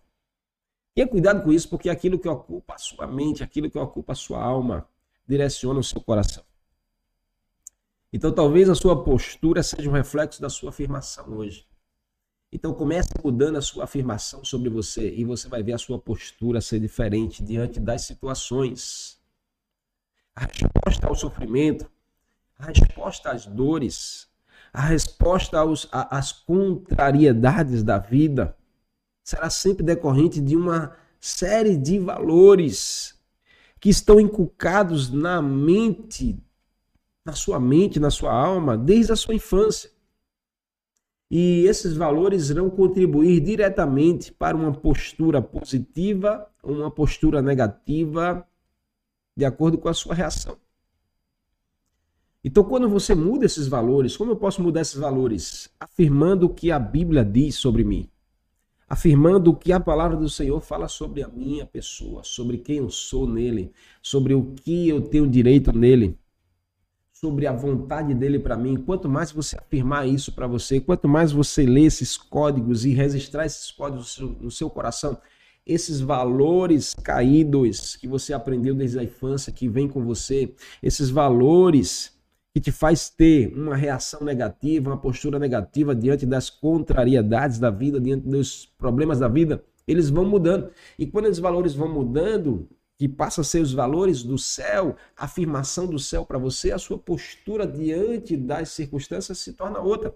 Tenha 0.95 1.05
cuidado 1.05 1.43
com 1.43 1.51
isso, 1.51 1.67
porque 1.67 1.89
aquilo 1.89 2.17
que 2.17 2.29
ocupa 2.29 2.75
a 2.75 2.77
sua 2.77 3.05
mente, 3.05 3.43
aquilo 3.43 3.69
que 3.69 3.77
ocupa 3.77 4.13
a 4.13 4.15
sua 4.15 4.41
alma, 4.41 4.87
direciona 5.27 5.81
o 5.81 5.83
seu 5.83 5.99
coração. 5.99 6.45
Então 8.11 8.31
talvez 8.31 8.69
a 8.69 8.75
sua 8.75 9.03
postura 9.03 9.61
seja 9.61 9.89
um 9.89 9.93
reflexo 9.93 10.41
da 10.41 10.49
sua 10.49 10.69
afirmação 10.69 11.29
hoje. 11.33 11.67
Então 12.51 12.73
comece 12.73 13.09
mudando 13.23 13.57
a 13.57 13.61
sua 13.61 13.83
afirmação 13.83 14.43
sobre 14.45 14.69
você 14.69 15.13
e 15.13 15.25
você 15.25 15.49
vai 15.49 15.61
ver 15.61 15.73
a 15.73 15.77
sua 15.77 15.99
postura 15.99 16.61
ser 16.61 16.79
diferente 16.79 17.43
diante 17.43 17.79
das 17.79 18.03
situações. 18.03 19.19
A 20.33 20.45
resposta 20.45 21.07
ao 21.07 21.15
sofrimento, 21.15 21.89
a 22.57 22.67
resposta 22.67 23.31
às 23.31 23.45
dores, 23.45 24.27
a 24.71 24.81
resposta 24.81 25.59
aos, 25.59 25.87
às 25.91 26.31
contrariedades 26.31 27.83
da 27.83 27.97
vida 27.97 28.55
será 29.23 29.49
sempre 29.49 29.83
decorrente 29.83 30.39
de 30.39 30.55
uma 30.55 30.95
série 31.19 31.75
de 31.75 31.99
valores 31.99 33.19
que 33.79 33.89
estão 33.89 34.19
inculcados 34.19 35.11
na 35.11 35.41
mente, 35.41 36.41
na 37.27 37.33
sua 37.33 37.59
mente, 37.59 37.99
na 37.99 38.09
sua 38.09 38.31
alma, 38.31 38.77
desde 38.77 39.11
a 39.11 39.15
sua 39.17 39.35
infância. 39.35 39.91
E 41.29 41.65
esses 41.67 41.93
valores 41.93 42.49
irão 42.49 42.69
contribuir 42.69 43.41
diretamente 43.41 44.31
para 44.31 44.55
uma 44.55 44.71
postura 44.71 45.41
positiva 45.41 46.49
ou 46.63 46.75
uma 46.75 46.89
postura 46.89 47.41
negativa, 47.41 48.47
de 49.35 49.43
acordo 49.43 49.77
com 49.77 49.89
a 49.89 49.93
sua 49.93 50.15
reação. 50.15 50.57
Então, 52.41 52.63
quando 52.63 52.87
você 52.87 53.13
muda 53.13 53.45
esses 53.45 53.67
valores, 53.67 54.15
como 54.15 54.31
eu 54.31 54.37
posso 54.37 54.63
mudar 54.63 54.79
esses 54.79 54.95
valores? 54.95 55.69
Afirmando 55.77 56.45
o 56.45 56.53
que 56.53 56.71
a 56.71 56.79
Bíblia 56.79 57.25
diz 57.25 57.55
sobre 57.55 57.83
mim 57.83 58.09
afirmando 58.89 59.51
o 59.51 59.55
que 59.55 59.73
a 59.73 59.81
palavra 59.81 60.15
do 60.15 60.29
Senhor 60.29 60.61
fala 60.61 60.87
sobre 60.87 61.21
a 61.21 61.27
minha 61.27 61.65
pessoa, 61.65 62.23
sobre 62.23 62.57
quem 62.57 62.77
eu 62.77 62.89
sou 62.89 63.27
nele, 63.27 63.73
sobre 64.01 64.33
o 64.33 64.53
que 64.55 64.87
eu 64.87 65.01
tenho 65.01 65.27
direito 65.27 65.77
nele, 65.77 66.17
sobre 67.19 67.47
a 67.47 67.51
vontade 67.51 68.13
dele 68.13 68.37
para 68.37 68.55
mim. 68.55 68.75
Quanto 68.75 69.09
mais 69.09 69.31
você 69.31 69.57
afirmar 69.57 70.07
isso 70.07 70.31
para 70.31 70.45
você, 70.45 70.79
quanto 70.79 71.07
mais 71.07 71.31
você 71.31 71.65
ler 71.65 71.85
esses 71.85 72.15
códigos 72.15 72.85
e 72.85 72.93
registrar 72.93 73.45
esses 73.45 73.71
códigos 73.71 74.19
no 74.39 74.51
seu 74.51 74.69
coração, 74.69 75.17
esses 75.65 75.99
valores 75.99 76.93
caídos 76.93 77.95
que 77.95 78.07
você 78.07 78.33
aprendeu 78.33 78.75
desde 78.75 78.99
a 78.99 79.03
infância, 79.03 79.51
que 79.51 79.67
vem 79.67 79.87
com 79.87 80.03
você, 80.03 80.53
esses 80.81 81.09
valores 81.09 82.15
que 82.53 82.61
te 82.61 82.71
faz 82.71 83.09
ter 83.09 83.51
uma 83.51 83.75
reação 83.75 84.23
negativa, 84.23 84.91
uma 84.91 84.97
postura 84.97 85.39
negativa 85.39 85.95
diante 85.95 86.25
das 86.25 86.51
contrariedades 86.51 87.57
da 87.57 87.71
vida, 87.71 87.99
diante 87.99 88.27
dos 88.27 88.65
problemas 88.77 89.19
da 89.19 89.27
vida, 89.27 89.63
eles 89.87 90.09
vão 90.09 90.25
mudando. 90.25 90.69
E 90.99 91.07
quando 91.07 91.25
esses 91.25 91.39
valores 91.39 91.73
vão 91.73 91.91
mudando, 91.91 92.69
que 92.97 93.07
passa 93.07 93.41
a 93.41 93.43
ser 93.43 93.61
os 93.61 93.71
valores 93.73 94.23
do 94.23 94.37
céu, 94.37 94.95
a 95.15 95.25
afirmação 95.25 95.85
do 95.85 95.99
céu 95.99 96.25
para 96.25 96.39
você, 96.39 96.71
a 96.71 96.79
sua 96.79 96.97
postura 96.97 97.67
diante 97.67 98.35
das 98.35 98.69
circunstâncias 98.69 99.37
se 99.37 99.53
torna 99.53 99.79
outra. 99.79 100.15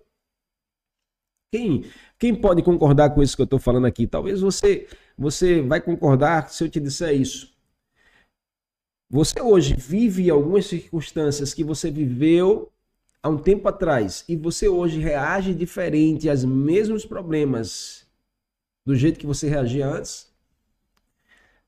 Quem, 1.54 1.86
quem 2.18 2.34
pode 2.34 2.64
concordar 2.64 3.14
com 3.14 3.22
isso 3.22 3.36
que 3.36 3.42
eu 3.42 3.46
estou 3.46 3.60
falando 3.60 3.86
aqui? 3.86 4.08
Talvez 4.08 4.42
você, 4.42 4.88
você 5.18 5.62
vai 5.62 5.82
concordar 5.82 6.50
se 6.50 6.64
eu 6.64 6.70
te 6.70 6.80
disser 6.80 7.14
isso. 7.14 7.54
Você 9.10 9.42
hoje 9.42 9.76
vive 9.76 10.30
algumas 10.30 10.66
circunstâncias 10.66 11.54
que 11.54 11.66
você 11.66 11.92
viveu 11.92 12.72
há 13.22 13.30
um 13.30 13.38
tempo 13.38 13.68
atrás 13.68 14.24
e 14.28 14.38
você 14.38 14.70
hoje 14.70 15.00
reage 15.00 15.54
diferente 15.54 16.30
aos 16.30 16.46
mesmos 16.46 17.06
problemas 17.06 18.08
do 18.86 18.96
jeito 18.96 19.20
que 19.20 19.28
você 19.28 19.50
reagia 19.50 19.86
antes? 19.86 20.31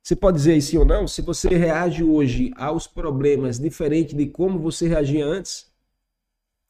Você 0.04 0.18
pode 0.18 0.36
dizer 0.36 0.60
sim 0.62 0.78
ou 0.78 0.84
não? 0.84 1.08
Se 1.08 1.22
você 1.22 1.48
reage 1.48 2.04
hoje 2.04 2.52
aos 2.58 2.86
problemas 2.86 3.58
diferente 3.58 4.13
de 4.13 4.28
como 4.28 4.60
você 4.60 4.86
reagia 4.86 5.26
antes? 5.26 5.72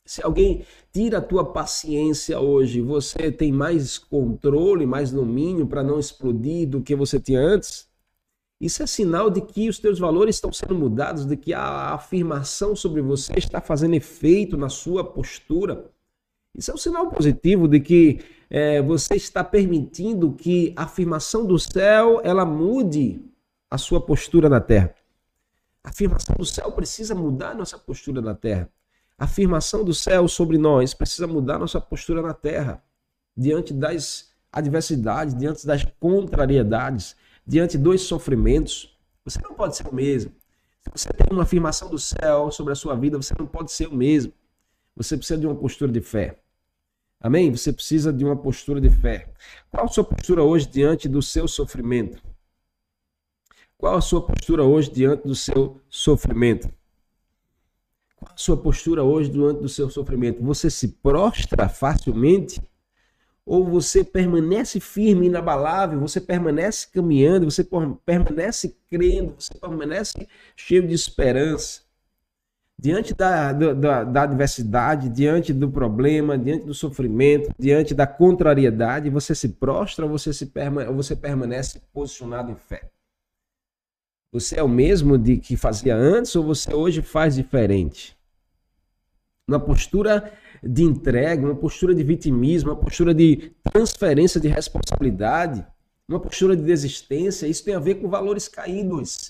Se 0.05 0.23
alguém 0.23 0.63
tira 0.91 1.17
a 1.17 1.21
tua 1.21 1.51
paciência 1.51 2.39
hoje, 2.39 2.79
você 2.79 3.31
tem 3.31 3.51
mais 3.51 3.97
controle, 3.97 4.85
mais 4.85 5.11
domínio 5.11 5.65
para 5.65 5.81
não 5.81 5.97
explodir 5.97 6.69
do 6.69 6.81
que 6.83 6.95
você 6.95 7.19
tinha 7.19 7.39
antes? 7.39 7.89
Isso 8.61 8.83
é 8.83 8.87
sinal 8.87 9.31
de 9.31 9.41
que 9.41 9.67
os 9.67 9.79
teus 9.79 9.97
valores 9.97 10.35
estão 10.35 10.53
sendo 10.53 10.75
mudados, 10.75 11.25
de 11.25 11.35
que 11.35 11.53
a 11.55 11.93
afirmação 11.95 12.75
sobre 12.75 13.01
você 13.01 13.33
está 13.35 13.59
fazendo 13.59 13.95
efeito 13.95 14.55
na 14.55 14.69
sua 14.69 15.03
postura. 15.03 15.91
Isso 16.55 16.71
é 16.71 16.73
um 16.73 16.77
sinal 16.77 17.09
positivo 17.09 17.67
de 17.67 17.79
que 17.79 18.19
é, 18.49 18.81
você 18.81 19.15
está 19.15 19.43
permitindo 19.43 20.33
que 20.33 20.73
a 20.75 20.83
afirmação 20.83 21.45
do 21.45 21.57
céu 21.57 22.21
ela 22.23 22.45
mude 22.45 23.21
a 23.69 23.77
sua 23.77 23.99
postura 23.99 24.47
na 24.47 24.61
terra. 24.61 24.93
A 25.83 25.89
afirmação 25.89 26.35
do 26.37 26.45
céu 26.45 26.71
precisa 26.71 27.15
mudar 27.15 27.51
a 27.51 27.55
nossa 27.55 27.77
postura 27.77 28.21
na 28.21 28.35
terra. 28.35 28.69
A 29.17 29.25
afirmação 29.25 29.83
do 29.83 29.93
céu 29.93 30.27
sobre 30.27 30.57
nós 30.57 30.93
precisa 30.93 31.25
mudar 31.25 31.55
a 31.55 31.59
nossa 31.59 31.81
postura 31.81 32.21
na 32.21 32.33
terra, 32.33 32.83
diante 33.35 33.73
das 33.73 34.31
adversidades, 34.51 35.35
diante 35.35 35.65
das 35.65 35.83
contrariedades, 35.99 37.15
diante 37.45 37.77
dos 37.77 38.01
sofrimentos, 38.01 38.93
você 39.25 39.39
não 39.41 39.53
pode 39.55 39.75
ser 39.75 39.87
o 39.87 39.95
mesmo. 39.95 40.31
Se 40.81 40.91
você 40.91 41.09
tem 41.13 41.27
uma 41.31 41.43
afirmação 41.43 41.89
do 41.89 41.97
céu 41.97 42.51
sobre 42.51 42.73
a 42.73 42.75
sua 42.75 42.95
vida, 42.95 43.17
você 43.17 43.33
não 43.37 43.47
pode 43.47 43.71
ser 43.71 43.87
o 43.87 43.95
mesmo. 43.95 44.33
Você 44.95 45.17
precisa 45.17 45.39
de 45.39 45.47
uma 45.47 45.55
postura 45.55 45.91
de 45.91 46.01
fé. 46.01 46.42
Amém? 47.23 47.49
Você 47.49 47.71
precisa 47.71 48.11
de 48.11 48.25
uma 48.25 48.35
postura 48.35 48.81
de 48.81 48.89
fé. 48.89 49.29
Qual 49.71 49.85
a 49.85 49.87
sua 49.87 50.03
postura 50.03 50.43
hoje 50.43 50.67
diante 50.67 51.07
do 51.07 51.21
seu 51.21 51.47
sofrimento? 51.47 52.21
Qual 53.77 53.95
a 53.95 54.01
sua 54.01 54.21
postura 54.21 54.65
hoje 54.65 54.91
diante 54.91 55.25
do 55.25 55.33
seu 55.33 55.79
sofrimento? 55.89 56.69
Qual 58.17 58.29
a 58.33 58.37
sua 58.37 58.57
postura 58.57 59.03
hoje 59.05 59.29
diante 59.29 59.61
do 59.61 59.69
seu 59.69 59.89
sofrimento? 59.89 60.43
Você 60.43 60.69
se 60.69 60.89
prostra 61.01 61.69
facilmente 61.69 62.61
ou 63.45 63.65
você 63.69 64.03
permanece 64.03 64.81
firme, 64.81 65.27
inabalável, 65.27 66.01
você 66.01 66.19
permanece 66.19 66.89
caminhando, 66.91 67.49
você 67.49 67.65
permanece 68.05 68.75
crendo, 68.89 69.35
você 69.39 69.53
permanece 69.53 70.27
cheio 70.57 70.85
de 70.85 70.93
esperança. 70.93 71.83
Diante 72.83 73.13
da, 73.13 73.53
da, 73.53 74.03
da 74.03 74.23
adversidade, 74.23 75.07
diante 75.07 75.53
do 75.53 75.71
problema, 75.71 76.37
diante 76.37 76.65
do 76.65 76.73
sofrimento, 76.73 77.49
diante 77.57 77.93
da 77.93 78.05
contrariedade, 78.05 79.09
você 79.09 79.33
se 79.33 79.47
prostra 79.47 80.03
ou 80.03 80.11
você, 80.11 80.33
se 80.33 80.47
perma, 80.47 80.83
você 80.91 81.15
permanece 81.15 81.81
posicionado 81.93 82.51
em 82.51 82.57
fé? 82.57 82.91
Você 84.33 84.59
é 84.59 84.63
o 84.63 84.67
mesmo 84.67 85.17
de 85.17 85.37
que 85.37 85.55
fazia 85.55 85.95
antes 85.95 86.35
ou 86.35 86.43
você 86.43 86.73
hoje 86.73 87.01
faz 87.01 87.35
diferente? 87.35 88.17
Uma 89.47 89.61
postura 89.61 90.33
de 90.61 90.83
entrega, 90.83 91.45
uma 91.45 91.55
postura 91.55 91.95
de 91.95 92.03
vitimismo, 92.03 92.71
uma 92.71 92.75
postura 92.75 93.13
de 93.13 93.53
transferência 93.63 94.41
de 94.41 94.49
responsabilidade, 94.49 95.65
uma 96.05 96.19
postura 96.19 96.53
de 96.53 96.63
desistência. 96.63 97.47
Isso 97.47 97.63
tem 97.63 97.75
a 97.75 97.79
ver 97.79 97.95
com 97.95 98.09
valores 98.09 98.49
caídos. 98.49 99.22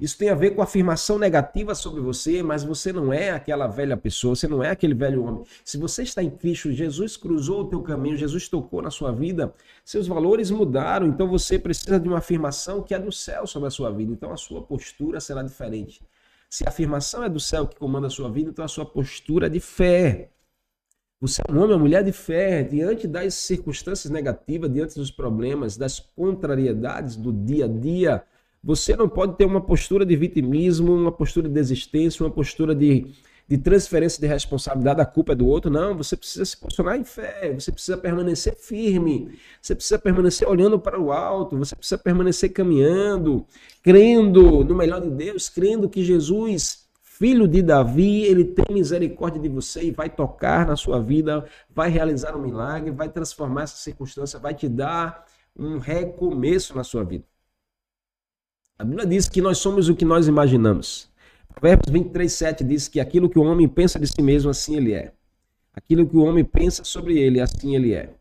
Isso 0.00 0.16
tem 0.16 0.30
a 0.30 0.34
ver 0.34 0.54
com 0.54 0.62
afirmação 0.62 1.18
negativa 1.18 1.74
sobre 1.74 2.00
você, 2.00 2.42
mas 2.42 2.64
você 2.64 2.90
não 2.90 3.12
é 3.12 3.30
aquela 3.30 3.66
velha 3.66 3.98
pessoa, 3.98 4.34
você 4.34 4.48
não 4.48 4.64
é 4.64 4.70
aquele 4.70 4.94
velho 4.94 5.22
homem. 5.22 5.44
Se 5.62 5.76
você 5.76 6.02
está 6.02 6.22
em 6.22 6.30
Cristo, 6.30 6.72
Jesus 6.72 7.18
cruzou 7.18 7.60
o 7.60 7.64
teu 7.68 7.82
caminho, 7.82 8.16
Jesus 8.16 8.48
tocou 8.48 8.80
na 8.80 8.90
sua 8.90 9.12
vida, 9.12 9.52
seus 9.84 10.06
valores 10.06 10.50
mudaram, 10.50 11.06
então 11.06 11.28
você 11.28 11.58
precisa 11.58 12.00
de 12.00 12.08
uma 12.08 12.18
afirmação 12.18 12.82
que 12.82 12.94
é 12.94 12.98
do 12.98 13.12
céu 13.12 13.46
sobre 13.46 13.68
a 13.68 13.70
sua 13.70 13.90
vida. 13.90 14.10
Então 14.10 14.32
a 14.32 14.38
sua 14.38 14.62
postura 14.62 15.20
será 15.20 15.42
diferente. 15.42 16.00
Se 16.48 16.64
a 16.64 16.70
afirmação 16.70 17.22
é 17.22 17.28
do 17.28 17.38
céu 17.38 17.66
que 17.66 17.76
comanda 17.76 18.06
a 18.06 18.10
sua 18.10 18.30
vida, 18.30 18.48
então 18.48 18.64
a 18.64 18.68
sua 18.68 18.86
postura 18.86 19.46
é 19.46 19.50
de 19.50 19.60
fé. 19.60 20.30
Você 21.20 21.42
é 21.46 21.52
um 21.52 21.58
homem, 21.58 21.72
uma 21.72 21.78
mulher 21.78 22.02
de 22.02 22.12
fé, 22.12 22.62
diante 22.62 23.06
das 23.06 23.34
circunstâncias 23.34 24.10
negativas, 24.10 24.72
diante 24.72 24.94
dos 24.94 25.10
problemas, 25.10 25.76
das 25.76 26.00
contrariedades 26.00 27.14
do 27.14 27.30
dia 27.30 27.66
a 27.66 27.68
dia, 27.68 28.24
você 28.62 28.94
não 28.94 29.08
pode 29.08 29.36
ter 29.36 29.46
uma 29.46 29.60
postura 29.60 30.04
de 30.04 30.14
vitimismo, 30.14 30.94
uma 30.94 31.12
postura 31.12 31.48
de 31.48 31.54
desistência, 31.54 32.24
uma 32.24 32.30
postura 32.30 32.74
de, 32.74 33.06
de 33.48 33.56
transferência 33.56 34.20
de 34.20 34.26
responsabilidade, 34.26 35.00
a 35.00 35.06
culpa 35.06 35.32
é 35.32 35.34
do 35.34 35.46
outro. 35.46 35.70
Não, 35.70 35.96
você 35.96 36.14
precisa 36.14 36.44
se 36.44 36.56
posicionar 36.58 36.96
em 36.96 37.04
fé, 37.04 37.54
você 37.58 37.72
precisa 37.72 37.96
permanecer 37.96 38.54
firme, 38.54 39.38
você 39.62 39.74
precisa 39.74 39.98
permanecer 39.98 40.46
olhando 40.46 40.78
para 40.78 41.00
o 41.00 41.10
alto, 41.10 41.56
você 41.56 41.74
precisa 41.74 41.96
permanecer 41.96 42.52
caminhando, 42.52 43.46
crendo 43.82 44.62
no 44.62 44.74
melhor 44.74 45.00
de 45.00 45.10
Deus, 45.10 45.48
crendo 45.48 45.88
que 45.88 46.04
Jesus, 46.04 46.86
filho 47.02 47.48
de 47.48 47.62
Davi, 47.62 48.24
ele 48.24 48.44
tem 48.44 48.66
misericórdia 48.74 49.40
de 49.40 49.48
você 49.48 49.84
e 49.84 49.90
vai 49.90 50.10
tocar 50.10 50.66
na 50.66 50.76
sua 50.76 51.00
vida, 51.00 51.46
vai 51.70 51.88
realizar 51.88 52.36
um 52.36 52.42
milagre, 52.42 52.90
vai 52.90 53.08
transformar 53.08 53.62
essa 53.62 53.76
circunstância, 53.76 54.38
vai 54.38 54.52
te 54.52 54.68
dar 54.68 55.24
um 55.56 55.78
recomeço 55.78 56.76
na 56.76 56.84
sua 56.84 57.04
vida. 57.04 57.29
A 58.80 58.84
Bíblia 58.84 59.06
diz 59.06 59.28
que 59.28 59.42
nós 59.42 59.58
somos 59.58 59.90
o 59.90 59.94
que 59.94 60.06
nós 60.06 60.26
imaginamos. 60.26 61.06
Provérbios 61.54 61.92
23, 61.92 62.32
7 62.32 62.64
diz 62.64 62.88
que 62.88 62.98
aquilo 62.98 63.28
que 63.28 63.38
o 63.38 63.42
homem 63.42 63.68
pensa 63.68 64.00
de 64.00 64.06
si 64.06 64.22
mesmo, 64.22 64.48
assim 64.48 64.74
ele 64.74 64.94
é. 64.94 65.12
Aquilo 65.74 66.08
que 66.08 66.16
o 66.16 66.24
homem 66.24 66.42
pensa 66.42 66.82
sobre 66.82 67.18
ele, 67.18 67.42
assim 67.42 67.76
ele 67.76 67.92
é. 67.92 68.14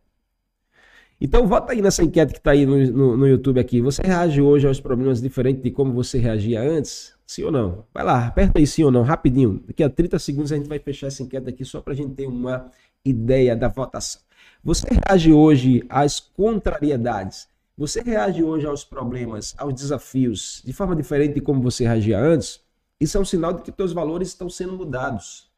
Então, 1.21 1.47
vota 1.47 1.71
aí 1.71 1.81
nessa 1.81 2.03
enquete 2.03 2.33
que 2.33 2.39
está 2.39 2.51
aí 2.51 2.65
no, 2.65 2.75
no, 2.91 3.15
no, 3.15 3.25
YouTube 3.25 3.57
aqui. 3.57 3.79
Você 3.79 4.01
reage 4.01 4.41
hoje 4.41 4.67
aos 4.67 4.81
problemas 4.81 5.21
diferente 5.21 5.61
de 5.61 5.71
como 5.71 5.93
você 5.93 6.17
reagia 6.17 6.61
antes? 6.61 7.13
Sim 7.25 7.43
ou 7.43 7.53
não? 7.53 7.85
Vai 7.93 8.03
lá, 8.03 8.27
aperta 8.27 8.59
aí 8.59 8.67
sim 8.67 8.83
ou 8.83 8.91
não, 8.91 9.03
rapidinho. 9.03 9.63
Daqui 9.65 9.81
a 9.81 9.89
30 9.89 10.19
segundos 10.19 10.51
a 10.51 10.57
gente 10.57 10.67
vai 10.67 10.79
fechar 10.79 11.07
essa 11.07 11.23
enquete 11.23 11.47
aqui 11.47 11.63
só 11.63 11.79
para 11.79 11.93
a 11.93 11.95
gente 11.95 12.15
ter 12.15 12.27
uma 12.27 12.69
ideia 13.05 13.55
da 13.55 13.69
votação. 13.69 14.21
Você 14.61 14.85
reage 14.89 15.31
hoje 15.31 15.85
às 15.87 16.19
contrariedades 16.19 17.47
você 17.79 18.01
reage 18.01 18.43
hoje 18.43 18.67
aos 18.67 18.83
problemas, 18.83 19.55
aos 19.57 19.73
desafios, 19.73 20.61
de 20.65 20.73
forma 20.73 20.93
diferente 20.93 21.35
de 21.35 21.39
como 21.39 21.61
você 21.61 21.85
reagia 21.85 22.19
antes, 22.19 22.59
isso 22.99 23.17
é 23.17 23.21
um 23.21 23.25
sinal 23.25 23.53
de 23.53 23.61
que 23.63 23.71
seus 23.71 23.93
valores 23.93 24.27
estão 24.27 24.49
sendo 24.49 24.73
mudados. 24.73 25.49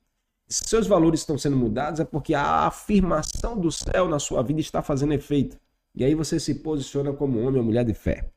Se 0.47 0.63
seus 0.67 0.85
valores 0.85 1.21
estão 1.21 1.35
sendo 1.35 1.57
mudados, 1.57 1.99
é 1.99 2.05
porque 2.05 2.35
a 2.35 2.67
afirmação 2.67 3.59
do 3.59 3.71
céu 3.71 4.07
na 4.07 4.19
sua 4.19 4.43
vida 4.43 4.61
está 4.61 4.83
fazendo 4.83 5.13
efeito. 5.13 5.57
E 5.95 6.03
aí 6.03 6.13
você 6.13 6.39
se 6.39 6.53
posiciona 6.53 7.11
como 7.11 7.39
homem 7.39 7.59
ou 7.59 7.65
mulher 7.65 7.83
de 7.83 7.95
fé. 7.95 8.29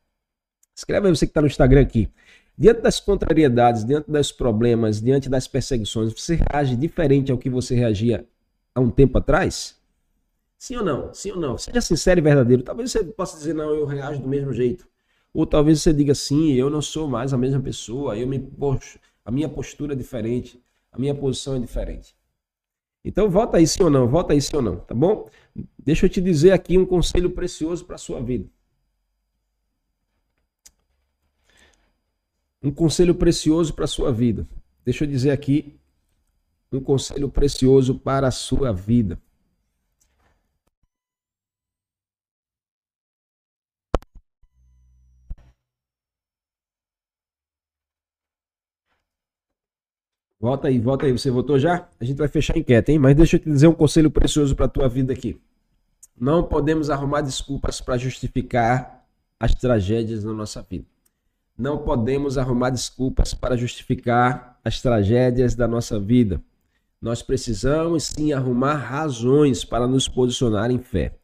Escreve 0.75 1.07
aí 1.07 1.15
você 1.15 1.27
que 1.27 1.29
está 1.29 1.41
no 1.41 1.47
Instagram 1.47 1.81
aqui. 1.81 2.09
Diante 2.57 2.81
das 2.81 2.99
contrariedades, 2.99 3.85
diante 3.85 4.09
dos 4.09 4.31
problemas, 4.31 4.99
diante 4.99 5.29
das 5.29 5.47
perseguições, 5.47 6.11
você 6.11 6.39
reage 6.51 6.75
diferente 6.75 7.31
ao 7.31 7.37
que 7.37 7.51
você 7.51 7.75
reagia 7.75 8.27
há 8.73 8.79
um 8.79 8.89
tempo 8.89 9.19
atrás? 9.19 9.79
Sim 10.65 10.77
ou 10.77 10.83
não? 10.83 11.13
Sim 11.13 11.29
ou 11.33 11.37
não? 11.37 11.59
Seja 11.59 11.79
sincero 11.79 12.19
e 12.19 12.23
verdadeiro. 12.23 12.63
Talvez 12.63 12.91
você 12.91 13.03
possa 13.03 13.37
dizer, 13.37 13.53
não, 13.53 13.69
eu 13.69 13.85
reajo 13.85 14.19
do 14.19 14.27
mesmo 14.27 14.51
jeito. 14.51 14.87
Ou 15.31 15.45
talvez 15.45 15.79
você 15.79 15.93
diga, 15.93 16.15
sim, 16.15 16.53
eu 16.53 16.71
não 16.71 16.81
sou 16.81 17.07
mais 17.07 17.33
a 17.33 17.37
mesma 17.37 17.61
pessoa, 17.61 18.17
eu 18.17 18.25
me 18.25 18.39
posto, 18.39 18.99
a 19.23 19.29
minha 19.29 19.47
postura 19.47 19.93
é 19.93 19.95
diferente, 19.95 20.59
a 20.91 20.97
minha 20.97 21.13
posição 21.13 21.55
é 21.55 21.59
diferente. 21.59 22.15
Então 23.03 23.29
volta 23.29 23.57
aí 23.57 23.67
sim 23.67 23.83
ou 23.83 23.91
não, 23.91 24.07
volta 24.07 24.33
aí 24.33 24.41
sim 24.41 24.55
ou 24.55 24.61
não, 24.63 24.77
tá 24.77 24.95
bom? 24.95 25.29
Deixa 25.77 26.07
eu 26.07 26.09
te 26.09 26.19
dizer 26.19 26.51
aqui 26.51 26.79
um 26.79 26.85
conselho 26.85 27.29
precioso 27.29 27.85
para 27.85 27.93
a 27.93 27.99
sua 27.99 28.19
vida. 28.19 28.49
Um 32.63 32.71
conselho 32.71 33.13
precioso 33.13 33.71
para 33.71 33.85
a 33.85 33.87
sua 33.87 34.11
vida. 34.11 34.47
Deixa 34.83 35.03
eu 35.03 35.07
dizer 35.07 35.29
aqui 35.29 35.77
um 36.71 36.79
conselho 36.79 37.29
precioso 37.29 37.99
para 37.99 38.29
a 38.29 38.31
sua 38.31 38.73
vida. 38.73 39.21
Volta 50.45 50.67
aí, 50.67 50.77
volta 50.77 51.07
aí. 51.07 51.11
Você 51.11 51.31
votou 51.31 51.57
já? 51.57 51.89
A 51.99 52.05
gente 52.05 52.17
vai 52.17 52.27
fechar 52.27 52.55
a 52.55 52.59
enquete, 52.59 52.91
hein? 52.91 52.99
Mas 52.99 53.15
deixa 53.15 53.35
eu 53.35 53.39
te 53.39 53.49
dizer 53.49 53.65
um 53.65 53.73
conselho 53.73 54.11
precioso 54.11 54.55
para 54.55 54.67
tua 54.67 54.87
vida 54.87 55.11
aqui. 55.11 55.41
Não 56.15 56.43
podemos 56.43 56.91
arrumar 56.91 57.21
desculpas 57.21 57.81
para 57.81 57.97
justificar 57.97 59.03
as 59.39 59.55
tragédias 59.55 60.23
na 60.23 60.33
nossa 60.33 60.61
vida. 60.61 60.85
Não 61.57 61.79
podemos 61.79 62.37
arrumar 62.37 62.69
desculpas 62.69 63.33
para 63.33 63.57
justificar 63.57 64.59
as 64.63 64.79
tragédias 64.79 65.55
da 65.55 65.67
nossa 65.67 65.99
vida. 65.99 66.39
Nós 67.01 67.23
precisamos 67.23 68.03
sim 68.03 68.31
arrumar 68.31 68.75
razões 68.75 69.65
para 69.65 69.87
nos 69.87 70.07
posicionar 70.07 70.69
em 70.69 70.77
fé. 70.77 71.17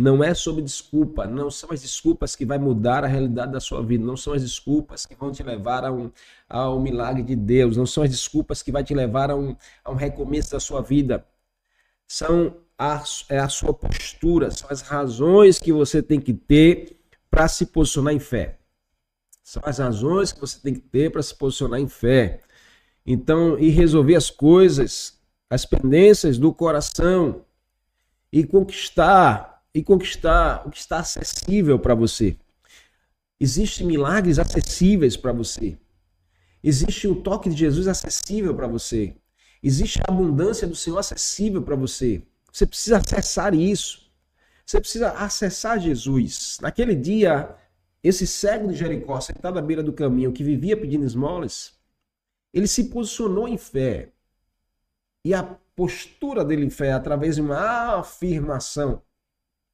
Não 0.00 0.22
é 0.22 0.32
sobre 0.32 0.62
desculpa, 0.62 1.26
não 1.26 1.50
são 1.50 1.72
as 1.72 1.82
desculpas 1.82 2.36
que 2.36 2.46
vai 2.46 2.56
mudar 2.56 3.02
a 3.02 3.08
realidade 3.08 3.50
da 3.50 3.58
sua 3.58 3.82
vida, 3.82 4.04
não 4.04 4.16
são 4.16 4.32
as 4.32 4.42
desculpas 4.42 5.04
que 5.04 5.16
vão 5.16 5.32
te 5.32 5.42
levar 5.42 5.84
a 5.84 5.90
um, 5.90 6.08
a 6.48 6.70
um 6.72 6.80
milagre 6.80 7.24
de 7.24 7.34
Deus, 7.34 7.76
não 7.76 7.84
são 7.84 8.04
as 8.04 8.10
desculpas 8.10 8.62
que 8.62 8.70
vai 8.70 8.84
te 8.84 8.94
levar 8.94 9.28
a 9.28 9.34
um, 9.34 9.56
a 9.82 9.90
um 9.90 9.96
recomeço 9.96 10.52
da 10.52 10.60
sua 10.60 10.82
vida. 10.82 11.26
São 12.06 12.54
a, 12.78 13.02
é 13.28 13.40
a 13.40 13.48
sua 13.48 13.74
postura, 13.74 14.52
são 14.52 14.68
as 14.70 14.82
razões 14.82 15.58
que 15.58 15.72
você 15.72 16.00
tem 16.00 16.20
que 16.20 16.32
ter 16.32 16.96
para 17.28 17.48
se 17.48 17.66
posicionar 17.66 18.14
em 18.14 18.20
fé. 18.20 18.60
São 19.42 19.64
as 19.66 19.78
razões 19.78 20.30
que 20.30 20.40
você 20.40 20.60
tem 20.60 20.74
que 20.74 20.80
ter 20.80 21.10
para 21.10 21.22
se 21.22 21.34
posicionar 21.34 21.80
em 21.80 21.88
fé. 21.88 22.42
Então, 23.04 23.58
e 23.58 23.68
resolver 23.68 24.14
as 24.14 24.30
coisas, 24.30 25.18
as 25.50 25.64
pendências 25.64 26.38
do 26.38 26.54
coração 26.54 27.44
e 28.32 28.44
conquistar 28.44 29.57
e 29.74 29.82
conquistar 29.82 30.66
o 30.66 30.70
que 30.70 30.78
está 30.78 30.98
acessível 30.98 31.78
para 31.78 31.94
você. 31.94 32.36
Existem 33.40 33.86
milagres 33.86 34.38
acessíveis 34.38 35.16
para 35.16 35.32
você. 35.32 35.78
Existe 36.62 37.06
o 37.06 37.16
toque 37.16 37.48
de 37.48 37.56
Jesus 37.56 37.86
acessível 37.86 38.54
para 38.54 38.66
você. 38.66 39.14
Existe 39.62 40.00
a 40.00 40.12
abundância 40.12 40.66
do 40.66 40.74
Senhor 40.74 40.98
acessível 40.98 41.62
para 41.62 41.76
você. 41.76 42.22
Você 42.52 42.66
precisa 42.66 42.98
acessar 42.98 43.54
isso. 43.54 44.10
Você 44.66 44.80
precisa 44.80 45.10
acessar 45.12 45.78
Jesus. 45.78 46.58
Naquele 46.60 46.94
dia, 46.94 47.56
esse 48.02 48.26
cego 48.26 48.68
de 48.68 48.74
Jericó, 48.74 49.20
sentado 49.20 49.58
à 49.58 49.62
beira 49.62 49.82
do 49.82 49.92
caminho, 49.92 50.32
que 50.32 50.44
vivia 50.44 50.76
pedindo 50.76 51.04
esmolas, 51.04 51.78
ele 52.52 52.66
se 52.66 52.84
posicionou 52.84 53.48
em 53.48 53.56
fé. 53.56 54.12
E 55.24 55.34
a 55.34 55.42
postura 55.42 56.44
dele 56.44 56.64
em 56.64 56.70
fé, 56.70 56.92
através 56.92 57.36
de 57.36 57.42
uma 57.42 57.98
afirmação, 57.98 59.02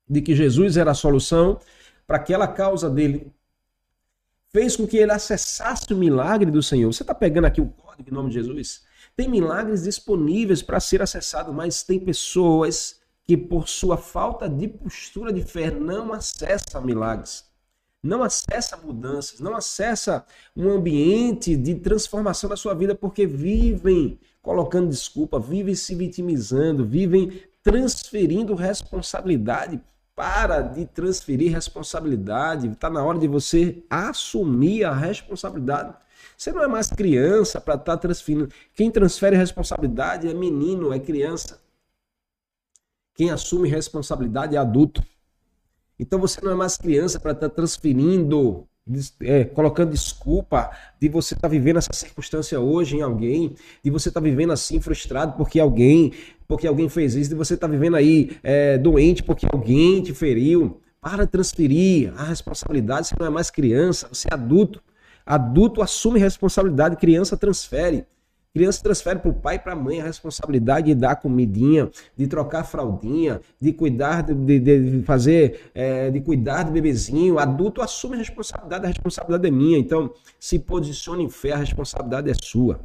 de 0.08 0.20
que 0.20 0.34
Jesus 0.34 0.76
era 0.76 0.90
a 0.90 0.94
solução 0.94 1.58
para 2.06 2.16
aquela 2.16 2.46
causa 2.46 2.90
dele, 2.90 3.32
fez 4.52 4.76
com 4.76 4.86
que 4.86 4.96
ele 4.96 5.12
acessasse 5.12 5.92
o 5.92 5.96
milagre 5.96 6.50
do 6.50 6.62
Senhor. 6.62 6.92
Você 6.92 7.02
está 7.02 7.14
pegando 7.14 7.46
aqui 7.46 7.60
o 7.60 7.68
código 7.68 8.08
em 8.08 8.12
nome 8.12 8.28
de 8.28 8.34
Jesus? 8.34 8.82
Tem 9.16 9.28
milagres 9.28 9.82
disponíveis 9.82 10.62
para 10.62 10.80
ser 10.80 11.02
acessado, 11.02 11.52
mas 11.52 11.82
tem 11.82 11.98
pessoas 11.98 13.00
que, 13.24 13.36
por 13.36 13.68
sua 13.68 13.96
falta 13.96 14.48
de 14.48 14.68
postura 14.68 15.32
de 15.32 15.42
fé, 15.42 15.70
não 15.70 16.12
acessam 16.12 16.82
milagres, 16.82 17.44
não 18.02 18.22
acessa 18.22 18.76
mudanças, 18.76 19.40
não 19.40 19.56
acessa 19.56 20.26
um 20.54 20.68
ambiente 20.68 21.56
de 21.56 21.76
transformação 21.76 22.50
da 22.50 22.56
sua 22.56 22.74
vida, 22.74 22.94
porque 22.94 23.26
vivem 23.26 24.18
colocando 24.42 24.90
desculpa, 24.90 25.40
vivem 25.40 25.74
se 25.74 25.94
vitimizando, 25.94 26.84
vivem 26.84 27.42
transferindo 27.62 28.54
responsabilidade 28.54 29.80
para 30.14 30.60
de 30.60 30.86
transferir 30.86 31.52
responsabilidade. 31.52 32.68
Está 32.68 32.88
na 32.88 33.02
hora 33.02 33.18
de 33.18 33.26
você 33.26 33.82
assumir 33.90 34.84
a 34.84 34.94
responsabilidade. 34.94 35.94
Você 36.36 36.52
não 36.52 36.62
é 36.62 36.68
mais 36.68 36.88
criança 36.88 37.60
para 37.60 37.74
estar 37.74 37.96
tá 37.96 37.96
transferindo. 37.96 38.48
Quem 38.74 38.90
transfere 38.90 39.36
responsabilidade 39.36 40.28
é 40.28 40.34
menino, 40.34 40.92
é 40.92 40.98
criança. 40.98 41.60
Quem 43.14 43.30
assume 43.30 43.68
responsabilidade 43.68 44.56
é 44.56 44.58
adulto. 44.58 45.04
Então 45.98 46.18
você 46.18 46.40
não 46.40 46.52
é 46.52 46.54
mais 46.54 46.76
criança 46.76 47.20
para 47.20 47.32
estar 47.32 47.48
tá 47.48 47.54
transferindo 47.54 48.66
é, 49.22 49.44
colocando 49.44 49.92
desculpa 49.92 50.70
de 51.00 51.08
você 51.08 51.32
estar 51.32 51.48
tá 51.48 51.52
vivendo 51.52 51.78
essa 51.78 51.92
circunstância 51.92 52.60
hoje 52.60 52.96
em 52.96 53.00
alguém, 53.00 53.56
de 53.82 53.90
você 53.90 54.10
estar 54.10 54.20
tá 54.20 54.24
vivendo 54.24 54.52
assim 54.52 54.78
frustrado 54.78 55.36
porque 55.38 55.58
alguém, 55.58 56.12
porque 56.46 56.66
alguém 56.66 56.88
fez 56.88 57.14
isso, 57.14 57.30
de 57.30 57.36
você 57.36 57.54
estar 57.54 57.66
tá 57.66 57.72
vivendo 57.72 57.96
aí 57.96 58.36
é, 58.42 58.78
doente 58.78 59.22
porque 59.22 59.46
alguém 59.50 60.02
te 60.02 60.12
feriu. 60.12 60.80
Para 61.00 61.24
de 61.24 61.30
transferir 61.30 62.14
a 62.16 62.24
responsabilidade, 62.24 63.08
você 63.08 63.14
não 63.20 63.26
é 63.26 63.30
mais 63.30 63.50
criança, 63.50 64.08
você 64.10 64.26
é 64.30 64.34
adulto. 64.34 64.82
Adulto 65.26 65.82
assume 65.82 66.18
responsabilidade, 66.18 66.96
criança 66.96 67.36
transfere. 67.36 68.06
Criança 68.54 68.82
transfere 68.82 69.18
para 69.18 69.30
o 69.30 69.34
pai 69.34 69.56
e 69.56 69.58
para 69.58 69.72
a 69.72 69.76
mãe 69.76 70.00
a 70.00 70.04
responsabilidade 70.04 70.86
de 70.86 70.94
dar 70.94 71.16
comidinha, 71.16 71.90
de 72.16 72.26
trocar 72.28 72.62
fraldinha, 72.62 73.40
de 73.60 73.72
cuidar, 73.72 74.22
de, 74.22 74.60
de 74.60 75.02
fazer, 75.02 75.72
é, 75.74 76.08
de 76.08 76.20
cuidar 76.20 76.62
do 76.62 76.70
bebezinho. 76.70 77.38
Adulto 77.38 77.82
assume 77.82 78.16
responsabilidade, 78.16 78.84
a 78.84 78.88
responsabilidade 78.88 79.48
é 79.48 79.50
minha. 79.50 79.76
Então, 79.76 80.12
se 80.38 80.58
posicione 80.60 81.24
em 81.24 81.28
fé, 81.28 81.52
a 81.52 81.56
responsabilidade 81.56 82.30
é 82.30 82.34
sua. 82.34 82.80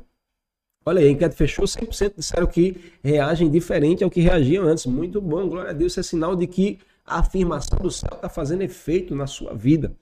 Olha 0.85 1.01
aí, 1.01 1.07
a 1.07 1.11
enquete 1.11 1.35
fechou, 1.35 1.65
100% 1.65 2.13
disseram 2.15 2.47
que 2.47 2.93
reagem 3.03 3.49
diferente 3.49 4.03
ao 4.03 4.09
que 4.09 4.21
reagiam 4.21 4.65
antes. 4.65 4.85
Muito 4.85 5.21
bom, 5.21 5.47
glória 5.47 5.71
a 5.71 5.73
Deus, 5.73 5.93
isso 5.93 5.99
é 5.99 6.03
sinal 6.03 6.35
de 6.35 6.47
que 6.47 6.79
a 7.05 7.19
afirmação 7.19 7.77
do 7.79 7.91
céu 7.91 8.11
está 8.13 8.29
fazendo 8.29 8.61
efeito 8.61 9.15
na 9.15 9.27
sua 9.27 9.53
vida. 9.53 9.95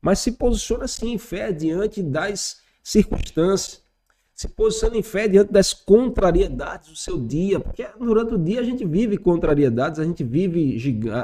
Mas 0.00 0.18
se 0.18 0.32
posiciona 0.32 0.84
assim 0.84 1.12
em 1.12 1.18
fé 1.18 1.52
diante 1.52 2.02
das 2.02 2.62
circunstâncias. 2.82 3.82
Se 4.34 4.48
posiciona 4.48 4.96
em 4.96 5.02
fé 5.02 5.28
diante 5.28 5.52
das 5.52 5.72
contrariedades 5.72 6.88
do 6.88 6.96
seu 6.96 7.20
dia, 7.20 7.60
porque 7.60 7.86
durante 7.98 8.34
o 8.34 8.38
dia 8.38 8.60
a 8.60 8.64
gente 8.64 8.84
vive 8.84 9.16
contrariedades, 9.16 10.00
a 10.00 10.04
gente 10.04 10.24
vive, 10.24 10.76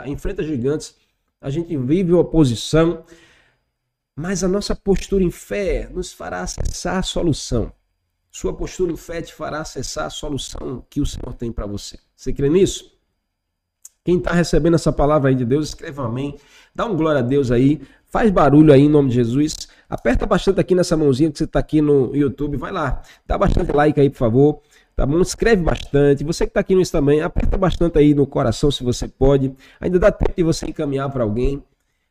enfrenta 0.07 0.44
gigantes, 0.44 0.94
a 1.40 1.51
gente 1.51 1.76
vive 1.76 2.12
oposição, 2.12 3.05
mas 4.14 4.44
a 4.44 4.48
nossa 4.48 4.76
postura 4.76 5.24
em 5.24 5.30
fé 5.30 5.88
nos 5.92 6.12
fará 6.12 6.42
acessar 6.42 6.98
a 6.98 7.03
solução. 7.03 7.72
Sua 8.31 8.55
postura 8.55 8.93
em 8.93 8.97
fé 8.97 9.20
te 9.20 9.35
fará 9.35 9.61
acessar 9.61 10.07
a 10.07 10.11
solução 10.11 10.85
que 10.89 11.01
o 11.01 11.07
Senhor 11.07 11.35
tem 11.35 11.51
para 11.51 11.66
você. 11.66 11.99
Você 12.14 12.33
crê 12.33 12.49
nisso? 12.49 12.97
Quem 14.05 14.18
está 14.18 14.33
recebendo 14.33 14.74
essa 14.74 14.93
palavra 14.93 15.31
aí 15.31 15.35
de 15.35 15.45
Deus, 15.45 15.68
escreva 15.68 16.07
amém. 16.07 16.37
Dá 16.72 16.87
um 16.87 16.97
glória 16.97 17.18
a 17.18 17.22
Deus 17.22 17.51
aí. 17.51 17.83
Faz 18.07 18.31
barulho 18.31 18.72
aí 18.72 18.83
em 18.83 18.89
nome 18.89 19.09
de 19.09 19.16
Jesus. 19.16 19.68
Aperta 19.89 20.26
bastante 20.26 20.61
aqui 20.61 20.76
nessa 20.76 20.97
mãozinha 20.97 21.31
que 21.31 21.39
você 21.39 21.45
está 21.45 21.59
aqui 21.59 21.83
no 21.83 22.14
YouTube. 22.14 22.57
Vai 22.57 22.70
lá. 22.70 23.03
Dá 23.26 23.37
bastante 23.37 23.72
like 23.72 24.01
aí, 24.01 24.09
por 24.09 24.18
favor. 24.18 24.62
Tá 24.95 25.05
bom? 25.05 25.20
Escreve 25.20 25.62
bastante. 25.62 26.22
Você 26.22 26.45
que 26.45 26.51
está 26.51 26.61
aqui 26.61 26.74
no 26.74 26.81
Insta 26.81 26.99
também, 26.99 27.20
aperta 27.20 27.59
bastante 27.59 27.99
aí 27.99 28.14
no 28.14 28.26
coração 28.26 28.70
se 28.70 28.85
você 28.85 29.09
pode. 29.09 29.53
Ainda 29.81 29.99
dá 29.99 30.12
tempo 30.12 30.35
de 30.37 30.43
você 30.45 30.66
encaminhar 30.66 31.11
para 31.11 31.24
alguém. 31.24 31.62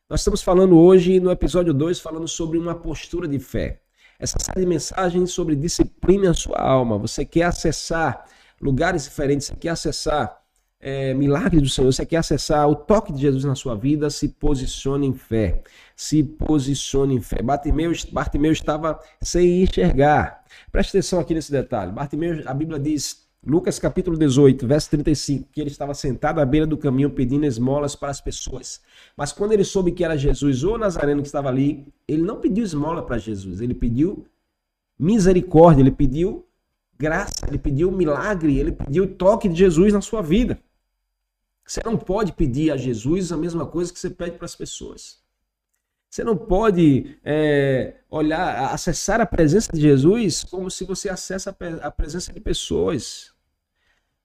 Nós 0.09 0.20
estamos 0.20 0.41
falando 0.41 0.78
hoje, 0.78 1.20
no 1.20 1.32
episódio 1.32 1.74
2, 1.74 1.99
falando 1.99 2.28
sobre 2.28 2.57
uma 2.57 2.76
postura 2.76 3.28
de 3.28 3.39
fé 3.39 3.80
essa 4.20 4.38
série 4.38 4.61
de 4.61 4.65
mensagens 4.65 5.32
sobre 5.32 5.55
disciplina 5.55 6.32
a 6.32 6.34
sua 6.34 6.59
alma. 6.59 6.97
Você 6.97 7.24
quer 7.24 7.43
acessar 7.43 8.26
lugares 8.61 9.05
diferentes, 9.05 9.47
você 9.47 9.55
quer 9.55 9.70
acessar 9.70 10.38
é, 10.82 11.13
milagres 11.13 11.61
do 11.61 11.70
Senhor, 11.70 11.91
você 11.91 12.05
quer 12.05 12.17
acessar 12.17 12.67
o 12.67 12.76
toque 12.76 13.13
de 13.13 13.22
Jesus 13.22 13.45
na 13.45 13.55
sua 13.55 13.76
vida, 13.76 14.09
se 14.09 14.28
posicione 14.28 15.07
em 15.07 15.13
fé. 15.13 15.63
Se 15.95 16.22
posicione 16.24 17.15
em 17.15 17.22
fé. 17.22 17.41
Bartimeu, 17.41 17.91
Bartimeu 18.11 18.51
estava 18.51 18.99
sem 19.22 19.63
enxergar. 19.63 20.43
Preste 20.72 20.89
atenção 20.89 21.20
aqui 21.20 21.34
nesse 21.34 21.51
detalhe. 21.51 21.91
Bartimeu, 21.91 22.43
a 22.45 22.53
Bíblia 22.53 22.80
diz 22.80 23.28
Lucas 23.45 23.79
capítulo 23.79 24.17
18, 24.17 24.67
verso 24.67 24.89
35, 24.89 25.49
que 25.51 25.61
ele 25.61 25.69
estava 25.69 25.93
sentado 25.93 26.39
à 26.41 26.45
beira 26.45 26.67
do 26.67 26.77
caminho 26.77 27.09
pedindo 27.09 27.45
esmolas 27.45 27.95
para 27.95 28.09
as 28.09 28.19
pessoas. 28.19 28.81
Mas 29.15 29.31
quando 29.31 29.53
ele 29.53 29.63
soube 29.63 29.93
que 29.93 30.03
era 30.03 30.17
Jesus 30.17 30.63
ou 30.63 30.77
Nazareno 30.77 31.21
que 31.21 31.27
estava 31.27 31.47
ali, 31.47 31.87
ele 32.05 32.21
não 32.21 32.41
pediu 32.41 32.65
esmola 32.65 33.01
para 33.01 33.17
Jesus, 33.17 33.61
ele 33.61 33.73
pediu 33.73 34.25
misericórdia, 34.99 35.81
ele 35.81 35.91
pediu 35.91 36.45
graça, 36.97 37.47
ele 37.47 37.57
pediu 37.57 37.89
milagre, 37.89 38.59
ele 38.59 38.73
pediu 38.73 39.05
o 39.05 39.07
toque 39.07 39.47
de 39.47 39.55
Jesus 39.55 39.93
na 39.93 40.01
sua 40.01 40.21
vida. 40.21 40.59
Você 41.65 41.79
não 41.85 41.95
pode 41.95 42.33
pedir 42.33 42.71
a 42.71 42.77
Jesus 42.77 43.31
a 43.31 43.37
mesma 43.37 43.65
coisa 43.65 43.93
que 43.93 43.99
você 43.99 44.09
pede 44.09 44.37
para 44.37 44.45
as 44.45 44.55
pessoas. 44.55 45.19
Você 46.10 46.24
não 46.24 46.36
pode 46.36 47.20
é, 47.24 47.97
olhar, 48.10 48.74
acessar 48.74 49.22
a 49.22 49.26
presença 49.26 49.72
de 49.72 49.80
Jesus 49.80 50.43
como 50.43 50.72
se 50.72 50.84
você 50.84 51.07
acessa 51.07 51.55
a 51.82 51.91
presença 51.91 52.34
de 52.34 52.39
pessoas. 52.39 53.32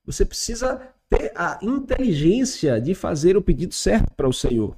Você 0.07 0.24
precisa 0.24 0.80
ter 1.11 1.30
a 1.35 1.59
inteligência 1.62 2.80
de 2.80 2.95
fazer 2.95 3.37
o 3.37 3.43
pedido 3.43 3.74
certo 3.74 4.11
para 4.16 4.28
o 4.28 4.32
Senhor. 4.32 4.74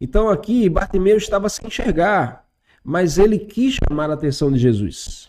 Então 0.00 0.28
aqui 0.30 0.68
Bartimeu 0.68 1.16
estava 1.16 1.48
sem 1.48 1.66
enxergar, 1.66 2.48
mas 2.84 3.18
ele 3.18 3.38
quis 3.38 3.74
chamar 3.74 4.10
a 4.10 4.14
atenção 4.14 4.50
de 4.52 4.58
Jesus. 4.58 5.28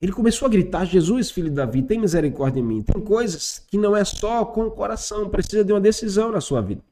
Ele 0.00 0.12
começou 0.12 0.46
a 0.46 0.50
gritar: 0.50 0.84
Jesus, 0.84 1.30
filho 1.30 1.48
de 1.48 1.56
Davi, 1.56 1.82
tem 1.82 1.98
misericórdia 1.98 2.62
de 2.62 2.68
mim. 2.68 2.82
Tem 2.82 3.02
coisas 3.02 3.64
que 3.66 3.78
não 3.78 3.96
é 3.96 4.04
só 4.04 4.44
com 4.44 4.66
o 4.66 4.70
coração, 4.70 5.28
precisa 5.28 5.64
de 5.64 5.72
uma 5.72 5.80
decisão 5.80 6.30
na 6.30 6.40
sua 6.40 6.60
vida. 6.60 6.82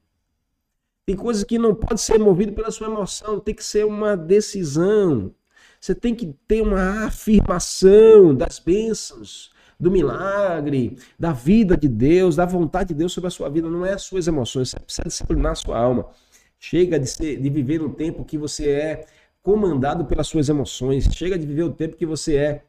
Tem 1.08 1.16
coisas 1.16 1.42
que 1.42 1.58
não 1.58 1.74
pode 1.74 2.02
ser 2.02 2.18
movido 2.18 2.52
pela 2.52 2.70
sua 2.70 2.86
emoção, 2.86 3.40
tem 3.40 3.54
que 3.54 3.64
ser 3.64 3.86
uma 3.86 4.14
decisão. 4.14 5.34
Você 5.80 5.94
tem 5.94 6.14
que 6.14 6.34
ter 6.46 6.60
uma 6.60 7.06
afirmação 7.06 8.34
das 8.34 8.58
bênçãos, 8.58 9.50
do 9.80 9.90
milagre, 9.90 10.98
da 11.18 11.32
vida 11.32 11.78
de 11.78 11.88
Deus, 11.88 12.36
da 12.36 12.44
vontade 12.44 12.88
de 12.88 12.94
Deus 12.94 13.10
sobre 13.10 13.28
a 13.28 13.30
sua 13.30 13.48
vida. 13.48 13.70
Não 13.70 13.86
é 13.86 13.94
as 13.94 14.02
suas 14.02 14.28
emoções, 14.28 14.68
você 14.68 14.80
precisa 14.80 15.08
disciplinar 15.08 15.52
a 15.52 15.54
sua 15.54 15.78
alma. 15.78 16.10
Chega 16.58 17.00
de, 17.00 17.06
ser, 17.06 17.40
de 17.40 17.48
viver 17.48 17.80
um 17.80 17.90
tempo 17.90 18.22
que 18.22 18.36
você 18.36 18.68
é 18.68 19.06
comandado 19.42 20.04
pelas 20.04 20.26
suas 20.26 20.50
emoções. 20.50 21.04
Chega 21.14 21.38
de 21.38 21.46
viver 21.46 21.62
o 21.62 21.72
tempo 21.72 21.96
que 21.96 22.04
você 22.04 22.36
é 22.36 22.64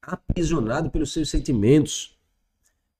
aprisionado 0.00 0.92
pelos 0.92 1.12
seus 1.12 1.28
sentimentos. 1.28 2.16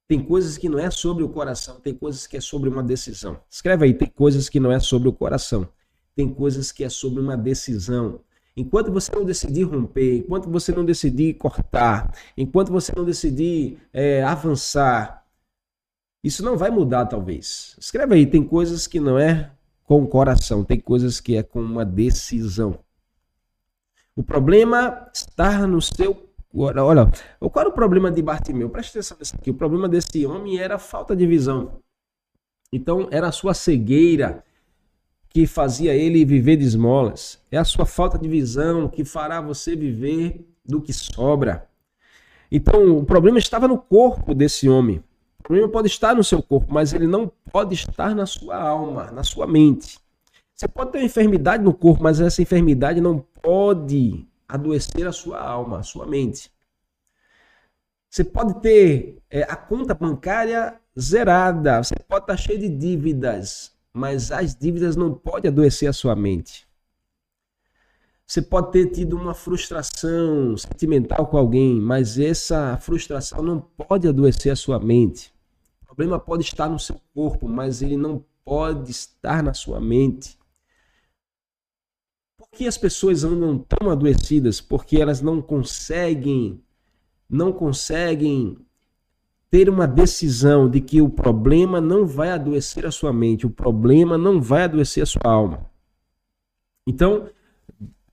Tem 0.08 0.24
coisas 0.24 0.56
que 0.56 0.70
não 0.70 0.78
é 0.78 0.90
sobre 0.90 1.22
o 1.22 1.28
coração, 1.28 1.78
tem 1.80 1.94
coisas 1.94 2.26
que 2.26 2.38
é 2.38 2.40
sobre 2.40 2.70
uma 2.70 2.82
decisão. 2.82 3.38
Escreve 3.50 3.84
aí, 3.84 3.92
tem 3.92 4.08
coisas 4.08 4.48
que 4.48 4.58
não 4.58 4.72
é 4.72 4.80
sobre 4.80 5.06
o 5.06 5.12
coração, 5.12 5.68
tem 6.16 6.32
coisas 6.32 6.72
que 6.72 6.82
é 6.82 6.88
sobre 6.88 7.20
uma 7.20 7.36
decisão. 7.36 8.20
Enquanto 8.56 8.90
você 8.90 9.12
não 9.14 9.22
decidir 9.22 9.64
romper, 9.64 10.16
enquanto 10.16 10.50
você 10.50 10.72
não 10.72 10.82
decidir 10.82 11.34
cortar, 11.34 12.10
enquanto 12.38 12.72
você 12.72 12.90
não 12.96 13.04
decidir 13.04 13.78
é, 13.92 14.22
avançar, 14.22 15.26
isso 16.24 16.42
não 16.42 16.56
vai 16.56 16.70
mudar, 16.70 17.04
talvez. 17.04 17.76
Escreve 17.78 18.14
aí, 18.14 18.26
tem 18.26 18.42
coisas 18.42 18.86
que 18.86 18.98
não 18.98 19.18
é 19.18 19.52
com 19.84 20.02
o 20.02 20.08
coração, 20.08 20.64
tem 20.64 20.80
coisas 20.80 21.20
que 21.20 21.36
é 21.36 21.42
com 21.42 21.60
uma 21.60 21.84
decisão. 21.84 22.78
O 24.16 24.22
problema 24.22 25.08
está 25.12 25.66
no 25.66 25.82
seu 25.82 26.27
Olha, 26.54 26.82
olha, 26.82 27.10
qual 27.38 27.60
era 27.60 27.68
o 27.68 27.72
problema 27.72 28.10
de 28.10 28.22
Bartimeu? 28.22 28.70
Preste 28.70 28.90
atenção 28.90 29.16
nisso 29.20 29.34
aqui. 29.36 29.50
O 29.50 29.54
problema 29.54 29.88
desse 29.88 30.24
homem 30.24 30.58
era 30.58 30.76
a 30.76 30.78
falta 30.78 31.14
de 31.14 31.26
visão. 31.26 31.78
Então, 32.72 33.08
era 33.10 33.28
a 33.28 33.32
sua 33.32 33.54
cegueira 33.54 34.42
que 35.28 35.46
fazia 35.46 35.94
ele 35.94 36.24
viver 36.24 36.56
de 36.56 36.64
esmolas. 36.64 37.38
É 37.50 37.58
a 37.58 37.64
sua 37.64 37.84
falta 37.84 38.18
de 38.18 38.28
visão 38.28 38.88
que 38.88 39.04
fará 39.04 39.40
você 39.40 39.76
viver 39.76 40.46
do 40.64 40.80
que 40.80 40.92
sobra. 40.92 41.68
Então, 42.50 42.96
o 42.96 43.04
problema 43.04 43.38
estava 43.38 43.68
no 43.68 43.78
corpo 43.78 44.34
desse 44.34 44.68
homem. 44.68 45.02
O 45.38 45.42
problema 45.42 45.68
pode 45.68 45.88
estar 45.88 46.14
no 46.14 46.24
seu 46.24 46.42
corpo, 46.42 46.72
mas 46.72 46.92
ele 46.92 47.06
não 47.06 47.30
pode 47.52 47.74
estar 47.74 48.14
na 48.14 48.26
sua 48.26 48.56
alma, 48.56 49.10
na 49.10 49.22
sua 49.22 49.46
mente. 49.46 49.98
Você 50.54 50.66
pode 50.66 50.92
ter 50.92 50.98
uma 50.98 51.04
enfermidade 51.04 51.62
no 51.62 51.72
corpo, 51.72 52.02
mas 52.02 52.20
essa 52.20 52.42
enfermidade 52.42 53.00
não 53.00 53.24
pode 53.42 54.27
adoecer 54.48 55.06
a 55.06 55.12
sua 55.12 55.40
alma, 55.40 55.80
a 55.80 55.82
sua 55.82 56.06
mente. 56.06 56.50
Você 58.08 58.24
pode 58.24 58.60
ter 58.62 59.22
é, 59.28 59.42
a 59.42 59.54
conta 59.54 59.94
bancária 59.94 60.80
zerada, 60.98 61.82
você 61.82 61.94
pode 61.94 62.24
estar 62.24 62.36
cheio 62.36 62.58
de 62.58 62.68
dívidas, 62.68 63.72
mas 63.92 64.32
as 64.32 64.56
dívidas 64.56 64.96
não 64.96 65.12
podem 65.12 65.50
adoecer 65.50 65.88
a 65.88 65.92
sua 65.92 66.16
mente. 66.16 66.66
Você 68.26 68.42
pode 68.42 68.72
ter 68.72 68.90
tido 68.90 69.16
uma 69.16 69.34
frustração 69.34 70.56
sentimental 70.56 71.26
com 71.26 71.36
alguém, 71.36 71.80
mas 71.80 72.18
essa 72.18 72.76
frustração 72.78 73.42
não 73.42 73.60
pode 73.60 74.08
adoecer 74.08 74.52
a 74.52 74.56
sua 74.56 74.78
mente. 74.78 75.32
O 75.82 75.86
problema 75.86 76.18
pode 76.18 76.42
estar 76.42 76.68
no 76.68 76.78
seu 76.78 77.00
corpo, 77.14 77.48
mas 77.48 77.80
ele 77.80 77.96
não 77.96 78.24
pode 78.44 78.90
estar 78.90 79.42
na 79.42 79.54
sua 79.54 79.80
mente 79.80 80.38
que 82.52 82.66
as 82.66 82.78
pessoas 82.78 83.24
andam 83.24 83.58
tão 83.58 83.90
adoecidas? 83.90 84.60
Porque 84.60 85.00
elas 85.00 85.20
não 85.20 85.40
conseguem, 85.40 86.60
não 87.28 87.52
conseguem 87.52 88.58
ter 89.50 89.68
uma 89.68 89.86
decisão 89.86 90.68
de 90.68 90.80
que 90.80 91.00
o 91.00 91.08
problema 91.08 91.80
não 91.80 92.06
vai 92.06 92.30
adoecer 92.30 92.84
a 92.84 92.90
sua 92.90 93.12
mente, 93.12 93.46
o 93.46 93.50
problema 93.50 94.18
não 94.18 94.40
vai 94.40 94.64
adoecer 94.64 95.02
a 95.02 95.06
sua 95.06 95.22
alma. 95.24 95.70
Então, 96.86 97.30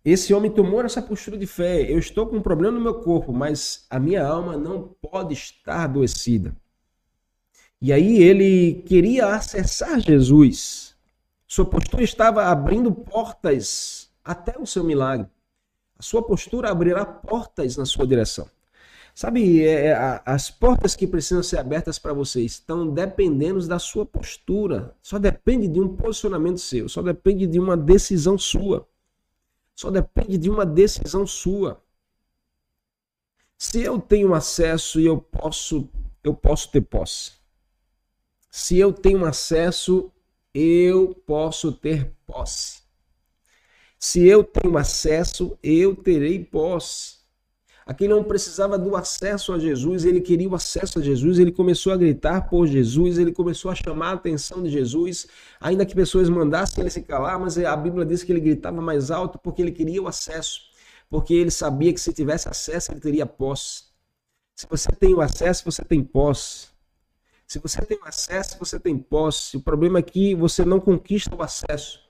esse 0.03 0.33
homem 0.33 0.51
tomou 0.51 0.81
essa 0.81 1.01
postura 1.01 1.37
de 1.37 1.47
fé. 1.47 1.91
Eu 1.91 1.97
estou 1.97 2.27
com 2.27 2.37
um 2.37 2.41
problema 2.41 2.77
no 2.77 2.83
meu 2.83 2.95
corpo, 2.95 3.33
mas 3.33 3.85
a 3.89 3.99
minha 3.99 4.25
alma 4.25 4.55
não 4.55 4.95
pode 5.01 5.33
estar 5.33 5.83
adoecida. 5.83 6.55
E 7.81 7.91
aí 7.91 8.21
ele 8.21 8.83
queria 8.85 9.27
acessar 9.27 9.99
Jesus. 9.99 10.95
Sua 11.47 11.65
postura 11.65 12.03
estava 12.03 12.45
abrindo 12.45 12.91
portas 12.91 14.04
até 14.25 14.59
o 14.59 14.65
seu 14.65 14.83
milagre. 14.83 15.27
A 15.97 16.01
sua 16.03 16.23
postura 16.23 16.71
abrirá 16.71 17.05
portas 17.05 17.77
na 17.77 17.85
sua 17.85 18.07
direção. 18.07 18.49
Sabe, 19.13 19.63
é, 19.63 19.87
é 19.87 20.21
as 20.25 20.51
portas 20.51 20.93
que 20.93 21.07
precisam 21.07 21.41
ser 21.41 21.57
abertas 21.57 21.97
para 21.97 22.11
você 22.11 22.41
estão 22.41 22.89
dependendo 22.89 23.65
da 23.65 23.79
sua 23.79 24.05
postura. 24.05 24.93
Só 25.01 25.17
depende 25.17 25.69
de 25.69 25.79
um 25.79 25.95
posicionamento 25.95 26.57
seu, 26.57 26.89
só 26.89 27.01
depende 27.01 27.47
de 27.47 27.57
uma 27.57 27.77
decisão 27.77 28.37
sua. 28.37 28.85
Só 29.73 29.89
depende 29.89 30.37
de 30.37 30.49
uma 30.49 30.65
decisão 30.65 31.25
sua. 31.25 31.81
Se 33.57 33.81
eu 33.81 33.99
tenho 33.99 34.33
acesso 34.33 34.99
e 34.99 35.05
eu 35.05 35.17
posso, 35.17 35.87
eu 36.23 36.33
posso 36.33 36.69
ter 36.71 36.81
posse. 36.81 37.33
Se 38.49 38.77
eu 38.77 38.91
tenho 38.91 39.25
acesso, 39.25 40.11
eu 40.53 41.13
posso 41.25 41.71
ter 41.71 42.13
posse. 42.25 42.84
Se 44.07 44.23
eu 44.23 44.43
tenho 44.43 44.77
acesso, 44.77 45.57
eu 45.63 45.95
terei 45.95 46.37
posse. 46.37 47.15
Aquele 47.87 48.13
não 48.13 48.23
precisava 48.23 48.77
do 48.77 48.95
acesso 48.95 49.51
a 49.51 49.57
Jesus, 49.57 50.05
ele 50.05 50.21
queria 50.21 50.47
o 50.47 50.53
acesso 50.53 50.99
a 50.99 51.01
Jesus, 51.01 51.39
ele 51.39 51.51
começou 51.51 51.91
a 51.91 51.97
gritar 51.97 52.47
por 52.47 52.67
Jesus, 52.67 53.17
ele 53.17 53.31
começou 53.31 53.71
a 53.71 53.73
chamar 53.73 54.09
a 54.09 54.13
atenção 54.13 54.61
de 54.61 54.69
Jesus, 54.69 55.25
ainda 55.59 55.83
que 55.87 55.95
pessoas 55.95 56.29
mandassem 56.29 56.83
ele 56.83 56.91
se 56.91 57.01
calar, 57.01 57.39
mas 57.39 57.57
a 57.57 57.75
Bíblia 57.75 58.05
diz 58.05 58.21
que 58.21 58.31
ele 58.31 58.41
gritava 58.41 58.79
mais 58.79 59.09
alto 59.09 59.39
porque 59.39 59.63
ele 59.63 59.71
queria 59.71 60.03
o 60.03 60.07
acesso, 60.07 60.61
porque 61.09 61.33
ele 61.33 61.49
sabia 61.49 61.91
que 61.91 61.99
se 61.99 62.13
tivesse 62.13 62.47
acesso 62.47 62.91
ele 62.91 62.99
teria 62.99 63.25
posse. 63.25 63.85
Se 64.55 64.67
você 64.69 64.91
tem 64.91 65.15
o 65.15 65.21
acesso, 65.21 65.65
você 65.65 65.83
tem 65.83 66.03
posse. 66.03 66.67
Se 67.47 67.57
você 67.57 67.81
tem 67.83 67.97
o 67.97 68.07
acesso, 68.07 68.55
você 68.59 68.79
tem 68.79 68.99
posse. 68.99 69.57
O 69.57 69.61
problema 69.61 69.97
é 69.97 70.03
que 70.03 70.35
você 70.35 70.63
não 70.63 70.79
conquista 70.79 71.35
o 71.35 71.41
acesso. 71.41 72.04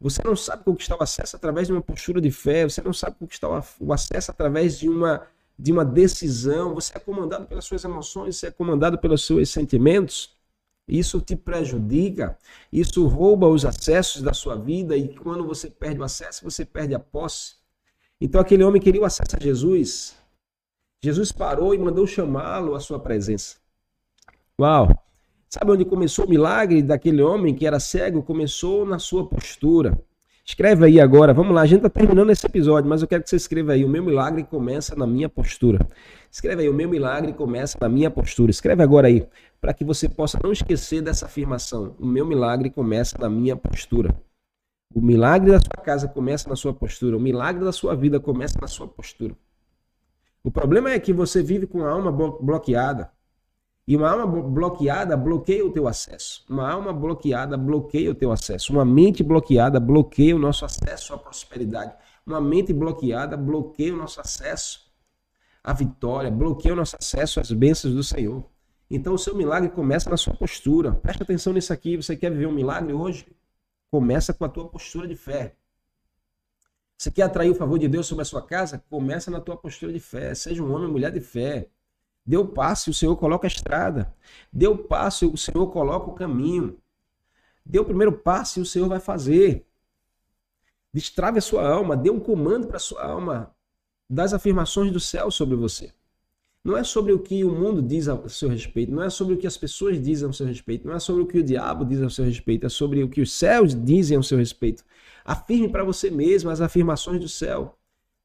Você 0.00 0.22
não 0.22 0.36
sabe 0.36 0.64
conquistar 0.64 0.96
o 0.96 1.02
acesso 1.02 1.36
através 1.36 1.66
de 1.66 1.72
uma 1.72 1.82
postura 1.82 2.20
de 2.20 2.30
fé, 2.30 2.64
você 2.64 2.82
não 2.82 2.92
sabe 2.92 3.16
conquistar 3.18 3.48
o 3.80 3.92
acesso 3.92 4.30
através 4.30 4.78
de 4.78 4.88
uma, 4.88 5.26
de 5.58 5.72
uma 5.72 5.84
decisão, 5.84 6.74
você 6.74 6.96
é 6.96 7.00
comandado 7.00 7.46
pelas 7.46 7.64
suas 7.64 7.82
emoções, 7.82 8.36
você 8.36 8.48
é 8.48 8.50
comandado 8.50 8.98
pelos 8.98 9.24
seus 9.24 9.48
sentimentos. 9.48 10.34
Isso 10.86 11.20
te 11.20 11.34
prejudica, 11.34 12.38
isso 12.72 13.06
rouba 13.06 13.48
os 13.48 13.64
acessos 13.64 14.22
da 14.22 14.32
sua 14.32 14.54
vida 14.54 14.96
e 14.96 15.14
quando 15.16 15.44
você 15.44 15.68
perde 15.68 16.00
o 16.00 16.04
acesso, 16.04 16.44
você 16.44 16.64
perde 16.64 16.94
a 16.94 17.00
posse. 17.00 17.56
Então 18.20 18.40
aquele 18.40 18.62
homem 18.62 18.80
queria 18.80 19.00
o 19.00 19.04
acesso 19.04 19.34
a 19.34 19.40
Jesus. 19.40 20.14
Jesus 21.02 21.32
parou 21.32 21.74
e 21.74 21.78
mandou 21.78 22.06
chamá-lo 22.06 22.74
à 22.74 22.80
sua 22.80 23.00
presença. 23.00 23.56
Uau! 24.60 25.05
Sabe 25.48 25.72
onde 25.72 25.84
começou 25.84 26.26
o 26.26 26.28
milagre 26.28 26.82
daquele 26.82 27.22
homem 27.22 27.54
que 27.54 27.66
era 27.66 27.78
cego? 27.78 28.22
Começou 28.22 28.84
na 28.84 28.98
sua 28.98 29.28
postura. 29.28 29.98
Escreve 30.44 30.84
aí 30.84 31.00
agora, 31.00 31.34
vamos 31.34 31.52
lá, 31.52 31.62
a 31.62 31.66
gente 31.66 31.78
está 31.78 31.90
terminando 31.90 32.30
esse 32.30 32.46
episódio, 32.46 32.88
mas 32.88 33.02
eu 33.02 33.08
quero 33.08 33.24
que 33.24 33.28
você 33.28 33.34
escreva 33.34 33.72
aí, 33.72 33.84
o 33.84 33.88
meu 33.88 34.00
milagre 34.00 34.44
começa 34.44 34.94
na 34.94 35.04
minha 35.04 35.28
postura. 35.28 35.84
Escreve 36.30 36.62
aí, 36.62 36.68
o 36.68 36.74
meu 36.74 36.88
milagre 36.88 37.32
começa 37.32 37.76
na 37.80 37.88
minha 37.88 38.10
postura. 38.12 38.50
Escreve 38.50 38.80
agora 38.80 39.08
aí, 39.08 39.26
para 39.60 39.74
que 39.74 39.84
você 39.84 40.08
possa 40.08 40.38
não 40.40 40.52
esquecer 40.52 41.02
dessa 41.02 41.26
afirmação. 41.26 41.96
O 41.98 42.06
meu 42.06 42.24
milagre 42.24 42.70
começa 42.70 43.18
na 43.18 43.28
minha 43.28 43.56
postura. 43.56 44.14
O 44.94 45.00
milagre 45.00 45.50
da 45.50 45.58
sua 45.58 45.82
casa 45.82 46.06
começa 46.06 46.48
na 46.48 46.54
sua 46.54 46.72
postura. 46.72 47.16
O 47.16 47.20
milagre 47.20 47.64
da 47.64 47.72
sua 47.72 47.96
vida 47.96 48.20
começa 48.20 48.56
na 48.60 48.68
sua 48.68 48.86
postura. 48.86 49.34
O 50.44 50.50
problema 50.50 50.90
é 50.92 50.98
que 51.00 51.12
você 51.12 51.42
vive 51.42 51.66
com 51.66 51.84
a 51.84 51.90
alma 51.90 52.12
bloqueada. 52.12 53.10
E 53.86 53.96
uma 53.96 54.10
alma 54.10 54.26
bloqueada 54.26 55.16
bloqueia 55.16 55.64
o 55.64 55.70
teu 55.70 55.86
acesso. 55.86 56.44
Uma 56.48 56.68
alma 56.68 56.92
bloqueada 56.92 57.56
bloqueia 57.56 58.10
o 58.10 58.14
teu 58.14 58.32
acesso. 58.32 58.72
Uma 58.72 58.84
mente 58.84 59.22
bloqueada 59.22 59.78
bloqueia 59.78 60.34
o 60.34 60.38
nosso 60.38 60.64
acesso 60.64 61.14
à 61.14 61.18
prosperidade. 61.18 61.94
Uma 62.26 62.40
mente 62.40 62.72
bloqueada 62.72 63.36
bloqueia 63.36 63.94
o 63.94 63.96
nosso 63.96 64.20
acesso 64.20 64.90
à 65.62 65.72
vitória, 65.72 66.30
bloqueia 66.30 66.74
o 66.74 66.76
nosso 66.76 66.96
acesso 67.00 67.38
às 67.38 67.52
bênçãos 67.52 67.94
do 67.94 68.02
Senhor. 68.02 68.44
Então 68.90 69.14
o 69.14 69.18
seu 69.18 69.34
milagre 69.36 69.68
começa 69.68 70.10
na 70.10 70.16
sua 70.16 70.34
postura. 70.34 70.92
Presta 70.92 71.22
atenção 71.22 71.52
nisso 71.52 71.72
aqui. 71.72 71.96
Você 71.96 72.16
quer 72.16 72.30
viver 72.30 72.46
um 72.46 72.52
milagre 72.52 72.92
hoje? 72.92 73.26
Começa 73.88 74.34
com 74.34 74.44
a 74.44 74.48
tua 74.48 74.68
postura 74.68 75.06
de 75.06 75.14
fé. 75.14 75.54
Você 76.98 77.10
quer 77.10 77.22
atrair 77.22 77.50
o 77.50 77.54
favor 77.54 77.78
de 77.78 77.86
Deus 77.86 78.06
sobre 78.06 78.22
a 78.22 78.24
sua 78.24 78.42
casa? 78.42 78.82
Começa 78.90 79.30
na 79.30 79.40
tua 79.40 79.56
postura 79.56 79.92
de 79.92 80.00
fé. 80.00 80.34
Seja 80.34 80.62
um 80.62 80.72
homem 80.72 80.86
ou 80.86 80.92
mulher 80.92 81.12
de 81.12 81.20
fé. 81.20 81.68
Dê 82.26 82.36
o 82.36 82.46
passe, 82.46 82.90
o 82.90 82.94
Senhor 82.94 83.16
coloca 83.16 83.46
a 83.46 83.48
estrada. 83.48 84.12
Dê 84.52 84.66
o 84.66 84.76
passe, 84.76 85.24
o 85.24 85.36
Senhor 85.36 85.66
coloca 85.68 86.10
o 86.10 86.14
caminho. 86.14 86.76
Dê 87.64 87.78
o 87.78 87.84
primeiro 87.84 88.12
passe, 88.12 88.60
o 88.60 88.66
Senhor 88.66 88.88
vai 88.88 88.98
fazer. 88.98 89.64
Destrave 90.92 91.38
a 91.38 91.42
sua 91.42 91.68
alma, 91.68 91.96
dê 91.96 92.10
um 92.10 92.18
comando 92.18 92.66
para 92.66 92.78
a 92.78 92.80
sua 92.80 93.04
alma 93.04 93.54
das 94.08 94.32
afirmações 94.32 94.90
do 94.90 94.98
céu 94.98 95.30
sobre 95.30 95.54
você. 95.56 95.92
Não 96.64 96.76
é 96.76 96.82
sobre 96.82 97.12
o 97.12 97.20
que 97.20 97.44
o 97.44 97.50
mundo 97.52 97.80
diz 97.80 98.08
a 98.08 98.28
seu 98.28 98.48
respeito, 98.48 98.90
não 98.90 99.04
é 99.04 99.08
sobre 99.08 99.34
o 99.34 99.36
que 99.36 99.46
as 99.46 99.56
pessoas 99.56 100.02
dizem 100.02 100.28
a 100.28 100.32
seu 100.32 100.46
respeito, 100.46 100.84
não 100.84 100.94
é 100.94 100.98
sobre 100.98 101.22
o 101.22 101.26
que 101.26 101.38
o 101.38 101.42
diabo 101.42 101.84
diz 101.84 102.02
a 102.02 102.10
seu 102.10 102.24
respeito, 102.24 102.66
é 102.66 102.68
sobre 102.68 103.04
o 103.04 103.08
que 103.08 103.20
os 103.20 103.32
céus 103.32 103.72
dizem 103.72 104.18
a 104.18 104.22
seu 104.22 104.36
respeito. 104.36 104.84
Afirme 105.24 105.68
para 105.68 105.84
você 105.84 106.10
mesmo 106.10 106.50
as 106.50 106.60
afirmações 106.60 107.20
do 107.20 107.28
céu. 107.28 107.75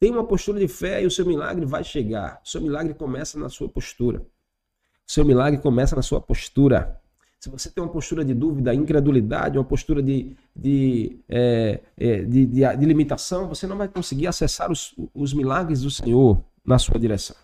Tenha 0.01 0.13
uma 0.13 0.25
postura 0.25 0.59
de 0.59 0.67
fé 0.67 1.03
e 1.03 1.05
o 1.05 1.11
seu 1.11 1.23
milagre 1.23 1.63
vai 1.63 1.83
chegar. 1.83 2.41
O 2.43 2.49
seu 2.49 2.59
milagre 2.59 2.91
começa 2.95 3.37
na 3.37 3.49
sua 3.49 3.69
postura. 3.69 4.17
O 5.07 5.11
seu 5.11 5.23
milagre 5.23 5.61
começa 5.61 5.95
na 5.95 6.01
sua 6.01 6.19
postura. 6.19 6.99
Se 7.39 7.51
você 7.51 7.69
tem 7.69 7.83
uma 7.83 7.91
postura 7.91 8.25
de 8.25 8.33
dúvida, 8.33 8.73
incredulidade, 8.73 9.59
uma 9.59 9.63
postura 9.63 10.01
de, 10.01 10.35
de, 10.55 11.19
é, 11.29 11.81
é, 11.95 12.23
de, 12.23 12.47
de, 12.47 12.77
de, 12.77 12.85
limitação, 12.87 13.47
você 13.47 13.67
não 13.67 13.77
vai 13.77 13.87
conseguir 13.87 14.25
acessar 14.25 14.71
os, 14.71 14.95
os 15.13 15.35
milagres 15.35 15.83
do 15.83 15.91
Senhor 15.91 16.43
na 16.65 16.79
sua 16.79 16.99
direção. 16.99 17.35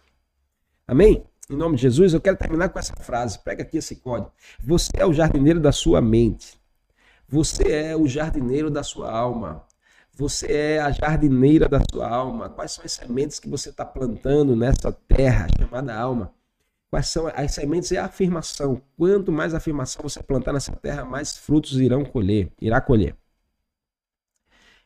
Amém? 0.88 1.24
Em 1.48 1.56
nome 1.56 1.76
de 1.76 1.84
Jesus, 1.84 2.16
eu 2.16 2.22
quero 2.22 2.38
terminar 2.38 2.70
com 2.70 2.80
essa 2.80 2.96
frase. 2.96 3.38
Pega 3.38 3.62
aqui 3.62 3.78
esse 3.78 3.98
código. 3.98 4.32
Você 4.64 4.90
é 4.96 5.06
o 5.06 5.14
jardineiro 5.14 5.60
da 5.60 5.72
sua 5.72 6.02
mente. 6.02 6.60
Você 7.30 7.72
é 7.72 7.96
o 7.96 8.08
jardineiro 8.08 8.72
da 8.72 8.82
sua 8.82 9.12
alma. 9.12 9.64
Você 10.18 10.52
é 10.52 10.80
a 10.80 10.90
jardineira 10.90 11.70
da 11.70 11.80
sua 11.92 12.10
alma. 12.10 12.50
Quais 12.50 12.72
são 12.72 12.84
as 12.84 12.92
sementes 12.92 13.40
que 13.40 13.48
você 13.48 13.70
está 13.70 13.86
plantando 13.86 14.56
nessa 14.56 14.92
terra 14.92 15.48
chamada 15.56 15.96
alma? 15.96 16.34
Quais 16.90 17.08
são 17.10 17.28
as 17.28 17.54
sementes? 17.54 17.92
É 17.92 17.98
a 17.98 18.06
afirmação. 18.06 18.82
Quanto 18.98 19.32
mais 19.32 19.54
afirmação 19.54 20.02
você 20.02 20.24
plantar 20.24 20.54
nessa 20.54 20.72
terra, 20.72 21.06
mais 21.06 21.38
frutos 21.38 21.80
irão 21.80 22.04
colher, 22.04 22.52
irá 22.60 22.82
colher. 22.82 23.16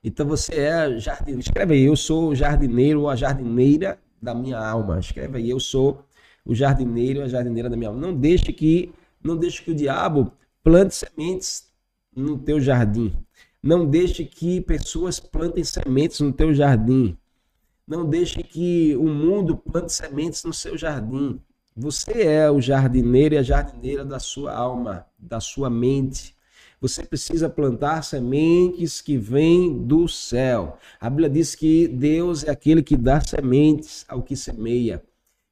Então 0.04 0.28
você 0.28 0.54
é 0.54 1.00
jardineiro. 1.00 1.40
Escreve 1.40 1.76
aí, 1.76 1.84
eu 1.84 1.96
sou 1.96 2.32
o 2.32 2.36
jardineiro 2.36 3.02
ou 3.02 3.10
a 3.10 3.16
jardineira 3.16 3.98
da 4.22 4.36
minha 4.36 4.60
alma. 4.60 5.00
Escreve 5.00 5.38
aí, 5.38 5.50
eu 5.50 5.62
sou 5.62 6.04
o 6.44 6.54
jardineiro 6.54 7.20
ou 7.20 7.26
a 7.26 7.30
jardineira 7.30 7.70
da 7.70 7.78
minha 7.78 7.90
alma. 7.90 8.02
Não 8.02 8.14
deixe 8.14 8.52
que, 8.52 8.94
não 9.24 9.38
deixe 9.38 9.64
que 9.64 9.72
o 9.72 9.76
diabo 9.76 10.34
plante 10.62 10.94
sementes 10.94 11.72
no 12.14 12.38
teu 12.38 12.60
jardim. 12.60 13.16
Não 13.64 13.86
deixe 13.86 14.26
que 14.26 14.60
pessoas 14.60 15.20
plantem 15.20 15.64
sementes 15.64 16.20
no 16.20 16.34
teu 16.34 16.52
jardim. 16.52 17.16
Não 17.88 18.10
deixe 18.10 18.42
que 18.42 18.96
o 18.96 19.08
mundo 19.08 19.56
plante 19.56 19.94
sementes 19.94 20.44
no 20.44 20.52
seu 20.52 20.76
jardim. 20.76 21.40
Você 21.76 22.24
é 22.24 22.50
o 22.50 22.60
jardineiro 22.60 23.36
e 23.36 23.38
a 23.38 23.44
jardineira 23.44 24.04
da 24.04 24.18
sua 24.18 24.52
alma, 24.52 25.06
da 25.18 25.40
sua 25.40 25.70
mente. 25.70 26.36
Você 26.82 27.04
precisa 27.04 27.48
plantar 27.48 28.04
sementes 28.04 29.00
que 29.00 29.16
vêm 29.16 29.86
do 29.86 30.08
céu. 30.08 30.80
A 31.00 31.08
Bíblia 31.08 31.30
diz 31.30 31.54
que 31.54 31.88
Deus 31.88 32.44
é 32.44 32.50
aquele 32.50 32.82
que 32.82 32.98
dá 32.98 33.22
sementes 33.22 34.04
ao 34.08 34.24
que 34.24 34.36
semeia. 34.36 35.04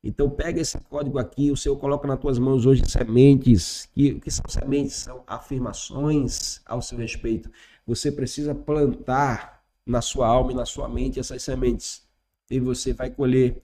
Então 0.03 0.30
pega 0.30 0.62
esse 0.62 0.80
código 0.80 1.20
aqui, 1.20 1.51
o 1.51 1.57
Senhor 1.57 1.76
coloca 1.76 2.07
nas 2.07 2.20
tuas 2.20 2.39
mãos 2.39 2.66
hoje 2.66 2.89
sementes. 2.89 3.88
Que, 3.93 4.20
que 4.20 4.32
são 4.32 4.45
sementes? 4.47 4.95
São 4.95 5.24
afirmações 5.28 6.62
ao 6.66 6.82
seu 6.82 6.97
respeito. 6.97 7.51
Você 7.90 8.12
precisa 8.12 8.54
plantar 8.54 9.64
na 9.84 10.00
sua 10.00 10.28
alma 10.28 10.52
e 10.52 10.56
na 10.56 10.64
sua 10.64 10.88
mente 10.88 11.20
essas 11.20 11.42
sementes. 11.42 12.08
E 12.48 12.60
você 12.60 12.94
vai 12.94 13.10
colher 13.10 13.60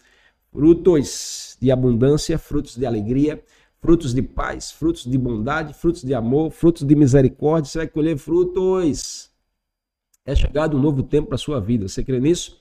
frutos 0.51 1.55
de 1.61 1.71
abundância, 1.71 2.39
frutos 2.39 2.76
de 2.76 2.88
alegria, 2.88 3.43
frutos 3.80 4.15
de 4.15 4.23
paz, 4.23 4.71
frutos 4.71 5.05
de 5.05 5.15
bondade, 5.15 5.76
frutos 5.76 6.01
de 6.01 6.11
amor, 6.15 6.49
frutos 6.49 6.82
de 6.82 6.95
misericórdia. 6.95 7.69
Você 7.69 7.78
vai 7.78 7.88
colher 7.88 8.17
frutos. 8.17 9.30
É 10.26 10.34
chegado 10.34 10.76
um 10.76 10.82
novo 10.82 11.03
tempo 11.03 11.28
para 11.28 11.36
a 11.36 11.38
sua 11.38 11.61
vida. 11.61 11.88
Você 11.88 12.03
crê 12.03 12.19
nisso? 12.19 12.59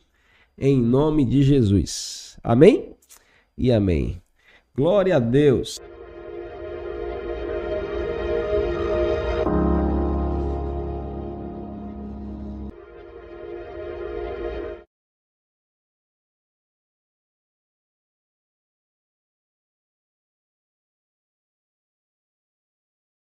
Em 0.58 0.78
nome 0.78 1.24
de 1.24 1.42
Jesus. 1.42 2.38
Amém? 2.42 2.94
E 3.56 3.72
amém. 3.72 4.20
Glória 4.76 5.16
a 5.16 5.18
Deus. 5.18 5.80